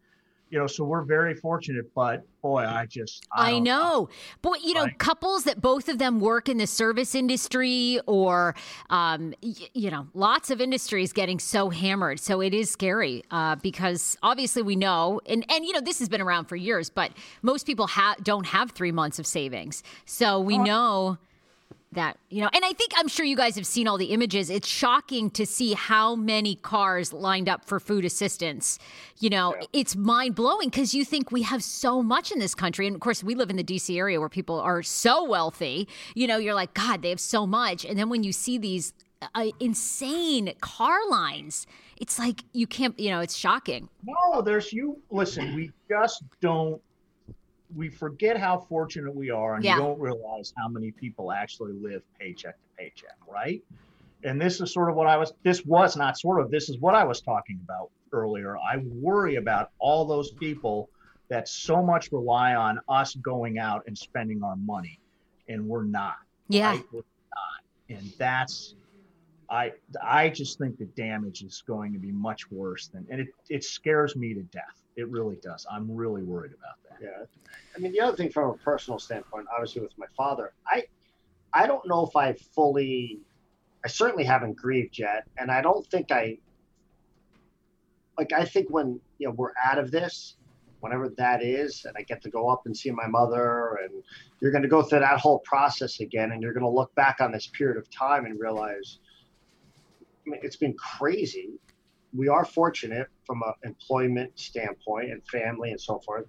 you 0.49 0.59
know 0.59 0.67
so 0.67 0.83
we're 0.83 1.03
very 1.03 1.33
fortunate 1.35 1.85
but 1.95 2.21
boy 2.41 2.59
i 2.63 2.85
just 2.85 3.25
I 3.35 3.51
don't- 3.51 3.63
know. 3.63 4.09
But, 4.41 4.63
you 4.63 4.75
know, 4.75 4.85
couples 4.99 5.45
that 5.45 5.59
both 5.61 5.89
of 5.89 5.97
them 5.97 6.19
work 6.19 6.47
in 6.47 6.57
the 6.59 6.67
service 6.67 7.15
industry 7.15 7.99
or, 8.05 8.53
um, 8.91 9.33
y- 9.41 9.53
you 9.73 9.89
know, 9.89 10.07
lots 10.13 10.51
of 10.51 10.61
industries 10.61 11.11
getting 11.11 11.39
so 11.39 11.69
hammered. 11.71 12.19
So 12.19 12.41
it 12.41 12.53
is 12.53 12.69
scary 12.69 13.23
uh, 13.31 13.55
because 13.55 14.15
obviously 14.21 14.61
we 14.61 14.75
know, 14.75 15.19
and, 15.25 15.43
and, 15.51 15.65
you 15.65 15.73
know, 15.73 15.81
this 15.81 15.97
has 15.99 16.07
been 16.09 16.21
around 16.21 16.45
for 16.45 16.55
years, 16.55 16.91
but 16.91 17.11
most 17.41 17.65
people 17.65 17.87
ha- 17.87 18.15
don't 18.21 18.45
have 18.45 18.71
three 18.71 18.91
months 18.91 19.17
of 19.17 19.25
savings. 19.25 19.81
So 20.05 20.39
we 20.39 20.57
know 20.59 21.17
that 21.95 22.17
you 22.29 22.41
know 22.41 22.49
and 22.53 22.63
i 22.63 22.71
think 22.73 22.91
i'm 22.97 23.07
sure 23.07 23.25
you 23.25 23.35
guys 23.35 23.55
have 23.55 23.65
seen 23.65 23.87
all 23.87 23.97
the 23.97 24.05
images. 24.05 24.49
It's 24.49 24.67
shocking 24.67 25.29
to 25.31 25.45
see 25.45 25.73
how 25.73 26.15
many 26.15 26.55
cars 26.55 27.11
lined 27.11 27.49
up 27.49 27.65
for 27.65 27.79
food 27.79 28.05
assistance. 28.05 28.79
You 29.19 29.29
know 29.29 29.55
it's 29.73 29.95
mind-blowing 29.95 30.69
because 30.69 30.93
you 30.93 31.03
think 31.03 31.31
we 31.31 31.41
have 31.43 31.63
so 31.63 32.03
much 32.03 32.31
in 32.31 32.39
this 32.39 32.53
country. 32.55 32.87
And 32.87 32.95
of 32.95 33.01
course 33.01 33.23
we 33.23 33.35
live 33.35 33.49
in 33.49 33.55
the 33.55 33.63
dc 33.63 33.95
area 33.95 34.19
where 34.19 34.29
people 34.29 34.59
are 34.59 34.83
so 34.83 35.23
wealthy. 35.23 35.87
You 36.13 36.27
know 36.27 36.37
you're 36.37 36.53
like 36.53 36.73
god 36.73 37.01
they 37.01 37.09
have 37.09 37.19
so 37.19 37.47
much. 37.47 37.85
And 37.85 37.97
then 37.97 38.09
when 38.09 38.23
you 38.23 38.31
see 38.31 38.57
these 38.57 38.93
uh, 39.33 39.47
insane 39.59 40.53
car 40.61 40.97
lines 41.09 41.65
it's 41.97 42.19
like 42.19 42.43
you 42.53 42.67
can't 42.67 42.99
you 42.99 43.09
know 43.09 43.21
it's 43.21 43.35
shocking. 43.35 43.89
No, 44.03 44.41
there's 44.41 44.73
you. 44.73 45.01
Listen, 45.09 45.55
we 45.55 45.71
just 45.89 46.23
don't. 46.41 46.81
We 47.75 47.89
forget 47.89 48.37
how 48.37 48.59
fortunate 48.59 49.13
we 49.13 49.29
are, 49.29 49.55
and 49.55 49.63
Yeah. 49.63 49.75
you 49.75 49.81
don't 49.81 49.99
realize 49.99 50.53
how 50.57 50.67
many 50.67 50.91
people 50.91 51.31
actually 51.31 51.73
live 51.73 52.01
paycheck 52.19 52.55
to 52.55 52.67
paycheck, 52.77 53.17
right? 53.27 53.61
And 54.23 54.41
this 54.41 54.61
is 54.61 54.73
sort 54.73 54.89
of 54.89 54.95
what 54.95 55.07
I 55.07 55.17
was. 55.17 55.33
This 55.43 55.65
was 55.65 55.95
not 55.97 56.17
sort 56.17 56.39
of. 56.41 56.49
This 56.49 56.69
is 56.69 56.79
what 56.79 56.95
I 56.95 57.03
was 57.03 57.21
talking 57.21 57.59
about 57.63 57.91
earlier. 58.11 58.57
I 58.57 58.77
worry 58.77 59.35
about 59.35 59.71
all 59.77 60.05
those 60.05 60.31
people 60.31 60.89
that 61.27 61.47
so 61.47 61.83
much 61.83 62.11
rely 62.11 62.55
on 62.55 62.79
us 62.87 63.15
going 63.15 63.57
out 63.59 63.83
and 63.87 63.97
spending 63.97 64.41
our 64.43 64.55
money, 64.55 64.99
and 65.49 65.67
we're 65.67 65.83
not. 65.83 66.17
yeah 66.47 66.69
right? 66.71 66.83
We're 66.91 66.99
not, 66.99 67.97
and 67.97 68.11
that's. 68.17 68.75
I 69.55 69.71
I 70.03 70.29
just 70.29 70.57
think 70.57 70.77
the 70.77 70.85
damage 70.85 71.41
is 71.41 71.63
going 71.65 71.93
to 71.93 71.99
be 71.99 72.11
much 72.11 72.51
worse 72.51 72.87
than, 72.87 73.07
and 73.09 73.21
it 73.21 73.27
it 73.49 73.63
scares 73.63 74.15
me 74.15 74.33
to 74.33 74.43
death. 74.43 74.83
It 74.95 75.09
really 75.09 75.37
does. 75.37 75.65
I'm 75.71 75.89
really 75.93 76.23
worried 76.23 76.53
about 76.53 76.77
that. 76.89 77.05
Yeah. 77.05 77.25
I 77.75 77.79
mean, 77.79 77.91
the 77.91 77.99
other 78.01 78.15
thing 78.15 78.29
from 78.29 78.49
a 78.49 78.53
personal 78.53 78.99
standpoint, 78.99 79.47
obviously 79.53 79.81
with 79.81 79.97
my 79.97 80.05
father, 80.15 80.53
I, 80.65 80.85
I 81.53 81.67
don't 81.67 81.85
know 81.85 82.05
if 82.05 82.15
I 82.15 82.33
fully, 82.33 83.19
I 83.83 83.89
certainly 83.89 84.23
haven't 84.23 84.55
grieved 84.55 84.97
yet, 84.97 85.27
and 85.37 85.51
I 85.51 85.61
don't 85.61 85.85
think 85.87 86.11
I. 86.11 86.37
Like 88.17 88.31
I 88.31 88.45
think 88.45 88.69
when 88.69 88.99
you 89.17 89.27
know 89.27 89.33
we're 89.33 89.51
out 89.61 89.77
of 89.77 89.91
this, 89.91 90.37
whenever 90.79 91.09
that 91.17 91.43
is, 91.43 91.83
and 91.85 91.95
I 91.97 92.03
get 92.03 92.21
to 92.23 92.29
go 92.29 92.47
up 92.47 92.61
and 92.65 92.75
see 92.75 92.91
my 92.91 93.07
mother, 93.07 93.79
and 93.83 93.91
you're 94.39 94.51
going 94.51 94.63
to 94.63 94.69
go 94.69 94.81
through 94.81 94.99
that 94.99 95.19
whole 95.19 95.39
process 95.39 95.99
again, 95.99 96.31
and 96.31 96.41
you're 96.41 96.53
going 96.53 96.63
to 96.63 96.69
look 96.69 96.95
back 96.95 97.17
on 97.19 97.33
this 97.33 97.47
period 97.47 97.77
of 97.77 97.89
time 97.89 98.25
and 98.25 98.39
realize, 98.39 98.99
mean, 100.29 100.39
it's 100.43 100.55
been 100.55 100.73
crazy. 100.73 101.59
We 102.13 102.29
are 102.29 102.45
fortunate 102.45 103.07
from 103.25 103.41
an 103.43 103.53
employment 103.63 104.39
standpoint 104.39 105.11
and 105.11 105.21
family 105.27 105.71
and 105.71 105.81
so 105.81 105.99
forth. 105.99 106.25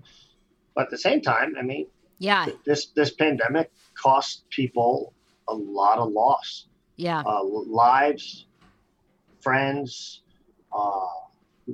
But 0.75 0.87
at 0.87 0.91
the 0.91 0.99
same 0.99 1.21
time, 1.21 1.55
I 1.59 1.63
mean, 1.63 1.87
yeah 2.19 2.47
this 2.65 2.87
this 2.87 3.11
pandemic 3.11 3.71
cost 3.95 4.49
people 4.51 5.13
a 5.49 5.55
lot 5.55 5.99
of 5.99 6.11
loss, 6.11 6.67
yeah 6.97 7.23
uh, 7.25 7.43
lives, 7.45 8.47
friends, 9.41 10.23
uh, 10.73 11.07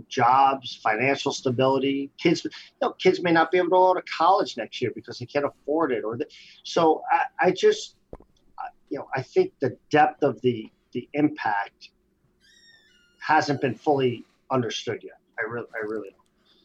jobs, 0.09 0.79
financial 0.83 1.33
stability. 1.33 2.11
Kids, 2.19 2.45
you 2.45 2.51
know, 2.81 2.93
kids 2.93 3.23
may 3.23 3.33
not 3.33 3.51
be 3.51 3.59
able 3.59 3.67
to 3.67 3.71
go 3.71 3.95
to 3.95 4.03
college 4.03 4.57
next 4.57 4.81
year 4.81 4.93
because 4.95 5.19
they 5.19 5.27
can't 5.27 5.45
afford 5.45 5.93
it. 5.93 6.05
Or 6.05 6.17
the, 6.17 6.27
so 6.65 7.03
I, 7.11 7.47
I 7.47 7.51
just, 7.51 7.97
you 8.91 8.99
know, 8.99 9.09
I 9.15 9.23
think 9.23 9.53
the 9.61 9.77
depth 9.91 10.23
of 10.23 10.41
the 10.43 10.71
the 10.93 11.09
impact 11.15 11.91
hasn't 13.23 13.61
been 13.61 13.75
fully 13.75 14.25
understood 14.51 15.01
yet. 15.03 15.19
I 15.39 15.49
really, 15.49 15.67
I 15.75 15.87
really. 15.87 16.11
Don't. 16.11 16.19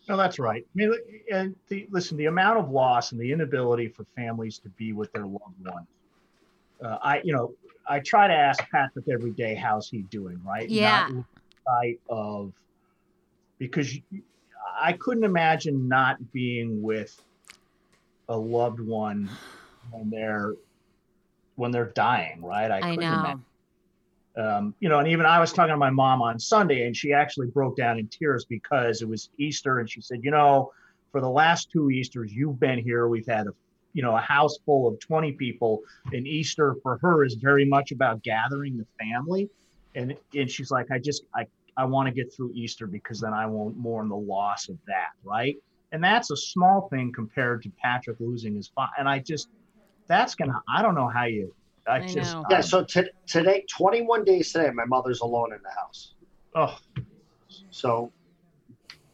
No, 0.10 0.18
that's 0.18 0.40
right. 0.40 0.66
I 0.66 0.70
mean, 0.74 0.94
and 1.32 1.56
the 1.68 1.88
listen, 1.92 2.18
the 2.18 2.26
amount 2.26 2.58
of 2.58 2.72
loss 2.72 3.12
and 3.12 3.22
the 3.22 3.32
inability 3.32 3.90
for 3.90 4.06
families 4.16 4.58
to 4.60 4.70
be 4.70 4.94
with 4.94 5.12
their 5.12 5.26
loved 5.26 5.64
one. 5.64 5.86
Uh, 6.82 6.98
I, 7.02 7.22
you 7.24 7.34
know, 7.34 7.54
I 7.88 8.00
try 8.00 8.28
to 8.28 8.34
ask 8.34 8.64
Patrick 8.72 9.06
every 9.12 9.32
day, 9.32 9.54
how's 9.54 9.90
he 9.90 10.04
doing, 10.04 10.42
right? 10.46 10.70
Yeah. 10.70 11.10
Not 11.12 11.26
sight 11.66 12.00
of 12.10 12.54
because 13.60 13.94
I 14.80 14.94
couldn't 14.94 15.26
imagine 15.26 15.88
not 15.88 16.32
being 16.32 16.82
with 16.82 17.22
a 18.30 18.38
loved 18.38 18.80
one 18.80 19.30
when 19.92 20.10
they're 20.10 20.56
when 21.56 21.72
they're 21.72 21.92
dying, 21.92 22.42
right? 22.42 22.72
i 22.72 22.80
couldn't 22.80 23.00
know 23.00 23.20
imagine 23.20 23.44
um, 24.38 24.76
you 24.80 24.88
know, 24.88 25.00
and 25.00 25.08
even 25.08 25.26
I 25.26 25.40
was 25.40 25.52
talking 25.52 25.74
to 25.74 25.78
my 25.78 25.90
mom 25.90 26.22
on 26.22 26.40
Sunday, 26.40 26.86
and 26.86 26.96
she 26.96 27.12
actually 27.12 27.48
broke 27.48 27.76
down 27.76 27.98
in 27.98 28.08
tears 28.08 28.46
because 28.46 29.02
it 29.02 29.10
was 29.10 29.30
Easter, 29.38 29.80
and 29.80 29.90
she 29.90 30.00
said, 30.00 30.20
you 30.24 30.32
know, 30.32 30.72
for 31.12 31.22
the 31.22 31.30
last 31.30 31.72
two 31.72 31.90
Easters 31.90 32.32
you've 32.32 32.60
been 32.60 32.78
here, 32.78 33.08
we've 33.08 33.26
had 33.26 33.48
a, 33.48 33.52
you 33.94 34.04
know, 34.04 34.16
a 34.16 34.22
house 34.22 34.58
full 34.64 34.88
of 34.88 35.00
20 35.00 35.32
people, 35.34 35.82
and 36.14 36.28
Easter 36.28 36.76
for 36.84 37.00
her 37.00 37.26
is 37.26 37.34
very 37.34 37.66
much 37.66 37.92
about 37.92 38.22
gathering 38.22 38.78
the 38.78 38.86
family, 39.00 39.50
and 39.96 40.16
and 40.36 40.50
she's 40.52 40.70
like, 40.70 40.92
I 40.92 41.00
just 41.00 41.24
I 41.36 41.48
I 41.76 41.86
want 41.86 42.08
to 42.08 42.14
get 42.14 42.32
through 42.32 42.52
Easter 42.54 42.86
because 42.86 43.20
then 43.20 43.34
I 43.34 43.48
won't 43.48 43.76
mourn 43.76 44.08
the 44.08 44.16
loss 44.16 44.70
of 44.70 44.78
that, 44.86 45.10
right? 45.24 45.56
And 45.92 46.04
that's 46.04 46.30
a 46.30 46.38
small 46.38 46.90
thing 46.90 47.12
compared 47.12 47.64
to 47.64 47.72
Patrick 47.82 48.18
losing 48.20 48.56
his 48.56 48.68
father, 48.68 48.94
and 49.00 49.10
I 49.10 49.18
just 49.18 49.48
that's 50.06 50.36
gonna 50.36 50.62
I 50.70 50.84
don't 50.84 50.94
know 50.94 51.08
how 51.08 51.26
you 51.26 51.56
I, 51.88 51.98
I 51.98 52.00
just 52.02 52.36
know. 52.36 52.44
Yeah. 52.50 52.62
So 52.62 52.84
t- 52.84 53.10
today, 53.28 53.66
21 53.70 54.24
days 54.24 54.52
today, 54.52 54.70
my 54.74 54.86
mother's 54.86 55.22
alone 55.22 55.54
in 55.54 55.60
the 55.64 55.70
house. 55.70 56.14
oh 56.56 56.78
So 57.70 58.12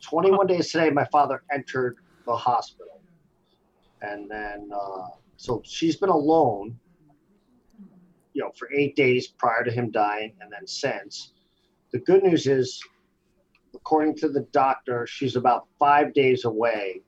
21 0.02 0.48
days 0.48 0.72
today, 0.72 0.90
my 0.90 1.06
father 1.06 1.44
entered 1.52 1.98
the 2.26 2.36
hospital. 2.36 3.02
And 4.02 4.30
then, 4.30 4.70
uh, 4.74 5.08
so 5.38 5.62
she's 5.66 5.96
been 5.96 6.10
alone, 6.10 6.78
you 8.34 8.42
know, 8.44 8.52
for 8.58 8.70
eight 8.74 8.96
days 8.96 9.28
prior 9.28 9.64
to 9.64 9.72
him 9.72 9.92
dying 9.92 10.34
and 10.42 10.52
then 10.52 10.68
since. 10.68 11.34
The 11.92 12.00
good 12.00 12.24
news 12.24 12.48
is, 12.48 12.82
according 13.76 14.16
to 14.18 14.30
the 14.30 14.42
doctor, 14.52 15.06
she's 15.08 15.36
about 15.36 15.68
five 15.80 16.14
days 16.14 16.44
away. 16.46 17.02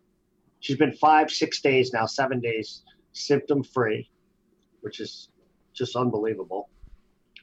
She's 0.60 0.78
been 0.78 0.94
five, 0.94 1.32
six 1.32 1.62
days 1.62 1.92
now, 1.92 2.06
seven 2.06 2.40
days 2.40 2.84
symptom 3.14 3.64
free, 3.64 4.10
which 4.82 5.00
is 5.00 5.30
just 5.76 5.96
unbelievable. 5.96 6.70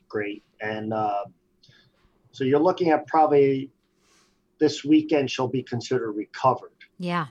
Great. 0.09 0.43
And 0.61 0.93
uh, 0.93 1.25
so 2.33 2.45
you're 2.45 2.61
looking 2.61 2.91
at 2.91 3.07
probably 3.07 3.71
this 4.59 4.85
weekend 4.85 5.31
she'll 5.31 5.49
be 5.49 5.63
considered 5.63 6.13
recovered. 6.13 6.71
yeah 6.99 7.27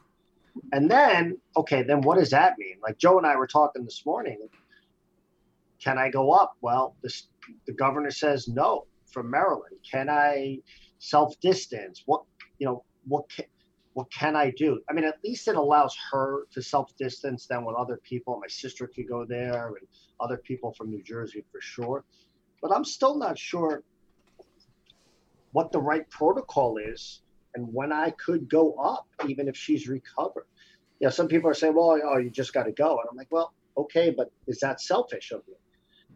And 0.74 0.90
then, 0.92 1.38
okay, 1.56 1.84
then 1.84 2.02
what 2.02 2.18
does 2.18 2.30
that 2.32 2.58
mean? 2.58 2.78
Like 2.84 2.98
Joe 2.98 3.18
and 3.18 3.26
I 3.26 3.36
were 3.36 3.48
talking 3.48 3.84
this 3.84 4.04
morning. 4.06 4.38
Can 5.84 5.98
I 5.98 6.10
go 6.10 6.32
up? 6.32 6.58
Well, 6.62 6.96
this, 7.02 7.28
the 7.66 7.74
governor 7.74 8.12
says 8.12 8.48
no 8.48 8.86
from 9.12 9.30
Maryland. 9.32 9.76
Can 9.90 10.10
I 10.10 10.60
self 11.00 11.40
distance? 11.40 12.04
What, 12.06 12.24
you 12.60 12.68
know, 12.68 12.84
what, 13.08 13.30
can, 13.30 13.46
what 13.94 14.12
can 14.12 14.36
I 14.36 14.52
do? 14.52 14.82
I 14.90 14.94
mean, 14.94 15.06
at 15.06 15.18
least 15.24 15.48
it 15.48 15.56
allows 15.56 15.96
her 16.12 16.48
to 16.52 16.62
self 16.62 16.96
distance 16.98 17.48
then 17.48 17.66
with 17.66 17.76
other 17.76 18.00
people. 18.04 18.40
My 18.40 18.48
sister 18.48 18.88
could 18.88 19.08
go 19.08 19.26
there 19.26 19.68
and 19.68 19.88
other 20.22 20.38
people 20.38 20.74
from 20.74 20.90
New 20.90 21.04
Jersey 21.04 21.44
for 21.52 21.62
sure. 21.62 22.04
But 22.62 22.72
I'm 22.74 22.86
still 22.86 23.18
not 23.18 23.38
sure 23.38 23.84
what 25.52 25.72
the 25.72 25.80
right 25.80 26.10
protocol 26.10 26.78
is 26.78 27.22
and 27.56 27.68
when 27.74 27.92
I 27.92 28.12
could 28.12 28.50
go 28.50 28.74
up, 28.76 29.08
even 29.28 29.48
if 29.48 29.58
she's 29.58 29.88
recovered. 29.88 30.46
You 31.00 31.08
know, 31.08 31.12
some 31.12 31.28
people 31.28 31.50
are 31.50 31.54
saying, 31.54 31.76
well, 31.76 32.00
oh, 32.06 32.18
you 32.18 32.30
just 32.30 32.54
got 32.54 32.64
to 32.64 32.72
go. 32.72 32.92
And 32.92 33.08
I'm 33.10 33.18
like, 33.18 33.32
well, 33.32 33.54
okay, 33.78 34.14
but 34.16 34.32
is 34.48 34.60
that 34.60 34.80
selfish 34.82 35.32
of 35.32 35.46
me? 35.48 35.56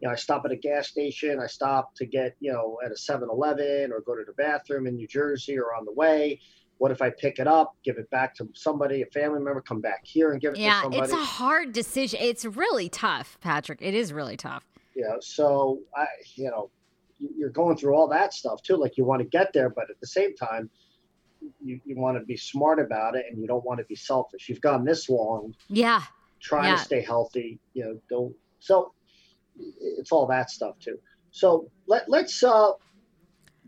You 0.02 0.08
know, 0.08 0.14
I 0.14 0.16
stop 0.16 0.44
at 0.46 0.52
a 0.52 0.56
gas 0.56 0.88
station, 0.88 1.40
I 1.42 1.48
stop 1.48 1.96
to 1.96 2.06
get, 2.06 2.36
you 2.40 2.52
know, 2.52 2.78
at 2.86 2.92
a 2.92 2.98
7 2.98 3.28
Eleven 3.30 3.92
or 3.92 4.02
go 4.02 4.16
to 4.16 4.24
the 4.26 4.34
bathroom 4.34 4.88
in 4.88 4.96
New 4.96 5.08
Jersey 5.08 5.58
or 5.58 5.74
on 5.76 5.86
the 5.86 5.94
way. 5.94 6.40
What 6.78 6.92
if 6.92 7.02
I 7.02 7.10
pick 7.10 7.40
it 7.40 7.48
up, 7.48 7.76
give 7.84 7.98
it 7.98 8.10
back 8.10 8.36
to 8.36 8.50
somebody, 8.54 9.02
a 9.02 9.06
family 9.08 9.40
member, 9.40 9.62
come 9.62 9.80
back 9.80 10.02
here 10.04 10.34
and 10.34 10.42
give 10.42 10.54
it 10.54 10.60
yeah, 10.60 10.76
to 10.76 10.82
somebody? 10.82 11.04
it's 11.04 11.14
a 11.14 11.16
hard 11.18 11.72
decision. 11.72 12.20
It's 12.22 12.44
really 12.44 12.90
tough, 12.90 13.38
Patrick. 13.42 13.80
It 13.82 13.94
is 13.94 14.12
really 14.12 14.36
tough. 14.36 14.64
Yeah. 14.96 15.16
So 15.22 15.80
I, 15.96 16.06
you 16.36 16.50
know, 16.50 16.70
you're 17.18 17.50
going 17.50 17.78
through 17.78 17.96
all 17.96 18.08
that 18.10 18.34
stuff 18.34 18.62
too. 18.62 18.76
Like 18.76 18.98
you 18.98 19.06
want 19.06 19.22
to 19.22 19.28
get 19.28 19.54
there, 19.54 19.70
but 19.70 19.90
at 19.90 20.00
the 20.02 20.08
same 20.08 20.36
time, 20.36 20.70
you, 21.64 21.80
you 21.86 21.96
want 21.96 22.18
to 22.18 22.26
be 22.26 22.36
smart 22.36 22.80
about 22.80 23.16
it 23.16 23.26
and 23.30 23.40
you 23.42 23.48
don't 23.48 23.64
want 23.64 23.80
to 23.80 23.86
be 23.86 23.96
selfish. 23.96 24.50
You've 24.50 24.62
gone 24.62 24.84
this 24.84 25.10
long. 25.10 25.56
Yeah. 25.70 26.02
Trying 26.42 26.72
Yeah. 26.72 26.78
to 26.78 26.84
stay 26.84 27.02
healthy, 27.02 27.60
you 27.74 27.86
know, 27.86 28.00
don't. 28.10 28.36
So 28.60 28.94
it's 29.58 30.12
all 30.12 30.28
that 30.28 30.50
stuff 30.50 30.78
too. 30.80 30.98
So 31.32 31.70
let, 31.88 32.10
let's, 32.10 32.44
uh, 32.44 32.72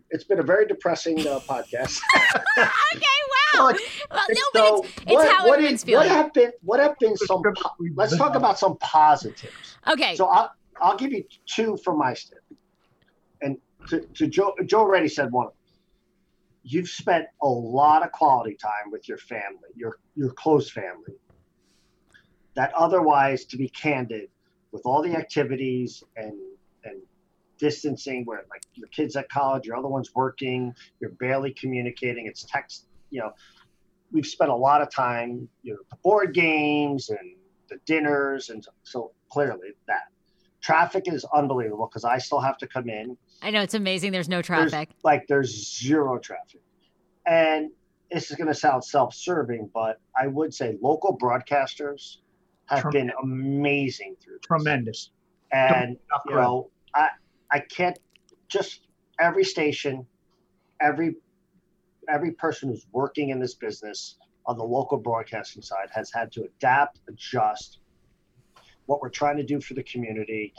it's 0.09 0.23
been 0.23 0.39
a 0.39 0.43
very 0.43 0.65
depressing 0.65 1.19
uh, 1.27 1.39
podcast. 1.39 1.99
okay, 2.57 2.67
wow. 2.97 3.53
Well, 3.53 3.75
Well, 4.11 4.25
no, 4.29 4.35
so 4.35 4.41
but 4.53 4.85
it's, 4.85 4.97
it's 4.97 5.11
what, 5.13 5.29
how 5.31 5.47
what, 5.47 5.53
everyone's 5.55 5.83
feeling. 5.83 6.07
what 6.07 6.15
have 6.15 6.33
been, 6.33 6.51
what 6.61 6.79
have 6.79 6.97
been 6.99 7.17
some, 7.17 7.41
po- 7.43 7.71
let's 7.95 8.15
talk 8.17 8.35
about 8.35 8.57
some 8.59 8.77
positives. 8.77 9.77
okay. 9.87 10.15
So 10.15 10.27
I'll, 10.27 10.51
I'll 10.81 10.97
give 10.97 11.11
you 11.11 11.23
two 11.45 11.77
from 11.77 11.97
my 11.97 12.13
standpoint. 12.13 12.59
And 13.41 13.57
to, 13.89 14.01
to 14.15 14.27
Joe, 14.27 14.53
Joe 14.65 14.79
already 14.79 15.07
said 15.09 15.31
one. 15.31 15.49
You've 16.63 16.89
spent 16.89 17.27
a 17.41 17.47
lot 17.47 18.03
of 18.03 18.11
quality 18.11 18.55
time 18.55 18.91
with 18.91 19.07
your 19.07 19.17
family, 19.17 19.69
your 19.75 19.99
your 20.15 20.31
close 20.31 20.69
family. 20.69 21.15
That 22.55 22.73
otherwise, 22.73 23.45
to 23.45 23.57
be 23.57 23.69
candid, 23.69 24.29
with 24.71 24.81
all 24.85 25.01
the 25.01 25.15
activities 25.15 26.03
and 26.17 26.33
and 26.83 27.01
distancing, 27.57 28.25
where 28.25 28.43
like 28.49 28.63
your 28.73 28.87
kids 28.89 29.15
at 29.15 29.29
college, 29.29 29.65
your 29.65 29.75
other 29.75 29.87
one's 29.87 30.13
working, 30.15 30.73
you're 30.99 31.11
barely 31.11 31.51
communicating. 31.53 32.25
It's 32.27 32.43
text. 32.43 32.87
You 33.09 33.21
know, 33.21 33.31
we've 34.11 34.25
spent 34.25 34.49
a 34.51 34.55
lot 34.55 34.81
of 34.81 34.89
time, 34.91 35.47
you 35.63 35.73
know, 35.73 35.79
the 35.89 35.95
board 36.03 36.33
games 36.33 37.09
and 37.09 37.35
the 37.69 37.77
dinners, 37.85 38.49
and 38.49 38.65
so 38.83 39.11
clearly 39.29 39.69
that 39.87 40.03
traffic 40.61 41.03
is 41.07 41.25
unbelievable 41.33 41.87
because 41.87 42.03
I 42.05 42.17
still 42.17 42.39
have 42.39 42.57
to 42.59 42.67
come 42.67 42.89
in. 42.89 43.17
I 43.41 43.51
know 43.51 43.61
it's 43.61 43.73
amazing. 43.73 44.11
There's 44.11 44.29
no 44.29 44.41
There's- 44.41 44.71
traffic. 44.71 44.89
like 45.03 45.27
there's 45.27 45.77
zero 45.79 46.17
traffic, 46.17 46.61
and 47.25 47.69
this 48.11 48.31
is 48.31 48.37
going 48.37 48.47
to 48.47 48.53
sound 48.55 48.83
self-serving, 48.85 49.69
but 49.73 49.99
I 50.19 50.27
would 50.27 50.53
say 50.53 50.77
local 50.81 51.17
broadcasters 51.17 52.17
have 52.67 52.89
been 52.91 53.11
amazing 53.21 54.15
through 54.23 54.35
this. 54.35 54.45
Tremendous. 54.47 55.11
And 55.51 55.91
Enough 55.91 56.21
you 56.27 56.35
know, 56.35 56.69
I 56.95 57.09
I 57.51 57.59
can't 57.59 57.97
just 58.47 58.81
every 59.19 59.43
station, 59.43 60.05
every 60.81 61.15
every 62.09 62.31
person 62.31 62.69
who's 62.69 62.85
working 62.91 63.29
in 63.29 63.39
this 63.39 63.55
business 63.55 64.17
on 64.45 64.57
the 64.57 64.63
local 64.63 64.97
broadcasting 64.97 65.61
side 65.61 65.89
has 65.93 66.11
had 66.11 66.31
to 66.31 66.43
adapt, 66.43 66.99
adjust 67.09 67.79
what 68.85 69.01
we're 69.01 69.09
trying 69.09 69.35
to 69.35 69.43
do 69.43 69.59
for 69.59 69.73
the 69.73 69.83
community. 69.83 70.53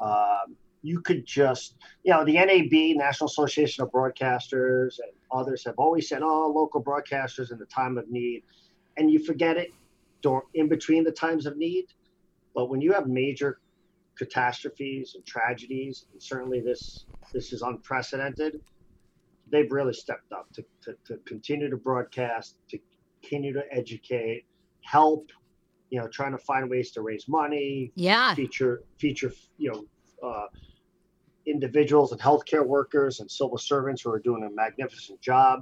Um, 0.00 0.56
you 0.82 1.00
could 1.00 1.26
just, 1.26 1.76
you 2.04 2.12
know, 2.12 2.24
the 2.24 2.34
NAB, 2.34 2.96
National 2.96 3.28
Association 3.28 3.84
of 3.84 3.90
Broadcasters, 3.90 4.98
and 4.98 5.12
others 5.32 5.64
have 5.64 5.76
always 5.78 6.08
said, 6.08 6.22
"Oh, 6.22 6.52
local 6.54 6.82
broadcasters 6.82 7.52
in 7.52 7.58
the 7.58 7.66
time 7.66 7.98
of 7.98 8.08
need," 8.08 8.42
and 8.96 9.10
you 9.10 9.18
forget 9.24 9.56
it 9.56 9.72
in 10.54 10.68
between 10.68 11.04
the 11.04 11.12
times 11.12 11.46
of 11.46 11.56
need. 11.56 11.86
But 12.54 12.68
when 12.68 12.80
you 12.80 12.92
have 12.92 13.06
major 13.06 13.58
catastrophes 14.16 15.14
and 15.14 15.24
tragedies, 15.26 16.06
and 16.12 16.22
certainly 16.22 16.60
this 16.60 17.06
this 17.32 17.52
is 17.52 17.62
unprecedented. 17.62 18.60
They've 19.50 19.70
really 19.70 19.92
stepped 19.92 20.32
up 20.32 20.52
to, 20.54 20.64
to, 20.84 20.94
to 21.06 21.16
continue 21.26 21.68
to 21.70 21.76
broadcast, 21.76 22.56
to 22.70 22.78
continue 23.20 23.52
to 23.52 23.62
educate, 23.70 24.44
help, 24.82 25.30
you 25.90 26.00
know, 26.00 26.08
trying 26.08 26.32
to 26.32 26.38
find 26.38 26.68
ways 26.70 26.90
to 26.92 27.02
raise 27.02 27.26
money, 27.28 27.92
Yeah. 27.94 28.34
feature 28.34 28.82
feature 28.98 29.32
you 29.58 29.72
know 29.72 30.28
uh, 30.28 30.46
individuals 31.46 32.12
and 32.12 32.20
healthcare 32.20 32.66
workers 32.66 33.20
and 33.20 33.30
civil 33.30 33.58
servants 33.58 34.02
who 34.02 34.10
are 34.10 34.20
doing 34.20 34.44
a 34.44 34.50
magnificent 34.50 35.20
job, 35.20 35.60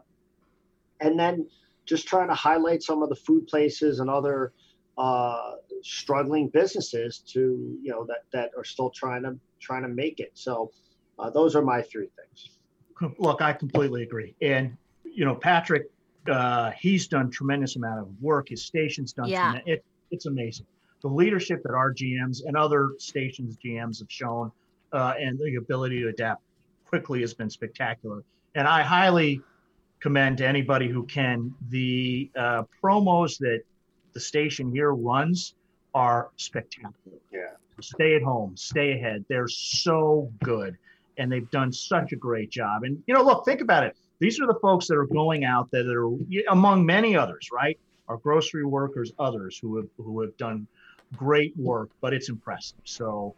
and 1.01 1.19
then 1.19 1.49
just 1.87 2.07
trying 2.07 2.29
to 2.29 2.35
highlight 2.35 2.83
some 2.83 3.03
of 3.03 3.09
the 3.09 3.17
food 3.17 3.47
places 3.47 4.01
and 4.01 4.11
other 4.11 4.53
uh, 4.99 5.53
struggling 5.83 6.49
businesses 6.49 7.19
to 7.19 7.79
you 7.83 7.91
know 7.91 8.05
that 8.07 8.25
that 8.33 8.51
are 8.57 8.65
still 8.65 8.91
trying 8.91 9.23
to 9.23 9.39
trying 9.61 9.83
to 9.83 9.89
make 9.89 10.21
it. 10.21 10.31
So 10.35 10.71
uh, 11.19 11.31
those 11.31 11.55
are 11.57 11.63
my 11.63 11.83
three 11.83 12.09
things. 12.17 12.51
Look, 13.19 13.41
I 13.41 13.53
completely 13.53 14.03
agree. 14.03 14.35
And 14.43 14.77
you 15.05 15.25
know, 15.25 15.35
Patrick, 15.35 15.91
uh, 16.29 16.71
he's 16.79 17.09
done 17.09 17.31
tremendous 17.31 17.77
amount 17.77 18.01
of 18.01 18.09
work. 18.21 18.49
His 18.51 18.63
station's 18.65 19.13
done. 19.13 19.29
Yeah. 19.29 19.55
tremen- 19.55 19.63
It, 19.67 19.85
it's 20.11 20.27
amazing. 20.27 20.67
The 21.03 21.09
leadership 21.09 21.63
that 21.63 21.73
our 21.73 21.95
GMs 21.95 22.45
and 22.45 22.57
other 22.57 22.91
stations 22.99 23.57
GMs 23.65 24.01
have 24.01 24.11
shown, 24.11 24.53
uh, 24.93 25.15
and 25.19 25.39
the 25.39 25.57
ability 25.57 26.03
to 26.03 26.09
adapt 26.09 26.43
quickly 26.85 27.23
has 27.23 27.33
been 27.33 27.49
spectacular. 27.49 28.23
And 28.55 28.69
I 28.69 28.83
highly 28.83 29.41
commend 30.01 30.39
to 30.39 30.47
anybody 30.47 30.89
who 30.89 31.05
can 31.07 31.55
the 31.69 32.31
uh, 32.37 32.65
promos 32.83 33.39
that 33.39 33.63
the 34.13 34.21
station 34.21 34.73
here 34.73 34.93
runs 34.93 35.55
are 35.95 36.31
spectacular 36.37 37.19
Yeah. 37.33 37.55
stay 37.81 38.15
at 38.15 38.23
home, 38.23 38.57
stay 38.57 38.93
ahead. 38.93 39.25
They're 39.29 39.49
so 39.49 40.31
good 40.43 40.77
and 41.19 41.31
they've 41.31 41.51
done 41.51 41.73
such 41.73 42.13
a 42.13 42.17
great 42.17 42.51
job. 42.51 42.85
And, 42.85 43.03
you 43.07 43.15
know, 43.15 43.23
look, 43.23 43.45
think 43.45 43.61
about 43.61 43.85
it. 43.85 43.97
These 44.21 44.41
are 44.41 44.47
the 44.47 44.59
folks 44.61 44.87
that 44.89 44.97
are 44.97 45.07
going 45.07 45.45
out 45.45 45.71
that 45.71 45.87
are 45.87 46.11
among 46.51 46.85
many 46.85 47.17
others, 47.17 47.49
right? 47.53 47.79
Our 48.09 48.19
grocery 48.19 48.65
workers, 48.65 49.13
others 49.19 49.59
who 49.61 49.77
have, 49.77 49.89
who 49.97 50.21
have 50.21 50.37
done 50.37 50.67
great 51.17 51.57
work, 51.57 51.91
but 52.01 52.13
it's 52.13 52.29
impressive. 52.29 52.79
So, 52.85 53.35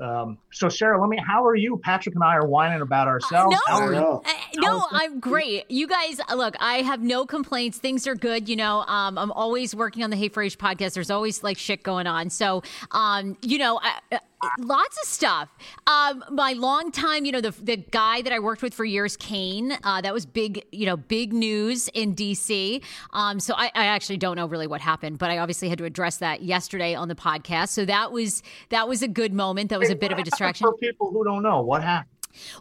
um, 0.00 0.38
so 0.52 0.68
Sarah, 0.68 1.00
let 1.00 1.08
me, 1.08 1.18
how 1.24 1.44
are 1.44 1.54
you? 1.54 1.78
Patrick 1.82 2.14
and 2.14 2.24
I 2.24 2.34
are 2.34 2.46
whining 2.46 2.82
about 2.82 3.08
ourselves. 3.08 3.54
no. 3.54 3.60
How 3.66 3.80
I 3.80 3.84
are 3.84 3.94
you? 3.94 4.00
know. 4.00 4.22
Uh, 4.24 4.30
no, 4.56 4.78
How's 4.80 4.88
I'm 4.92 5.20
great. 5.20 5.70
You 5.70 5.86
guys, 5.86 6.20
uh, 6.28 6.34
look, 6.34 6.56
I 6.60 6.78
have 6.78 7.00
no 7.00 7.26
complaints. 7.26 7.78
Things 7.78 8.06
are 8.06 8.14
good. 8.14 8.48
You 8.48 8.56
know, 8.56 8.80
um, 8.80 9.16
I'm 9.18 9.32
always 9.32 9.74
working 9.74 10.02
on 10.02 10.10
the 10.10 10.16
Hey 10.16 10.28
Frage 10.28 10.56
podcast. 10.56 10.94
There's 10.94 11.10
always 11.10 11.42
like 11.42 11.58
shit 11.58 11.82
going 11.82 12.06
on. 12.06 12.30
So, 12.30 12.62
um, 12.90 13.36
you 13.42 13.58
know, 13.58 13.80
I, 13.82 13.98
uh, 14.12 14.18
lots 14.58 14.98
of 15.02 15.08
stuff. 15.08 15.48
Um, 15.86 16.24
my 16.30 16.52
long 16.52 16.92
time, 16.92 17.24
you 17.24 17.32
know, 17.32 17.40
the 17.40 17.50
the 17.50 17.76
guy 17.76 18.22
that 18.22 18.32
I 18.32 18.38
worked 18.38 18.62
with 18.62 18.74
for 18.74 18.84
years, 18.84 19.16
Kane, 19.16 19.76
uh, 19.84 20.00
that 20.00 20.12
was 20.12 20.26
big, 20.26 20.64
you 20.72 20.86
know, 20.86 20.96
big 20.96 21.32
news 21.32 21.88
in 21.94 22.14
DC. 22.14 22.82
Um, 23.12 23.40
so 23.40 23.54
I, 23.56 23.70
I 23.74 23.86
actually 23.86 24.16
don't 24.16 24.36
know 24.36 24.46
really 24.46 24.66
what 24.66 24.80
happened, 24.80 25.18
but 25.18 25.30
I 25.30 25.38
obviously 25.38 25.68
had 25.68 25.78
to 25.78 25.84
address 25.84 26.18
that 26.18 26.42
yesterday 26.42 26.94
on 26.94 27.08
the 27.08 27.14
podcast. 27.14 27.68
So 27.68 27.84
that 27.84 28.12
was 28.12 28.42
that 28.70 28.88
was 28.88 29.02
a 29.02 29.08
good 29.08 29.32
moment. 29.32 29.70
That 29.70 29.78
was 29.78 29.90
a 29.90 29.96
bit 29.96 30.12
of 30.12 30.18
a 30.18 30.22
distraction. 30.22 30.66
For 30.66 30.76
people 30.76 31.10
who 31.10 31.24
don't 31.24 31.42
know, 31.42 31.62
what 31.62 31.82
happened? 31.82 32.10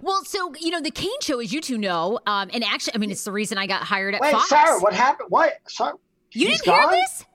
Well, 0.02 0.24
so 0.24 0.54
you 0.60 0.72
know, 0.72 0.82
the 0.82 0.92
Kane 0.92 1.22
Show, 1.22 1.40
as 1.40 1.52
you 1.52 1.62
two 1.62 1.78
know, 1.78 2.20
um, 2.26 2.50
and 2.54 2.64
actually, 2.64 2.96
I 2.96 2.98
mean, 2.98 3.12
it's 3.12 3.24
the 3.24 3.32
reason 3.32 3.58
I 3.58 3.68
got 3.68 3.84
hired 3.84 4.16
at 4.16 4.22
Wait, 4.22 4.32
Fox. 4.32 4.50
Sarah, 4.50 4.80
what 4.80 4.94
happened? 4.94 5.30
What? 5.30 5.54
Sorry. 5.68 5.94
you 6.32 6.48
didn't 6.48 6.64
hear 6.64 6.82
gone? 6.82 6.92
this? 6.92 7.26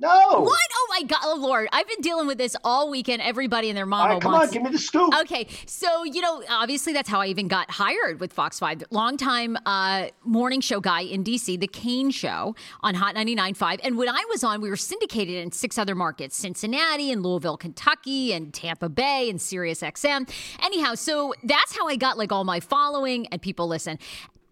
No. 0.00 0.40
What? 0.42 0.58
Oh 0.74 0.86
my 0.90 1.02
God, 1.02 1.18
oh 1.24 1.36
Lord! 1.40 1.68
I've 1.72 1.88
been 1.88 2.00
dealing 2.00 2.28
with 2.28 2.38
this 2.38 2.54
all 2.62 2.88
weekend. 2.88 3.20
Everybody 3.20 3.68
and 3.68 3.76
their 3.76 3.86
mama 3.86 4.14
right, 4.14 4.22
come 4.22 4.32
wants. 4.32 4.48
on, 4.48 4.52
give 4.52 4.62
me 4.62 4.70
the 4.70 4.78
scoop. 4.78 5.12
Okay, 5.22 5.48
so 5.66 6.04
you 6.04 6.20
know, 6.20 6.42
obviously 6.48 6.92
that's 6.92 7.08
how 7.08 7.20
I 7.20 7.26
even 7.26 7.48
got 7.48 7.68
hired 7.70 8.20
with 8.20 8.32
Fox 8.32 8.60
Five. 8.60 8.84
Longtime 8.90 9.56
uh, 9.66 10.06
morning 10.24 10.60
show 10.60 10.80
guy 10.80 11.00
in 11.00 11.24
DC, 11.24 11.58
the 11.58 11.66
Kane 11.66 12.10
Show 12.10 12.54
on 12.82 12.94
Hot 12.94 13.16
99.5. 13.16 13.80
And 13.82 13.98
when 13.98 14.08
I 14.08 14.24
was 14.30 14.44
on, 14.44 14.60
we 14.60 14.70
were 14.70 14.76
syndicated 14.76 15.34
in 15.34 15.50
six 15.50 15.78
other 15.78 15.96
markets: 15.96 16.36
Cincinnati 16.36 17.10
and 17.10 17.22
Louisville, 17.24 17.56
Kentucky, 17.56 18.32
and 18.32 18.54
Tampa 18.54 18.88
Bay, 18.88 19.28
and 19.28 19.40
Sirius 19.40 19.80
XM. 19.80 20.30
Anyhow, 20.62 20.94
so 20.94 21.34
that's 21.42 21.76
how 21.76 21.88
I 21.88 21.96
got 21.96 22.16
like 22.16 22.30
all 22.30 22.44
my 22.44 22.60
following 22.60 23.26
and 23.28 23.42
people 23.42 23.66
listen. 23.66 23.98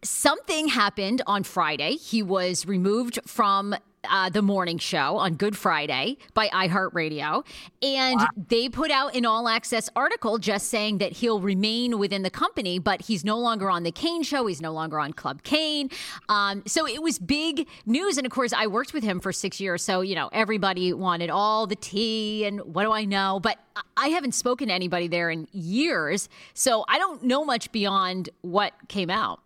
Something 0.02 0.68
happened 0.68 1.22
on 1.26 1.42
Friday. 1.42 1.92
He 1.92 2.22
was 2.22 2.66
removed 2.66 3.18
from 3.26 3.74
uh, 4.10 4.28
the 4.30 4.42
morning 4.42 4.78
show 4.78 5.16
on 5.18 5.34
Good 5.34 5.56
Friday 5.56 6.18
by 6.34 6.48
iHeartRadio. 6.48 7.44
And 7.82 8.20
wow. 8.20 8.28
they 8.48 8.68
put 8.68 8.90
out 8.90 9.14
an 9.14 9.26
all 9.26 9.48
access 9.48 9.88
article 9.94 10.38
just 10.38 10.68
saying 10.68 10.98
that 10.98 11.12
he'll 11.12 11.40
remain 11.40 11.98
within 11.98 12.22
the 12.22 12.30
company, 12.30 12.78
but 12.78 13.02
he's 13.02 13.24
no 13.24 13.38
longer 13.38 13.70
on 13.70 13.82
The 13.82 13.92
Kane 13.92 14.22
Show. 14.22 14.46
He's 14.46 14.60
no 14.60 14.72
longer 14.72 14.98
on 14.98 15.12
Club 15.12 15.42
Kane. 15.42 15.90
Um, 16.28 16.62
so 16.66 16.86
it 16.86 17.02
was 17.02 17.18
big 17.18 17.66
news. 17.84 18.18
And 18.18 18.26
of 18.26 18.32
course, 18.32 18.52
I 18.52 18.66
worked 18.66 18.94
with 18.94 19.04
him 19.04 19.20
for 19.20 19.32
six 19.32 19.60
years. 19.60 19.82
So, 19.82 20.00
you 20.00 20.14
know, 20.14 20.28
everybody 20.32 20.92
wanted 20.92 21.30
all 21.30 21.66
the 21.66 21.76
tea 21.76 22.44
and 22.44 22.60
what 22.60 22.84
do 22.84 22.92
I 22.92 23.04
know? 23.04 23.40
But 23.40 23.58
I 23.96 24.08
haven't 24.08 24.32
spoken 24.32 24.68
to 24.68 24.74
anybody 24.74 25.08
there 25.08 25.30
in 25.30 25.48
years. 25.52 26.28
So 26.54 26.84
I 26.88 26.98
don't 26.98 27.22
know 27.22 27.44
much 27.44 27.72
beyond 27.72 28.30
what 28.42 28.72
came 28.88 29.10
out. 29.10 29.40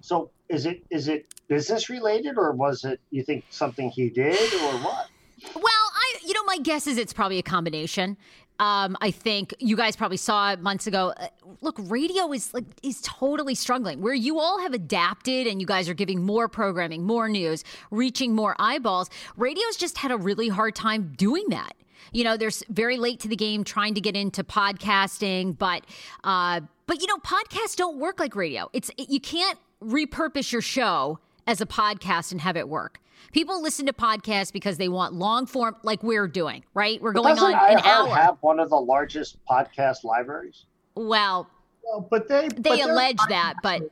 So 0.00 0.30
is 0.48 0.66
it 0.66 0.82
is 0.90 1.08
it 1.08 1.26
business 1.48 1.88
related 1.88 2.36
or 2.36 2.52
was 2.52 2.84
it 2.84 3.00
you 3.10 3.22
think 3.22 3.44
something 3.50 3.90
he 3.90 4.08
did 4.08 4.54
or 4.54 4.72
what? 4.78 5.08
Well, 5.54 5.64
I 5.64 6.14
you 6.24 6.34
know 6.34 6.44
my 6.44 6.58
guess 6.58 6.86
is 6.86 6.98
it's 6.98 7.12
probably 7.12 7.38
a 7.38 7.42
combination. 7.42 8.16
Um, 8.60 8.96
I 9.00 9.12
think 9.12 9.54
you 9.60 9.76
guys 9.76 9.94
probably 9.94 10.16
saw 10.16 10.50
it 10.52 10.60
months 10.60 10.88
ago. 10.88 11.14
Uh, 11.16 11.28
look, 11.60 11.76
radio 11.78 12.32
is 12.32 12.52
like 12.52 12.64
is 12.82 13.00
totally 13.02 13.54
struggling. 13.54 14.00
Where 14.00 14.14
you 14.14 14.40
all 14.40 14.60
have 14.60 14.72
adapted 14.72 15.46
and 15.46 15.60
you 15.60 15.66
guys 15.66 15.88
are 15.88 15.94
giving 15.94 16.24
more 16.24 16.48
programming, 16.48 17.04
more 17.04 17.28
news, 17.28 17.62
reaching 17.90 18.34
more 18.34 18.56
eyeballs. 18.58 19.10
Radio's 19.36 19.76
just 19.76 19.98
had 19.98 20.10
a 20.10 20.16
really 20.16 20.48
hard 20.48 20.74
time 20.74 21.12
doing 21.16 21.44
that. 21.50 21.74
You 22.12 22.24
know, 22.24 22.36
there's 22.36 22.64
very 22.68 22.96
late 22.96 23.20
to 23.20 23.28
the 23.28 23.36
game 23.36 23.64
trying 23.64 23.94
to 23.94 24.00
get 24.00 24.16
into 24.16 24.42
podcasting, 24.42 25.56
but 25.56 25.84
uh, 26.24 26.62
but 26.86 27.00
you 27.00 27.06
know, 27.06 27.18
podcasts 27.18 27.76
don't 27.76 27.98
work 27.98 28.18
like 28.18 28.34
radio. 28.34 28.68
It's 28.72 28.90
you 28.96 29.20
can't 29.20 29.58
repurpose 29.82 30.52
your 30.52 30.62
show 30.62 31.18
as 31.46 31.60
a 31.60 31.66
podcast 31.66 32.32
and 32.32 32.40
have 32.40 32.56
it 32.56 32.68
work. 32.68 33.00
People 33.32 33.62
listen 33.62 33.86
to 33.86 33.92
podcasts 33.92 34.52
because 34.52 34.78
they 34.78 34.88
want 34.88 35.12
long 35.12 35.46
form, 35.46 35.76
like 35.82 36.02
we're 36.02 36.28
doing, 36.28 36.64
right? 36.74 37.00
We're 37.02 37.12
going 37.12 37.38
on 37.38 37.52
an 37.52 37.78
hour. 37.84 38.14
Have 38.14 38.38
one 38.40 38.60
of 38.60 38.70
the 38.70 38.76
largest 38.76 39.36
podcast 39.48 40.04
libraries. 40.04 40.66
Well, 40.94 41.48
well 41.82 42.06
but 42.10 42.28
they 42.28 42.48
they 42.48 42.78
but 42.78 42.90
allege 42.90 43.18
that, 43.28 43.54
but 43.62 43.82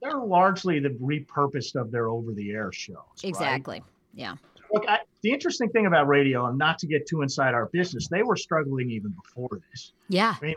they're 0.00 0.16
largely 0.16 0.80
the 0.80 0.90
repurposed 0.90 1.74
of 1.74 1.90
their 1.90 2.08
over-the-air 2.08 2.72
shows. 2.72 2.96
Exactly. 3.22 3.80
Right? 3.80 3.84
Yeah. 4.14 4.34
Look, 4.72 4.84
I, 4.88 5.00
the 5.20 5.30
interesting 5.30 5.68
thing 5.68 5.86
about 5.86 6.08
radio, 6.08 6.46
and 6.46 6.56
not 6.56 6.78
to 6.78 6.86
get 6.86 7.06
too 7.06 7.22
inside 7.22 7.54
our 7.54 7.66
business, 7.66 8.08
they 8.08 8.22
were 8.22 8.36
struggling 8.36 8.90
even 8.90 9.10
before 9.10 9.60
this. 9.70 9.92
Yeah. 10.08 10.34
I 10.40 10.44
mean, 10.44 10.54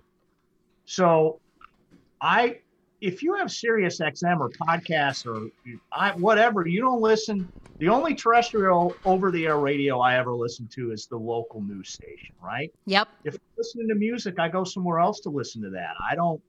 so 0.85 1.39
I 2.21 2.59
if 3.05 3.21
you 3.21 3.35
have 3.35 3.51
Sirius 3.51 3.99
XM 3.99 4.39
or 4.39 4.49
podcasts 4.49 5.27
or 5.27 5.47
I, 5.93 6.11
whatever, 6.11 6.67
you 6.67 6.81
don't 6.81 7.01
listen. 7.01 7.47
The 7.79 7.89
only 7.89 8.15
terrestrial 8.15 8.93
over 9.05 9.31
the 9.31 9.45
air 9.45 9.59
radio 9.59 9.99
I 9.99 10.17
ever 10.17 10.33
listen 10.33 10.67
to 10.75 10.91
is 10.91 11.07
the 11.07 11.17
local 11.17 11.61
news 11.61 11.89
station, 11.89 12.35
right? 12.41 12.71
Yep. 12.87 13.07
If 13.25 13.35
I'm 13.35 13.39
listening 13.57 13.89
to 13.89 13.95
music, 13.95 14.39
I 14.39 14.47
go 14.49 14.63
somewhere 14.63 14.99
else 14.99 15.19
to 15.21 15.29
listen 15.29 15.61
to 15.61 15.69
that. 15.71 15.93
I 16.09 16.15
don't, 16.15 16.41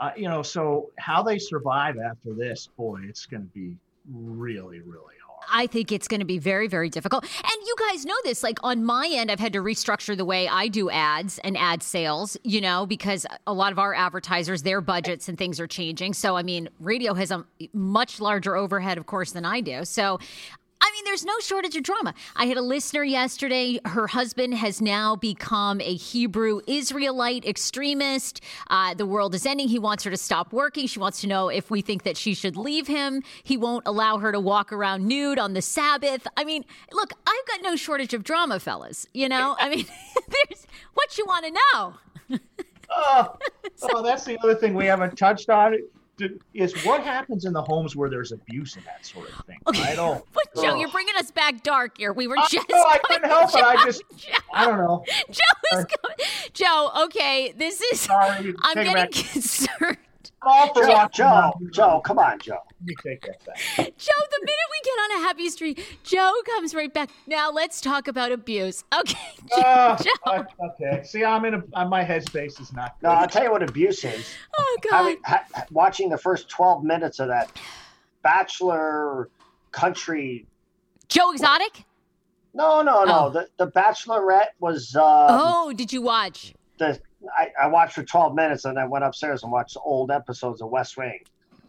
uh, 0.00 0.12
you 0.16 0.28
know, 0.28 0.42
so 0.42 0.90
how 0.98 1.22
they 1.22 1.38
survive 1.38 1.96
after 1.98 2.34
this, 2.34 2.68
boy, 2.78 3.00
it's 3.06 3.26
going 3.26 3.42
to 3.42 3.50
be 3.52 3.76
really, 4.10 4.80
really 4.80 5.14
I 5.48 5.66
think 5.66 5.92
it's 5.92 6.08
going 6.08 6.20
to 6.20 6.26
be 6.26 6.38
very, 6.38 6.68
very 6.68 6.88
difficult. 6.88 7.24
And 7.24 7.66
you 7.66 7.74
guys 7.90 8.04
know 8.04 8.14
this. 8.24 8.42
Like 8.42 8.58
on 8.62 8.84
my 8.84 9.08
end, 9.10 9.30
I've 9.30 9.40
had 9.40 9.52
to 9.54 9.60
restructure 9.60 10.16
the 10.16 10.24
way 10.24 10.48
I 10.48 10.68
do 10.68 10.90
ads 10.90 11.38
and 11.40 11.56
ad 11.56 11.82
sales, 11.82 12.36
you 12.44 12.60
know, 12.60 12.86
because 12.86 13.26
a 13.46 13.52
lot 13.52 13.72
of 13.72 13.78
our 13.78 13.94
advertisers, 13.94 14.62
their 14.62 14.80
budgets 14.80 15.28
and 15.28 15.36
things 15.36 15.60
are 15.60 15.66
changing. 15.66 16.14
So, 16.14 16.36
I 16.36 16.42
mean, 16.42 16.68
radio 16.78 17.14
has 17.14 17.30
a 17.30 17.44
much 17.72 18.20
larger 18.20 18.56
overhead, 18.56 18.98
of 18.98 19.06
course, 19.06 19.32
than 19.32 19.44
I 19.44 19.60
do. 19.60 19.84
So 19.84 20.18
I 20.80 20.90
mean, 20.92 21.04
there's 21.04 21.24
no 21.24 21.38
shortage 21.40 21.76
of 21.76 21.82
drama. 21.82 22.14
I 22.36 22.46
had 22.46 22.56
a 22.56 22.62
listener 22.62 23.04
yesterday. 23.04 23.78
Her 23.84 24.06
husband 24.06 24.54
has 24.54 24.80
now 24.80 25.14
become 25.14 25.80
a 25.80 25.94
Hebrew 25.94 26.60
Israelite 26.66 27.44
extremist. 27.44 28.40
Uh, 28.68 28.94
the 28.94 29.06
world 29.06 29.34
is 29.34 29.44
ending. 29.44 29.68
He 29.68 29.78
wants 29.78 30.04
her 30.04 30.10
to 30.10 30.16
stop 30.16 30.52
working. 30.52 30.86
She 30.86 30.98
wants 30.98 31.20
to 31.20 31.26
know 31.26 31.48
if 31.48 31.70
we 31.70 31.82
think 31.82 32.04
that 32.04 32.16
she 32.16 32.34
should 32.34 32.56
leave 32.56 32.86
him. 32.86 33.22
He 33.42 33.56
won't 33.56 33.86
allow 33.86 34.18
her 34.18 34.32
to 34.32 34.40
walk 34.40 34.72
around 34.72 35.06
nude 35.06 35.38
on 35.38 35.52
the 35.52 35.62
Sabbath. 35.62 36.26
I 36.36 36.44
mean, 36.44 36.64
look, 36.92 37.12
I've 37.26 37.46
got 37.46 37.62
no 37.62 37.76
shortage 37.76 38.14
of 38.14 38.24
drama, 38.24 38.58
fellas. 38.58 39.06
You 39.12 39.28
know, 39.28 39.56
I 39.58 39.68
mean, 39.68 39.86
there's 40.14 40.66
what 40.94 41.18
you 41.18 41.26
want 41.26 41.46
to 41.46 41.52
know. 41.52 42.38
oh, 42.90 43.36
oh, 43.82 44.02
that's 44.02 44.24
the 44.24 44.38
other 44.38 44.54
thing 44.54 44.74
we 44.74 44.86
haven't 44.86 45.16
touched 45.18 45.50
on 45.50 45.76
is 46.54 46.74
what 46.84 47.02
happens 47.02 47.44
in 47.44 47.52
the 47.52 47.62
homes 47.62 47.96
where 47.96 48.08
there's 48.08 48.32
abuse 48.32 48.76
and 48.76 48.84
that 48.86 49.04
sort 49.04 49.28
of 49.28 49.44
thing. 49.46 49.58
Okay. 49.66 49.82
I 49.82 49.94
don't. 49.94 50.24
But 50.32 50.62
Joe, 50.62 50.74
you're 50.76 50.90
bringing 50.90 51.14
us 51.16 51.30
back 51.30 51.62
dark 51.62 51.98
here. 51.98 52.12
We 52.12 52.26
were 52.26 52.36
just. 52.48 52.68
No, 52.70 52.76
I 52.76 52.98
couldn't 53.04 53.28
help 53.28 53.50
it. 53.50 53.64
I 53.64 53.84
just. 53.84 54.02
Joe, 54.16 54.32
I 54.52 54.66
don't 54.66 54.78
know. 54.78 55.04
Joe 55.28 55.78
is 55.78 55.84
going. 55.84 56.16
Joe, 56.52 56.90
okay, 57.04 57.52
this 57.56 57.80
is. 57.80 58.00
Sorry, 58.00 58.54
I'm 58.62 58.74
getting 58.74 59.12
concerned. 59.12 59.98
Joe, 60.42 61.08
Joe, 61.12 61.52
Joe, 61.70 62.00
come 62.00 62.18
on, 62.18 62.38
Joe. 62.38 62.58
Let 62.80 62.86
me 62.86 62.94
take 63.02 63.20
that 63.22 63.44
back. 63.44 63.56
Joe, 63.76 63.84
the 64.30 64.40
minute 64.40 64.68
we 64.70 64.80
get 64.84 64.92
on 64.92 65.20
a 65.20 65.22
happy 65.26 65.50
street, 65.50 65.84
Joe 66.02 66.32
comes 66.46 66.74
right 66.74 66.92
back. 66.92 67.10
Now 67.26 67.50
let's 67.50 67.80
talk 67.80 68.08
about 68.08 68.32
abuse. 68.32 68.84
Okay, 69.00 69.18
Joe. 69.54 69.62
Uh, 69.62 69.96
Joe. 69.96 70.46
okay. 70.64 71.02
See, 71.04 71.24
I'm 71.24 71.44
in 71.44 71.62
a 71.74 71.86
my 71.86 72.04
headspace 72.04 72.60
is 72.60 72.72
not. 72.72 72.98
Good. 73.00 73.06
No, 73.06 73.12
I'll 73.12 73.28
tell 73.28 73.42
you 73.44 73.50
what 73.50 73.62
abuse 73.62 74.04
is. 74.04 74.30
Oh 74.58 74.78
God! 74.82 74.96
Having, 74.96 75.16
ha, 75.24 75.64
watching 75.70 76.08
the 76.10 76.18
first 76.18 76.48
12 76.50 76.84
minutes 76.84 77.18
of 77.18 77.28
that 77.28 77.58
Bachelor 78.22 79.30
country. 79.72 80.46
Joe 81.08 81.32
Exotic. 81.32 81.84
No, 82.52 82.82
no, 82.82 83.04
no. 83.04 83.26
Oh. 83.26 83.30
The 83.30 83.48
the 83.56 83.70
Bachelorette 83.70 84.52
was. 84.58 84.94
Uh, 84.94 85.26
oh, 85.30 85.72
did 85.74 85.92
you 85.92 86.02
watch? 86.02 86.52
The 86.78 87.00
I, 87.36 87.50
I 87.60 87.66
watched 87.68 87.94
for 87.94 88.02
12 88.02 88.34
minutes 88.34 88.64
and 88.64 88.78
I 88.78 88.86
went 88.86 89.04
upstairs 89.04 89.42
and 89.42 89.52
watched 89.52 89.76
old 89.84 90.10
episodes 90.10 90.62
of 90.62 90.70
West 90.70 90.96
Wing. 90.96 91.20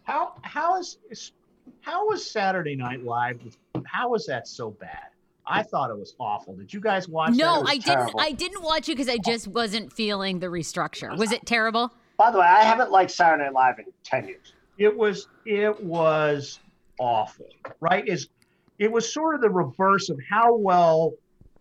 How 0.04 0.34
how 0.42 0.78
is, 0.78 0.98
is 1.10 1.32
how 1.80 2.08
was 2.08 2.28
Saturday 2.28 2.74
Night 2.76 3.04
Live? 3.04 3.40
How 3.84 4.10
was 4.10 4.26
that 4.26 4.48
so 4.48 4.70
bad? 4.70 5.08
I 5.46 5.62
thought 5.62 5.90
it 5.90 5.98
was 5.98 6.14
awful. 6.20 6.54
Did 6.54 6.72
you 6.72 6.80
guys 6.80 7.08
watch? 7.08 7.34
No, 7.34 7.64
I 7.66 7.78
didn't. 7.78 8.14
I 8.18 8.32
didn't 8.32 8.62
watch 8.62 8.88
it 8.88 8.92
because 8.92 9.08
I 9.08 9.18
just 9.18 9.48
wasn't 9.48 9.92
feeling 9.92 10.38
the 10.38 10.46
restructure. 10.46 11.16
Was 11.16 11.32
it 11.32 11.44
terrible? 11.46 11.92
By 12.16 12.30
the 12.30 12.38
way, 12.38 12.46
I 12.46 12.62
haven't 12.62 12.90
liked 12.90 13.10
Saturday 13.10 13.44
Night 13.44 13.54
Live 13.54 13.78
in 13.78 13.86
ten 14.04 14.28
years. 14.28 14.52
It 14.78 14.96
was 14.96 15.28
it 15.44 15.82
was 15.82 16.60
awful. 16.98 17.48
Right? 17.80 18.06
Is 18.06 18.28
it 18.78 18.90
was 18.90 19.12
sort 19.12 19.34
of 19.34 19.40
the 19.40 19.50
reverse 19.50 20.08
of 20.10 20.18
how 20.28 20.54
well 20.54 21.14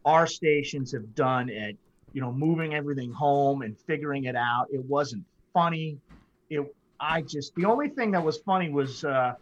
our 0.05 0.27
stations 0.27 0.91
have 0.91 1.13
done 1.15 1.49
at 1.49 1.75
you 2.13 2.21
know 2.21 2.31
moving 2.31 2.73
everything 2.73 3.11
home 3.11 3.61
and 3.61 3.77
figuring 3.77 4.25
it 4.25 4.35
out. 4.35 4.67
It 4.71 4.83
wasn't 4.85 5.23
funny. 5.53 5.97
It 6.49 6.73
I 6.99 7.21
just 7.21 7.55
the 7.55 7.65
only 7.65 7.89
thing 7.89 8.11
that 8.11 8.23
was 8.23 8.37
funny 8.37 8.69
was 8.69 9.03
uh, 9.03 9.33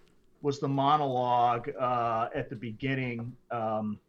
was 0.41 0.59
the 0.59 0.67
monologue 0.67 1.69
uh, 1.79 2.29
at 2.33 2.49
the 2.49 2.55
beginning 2.55 3.35
um, 3.51 3.99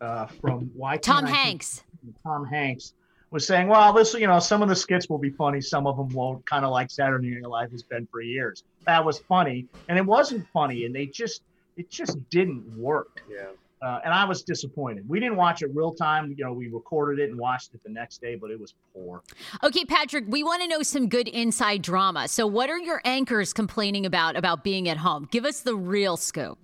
uh, 0.00 0.26
from 0.26 0.70
why 0.74 0.96
Tom 0.96 1.26
Hanks. 1.26 1.82
Tom 2.22 2.46
Hanks 2.46 2.94
was 3.30 3.46
saying, 3.46 3.68
"Well, 3.68 3.92
this 3.92 4.14
you 4.14 4.26
know 4.26 4.38
some 4.38 4.62
of 4.62 4.68
the 4.68 4.76
skits 4.76 5.08
will 5.08 5.18
be 5.18 5.30
funny, 5.30 5.60
some 5.60 5.86
of 5.86 5.96
them 5.96 6.08
won't." 6.10 6.46
Kind 6.46 6.64
of 6.64 6.70
like 6.70 6.90
Saturday 6.90 7.30
Night 7.30 7.48
Live 7.48 7.72
has 7.72 7.82
been 7.82 8.06
for 8.06 8.20
years. 8.20 8.62
That 8.86 9.04
was 9.04 9.18
funny, 9.18 9.66
and 9.88 9.98
it 9.98 10.06
wasn't 10.06 10.46
funny, 10.52 10.84
and 10.84 10.94
they 10.94 11.06
just 11.06 11.42
it 11.76 11.90
just 11.90 12.16
didn't 12.30 12.64
work. 12.76 13.20
Yeah. 13.28 13.46
Uh, 13.86 14.00
and 14.04 14.12
I 14.12 14.24
was 14.24 14.42
disappointed. 14.42 15.08
We 15.08 15.20
didn't 15.20 15.36
watch 15.36 15.62
it 15.62 15.70
real 15.72 15.94
time. 15.94 16.34
You 16.36 16.44
know, 16.44 16.52
we 16.52 16.66
recorded 16.66 17.22
it 17.22 17.30
and 17.30 17.38
watched 17.38 17.72
it 17.72 17.80
the 17.84 17.88
next 17.90 18.20
day, 18.20 18.34
but 18.34 18.50
it 18.50 18.58
was 18.58 18.74
poor. 18.92 19.22
Okay, 19.62 19.84
Patrick, 19.84 20.24
we 20.26 20.42
want 20.42 20.60
to 20.62 20.66
know 20.66 20.82
some 20.82 21.08
good 21.08 21.28
inside 21.28 21.82
drama. 21.82 22.26
So, 22.26 22.48
what 22.48 22.68
are 22.68 22.80
your 22.80 23.00
anchors 23.04 23.52
complaining 23.52 24.04
about 24.04 24.34
about 24.34 24.64
being 24.64 24.88
at 24.88 24.96
home? 24.96 25.28
Give 25.30 25.44
us 25.44 25.60
the 25.60 25.76
real 25.76 26.16
scoop. 26.16 26.58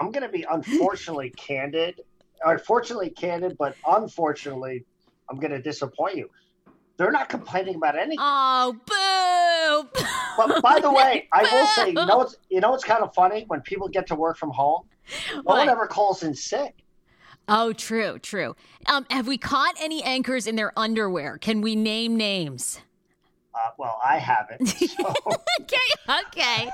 I'm 0.00 0.10
going 0.10 0.24
to 0.24 0.28
be 0.28 0.44
unfortunately 0.50 1.30
candid. 1.36 2.00
Unfortunately 2.44 3.10
candid, 3.10 3.56
but 3.56 3.76
unfortunately, 3.86 4.84
I'm 5.30 5.38
going 5.38 5.52
to 5.52 5.62
disappoint 5.62 6.16
you. 6.16 6.28
They're 6.96 7.12
not 7.12 7.28
complaining 7.28 7.76
about 7.76 7.96
anything. 7.96 8.18
Oh, 8.20 8.74
boo! 8.86 10.02
But 10.36 10.62
by 10.62 10.80
the 10.80 10.92
way, 10.92 11.28
I 11.32 11.42
will 11.42 11.66
say, 11.68 11.88
you 11.90 11.94
know 11.94 12.18
what's 12.18 12.36
you 12.50 12.58
know 12.58 12.72
what's 12.72 12.82
kind 12.82 13.04
of 13.04 13.14
funny 13.14 13.44
when 13.46 13.60
people 13.60 13.86
get 13.86 14.08
to 14.08 14.16
work 14.16 14.36
from 14.36 14.50
home 14.50 14.82
no 15.34 15.42
what? 15.42 15.58
one 15.58 15.68
ever 15.68 15.86
calls 15.86 16.22
in 16.22 16.34
sick. 16.34 16.84
Oh, 17.48 17.72
true, 17.72 18.18
true. 18.18 18.56
Um, 18.86 19.06
have 19.10 19.26
we 19.26 19.36
caught 19.36 19.74
any 19.80 20.02
anchors 20.02 20.46
in 20.46 20.56
their 20.56 20.72
underwear? 20.78 21.36
Can 21.38 21.60
we 21.60 21.76
name 21.76 22.16
names? 22.16 22.80
Uh, 23.54 23.70
well, 23.78 24.00
I 24.04 24.18
haven't. 24.18 24.74
So. 24.94 25.14
okay, 25.60 25.76
okay. 26.26 26.70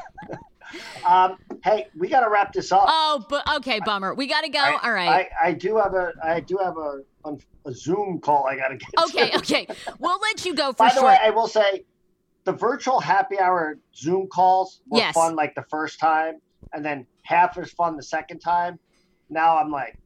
um, 1.06 1.36
hey, 1.64 1.88
we 1.96 2.08
got 2.08 2.20
to 2.20 2.30
wrap 2.30 2.52
this 2.52 2.70
up. 2.72 2.84
Oh, 2.86 3.24
but 3.28 3.48
okay, 3.56 3.80
bummer. 3.84 4.14
We 4.14 4.26
got 4.26 4.42
to 4.42 4.48
go. 4.48 4.58
I, 4.58 4.78
All 4.82 4.92
right. 4.92 5.28
I, 5.42 5.48
I, 5.48 5.52
do 5.52 5.76
have 5.76 5.94
a 5.94 6.12
I 6.22 6.40
do 6.40 6.58
have 6.58 6.76
a, 6.76 7.02
a 7.24 7.72
Zoom 7.72 8.20
call 8.20 8.46
I 8.46 8.56
got 8.56 8.68
to 8.68 8.76
get. 8.76 8.90
Okay, 9.04 9.30
to. 9.30 9.38
okay. 9.38 9.66
We'll 9.98 10.20
let 10.20 10.44
you 10.44 10.54
go 10.54 10.72
for 10.72 10.78
By 10.78 10.88
the 10.88 10.94
short. 10.94 11.06
way, 11.06 11.18
I 11.22 11.30
will 11.30 11.48
say 11.48 11.84
the 12.44 12.52
virtual 12.52 13.00
happy 13.00 13.38
hour 13.38 13.78
Zoom 13.94 14.28
calls 14.28 14.80
were 14.88 14.98
yes. 14.98 15.14
fun 15.14 15.34
like 15.34 15.54
the 15.54 15.64
first 15.70 15.98
time, 15.98 16.40
and 16.72 16.84
then 16.84 17.06
half 17.22 17.56
as 17.58 17.70
fun 17.72 17.96
the 17.96 18.02
second 18.02 18.40
time. 18.40 18.78
now 19.28 19.56
I'm 19.58 19.70
like, 19.70 19.96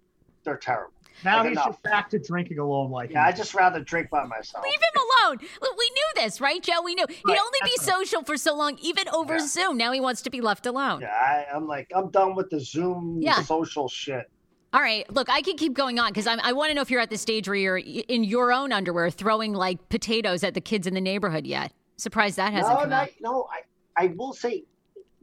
they're 0.44 0.56
terrible. 0.56 0.92
Now 1.24 1.38
Like 1.38 1.44
he's 1.48 1.52
enough. 1.52 1.66
just 1.66 1.82
back 1.84 2.10
to 2.10 2.18
drinking 2.18 2.58
alone 2.58 2.90
like 2.90 3.10
Yeah, 3.12 3.24
I 3.24 3.32
just 3.32 3.54
rather 3.54 3.80
drink 3.80 4.10
by 4.10 4.24
myself. 4.26 4.64
Leave 4.64 4.74
him 4.74 5.02
alone. 5.24 5.38
We 5.62 5.90
knew 5.90 6.22
this, 6.22 6.40
right, 6.40 6.62
Joe? 6.62 6.82
We 6.84 6.94
knew 6.96 7.06
he'd 7.08 7.22
Right, 7.26 7.38
only 7.38 7.58
be 7.62 7.70
that's 7.76 7.86
right. 7.88 7.96
social 7.98 8.22
for 8.24 8.36
so 8.36 8.54
long, 8.54 8.76
even 8.82 9.08
over 9.10 9.34
Yeah. 9.34 9.46
Zoom. 9.46 9.76
Now 9.78 9.92
he 9.92 10.00
wants 10.00 10.22
to 10.22 10.30
be 10.30 10.40
left 10.40 10.66
alone. 10.66 11.00
Yeah, 11.02 11.08
I, 11.14 11.46
I'm 11.54 11.66
like, 11.68 11.90
I'm 11.94 12.10
done 12.10 12.34
with 12.34 12.50
the 12.50 12.58
Zoom 12.60 13.18
Yeah. 13.22 13.40
social 13.42 13.88
shit. 13.88 14.28
All 14.74 14.80
right, 14.82 15.08
look, 15.14 15.30
I 15.30 15.40
can 15.40 15.56
keep 15.56 15.72
going 15.72 16.00
on 16.00 16.10
because 16.10 16.26
I 16.26 16.50
want 16.52 16.70
to 16.70 16.74
know 16.74 16.82
if 16.82 16.90
you're 16.90 17.00
at 17.00 17.08
the 17.10 17.16
stage 17.16 17.46
where 17.48 17.56
you're 17.56 17.78
in 17.78 18.24
your 18.24 18.52
own 18.52 18.72
underwear 18.72 19.08
throwing 19.08 19.52
like 19.54 19.88
potatoes 19.88 20.42
at 20.42 20.52
the 20.54 20.60
kids 20.60 20.84
in 20.88 20.94
the 20.94 21.00
neighborhood 21.00 21.46
yet. 21.46 21.72
Surprised 21.96 22.36
that 22.38 22.52
hasn't 22.52 22.74
No, 22.74 22.80
come 22.80 22.90
no, 22.90 22.96
out. 22.96 23.08
no. 23.20 23.48
I, 23.96 24.04
I 24.04 24.06
will 24.16 24.32
say, 24.32 24.64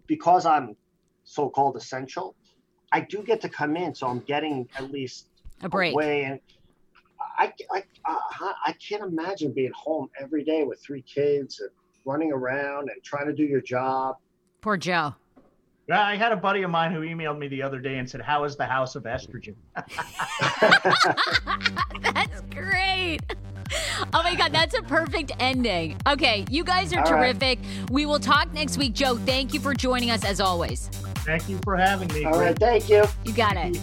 because 0.08 0.46
I'm 0.46 0.78
so-called 1.36 1.78
essential, 1.78 2.36
I 2.92 3.02
do 3.02 3.24
get 3.24 3.42
to 3.42 3.50
come 3.50 3.78
in, 3.78 3.96
so 3.96 4.08
I'm 4.08 4.20
getting 4.20 4.68
at 4.78 4.92
least 4.92 5.28
A 5.62 5.70
break. 5.70 5.94
away. 5.94 6.24
And 6.24 6.40
I, 7.40 7.54
I, 7.74 7.84
I, 8.06 8.54
I 8.68 8.76
can't 8.86 9.04
imagine 9.04 9.54
being 9.54 9.72
home 9.76 10.10
every 10.20 10.44
day 10.44 10.64
with 10.64 10.82
three 10.86 11.04
kids 11.04 11.60
and 11.62 11.70
running 12.06 12.32
around 12.34 12.90
and 12.90 13.02
trying 13.04 13.28
to 13.28 13.34
do 13.34 13.44
your 13.44 13.62
job. 13.62 14.16
Poor 14.62 14.78
Joe. 14.78 15.16
Yeah, 15.88 16.06
I 16.06 16.16
had 16.16 16.32
a 16.32 16.38
buddy 16.38 16.62
of 16.64 16.70
mine 16.70 16.92
who 16.92 17.02
emailed 17.02 17.38
me 17.38 17.48
the 17.48 17.64
other 17.64 17.80
day 17.80 17.98
and 17.98 18.10
said, 18.10 18.22
"How 18.22 18.44
is 18.44 18.56
the 18.56 18.66
house 18.66 18.96
of 18.96 19.04
estrogen?" 19.04 19.56
That's 22.14 22.42
great. 22.52 23.20
Oh 24.14 24.22
my 24.24 24.36
God, 24.36 24.52
that's 24.52 24.78
a 24.78 24.82
perfect 24.84 25.32
ending. 25.40 25.98
Okay, 26.08 26.46
you 26.50 26.64
guys 26.64 26.94
are 26.94 27.00
All 27.00 27.14
right. 27.14 27.40
terrific. 27.40 27.60
We 27.90 28.06
will 28.06 28.20
talk 28.20 28.54
next 28.54 28.78
week. 28.78 28.94
Joe, 28.94 29.16
thank 29.16 29.54
you 29.54 29.60
for 29.60 29.74
joining 29.74 30.12
us 30.12 30.26
as 30.26 30.40
always. 30.42 30.90
Thank 31.24 31.48
you 31.50 31.60
for 31.64 31.78
having 31.78 32.08
me. 32.14 32.26
All 32.26 32.40
right, 32.40 32.58
thank 32.58 32.90
you. 32.90 33.04
You 33.26 33.34
got 33.34 33.56
it. 33.58 33.78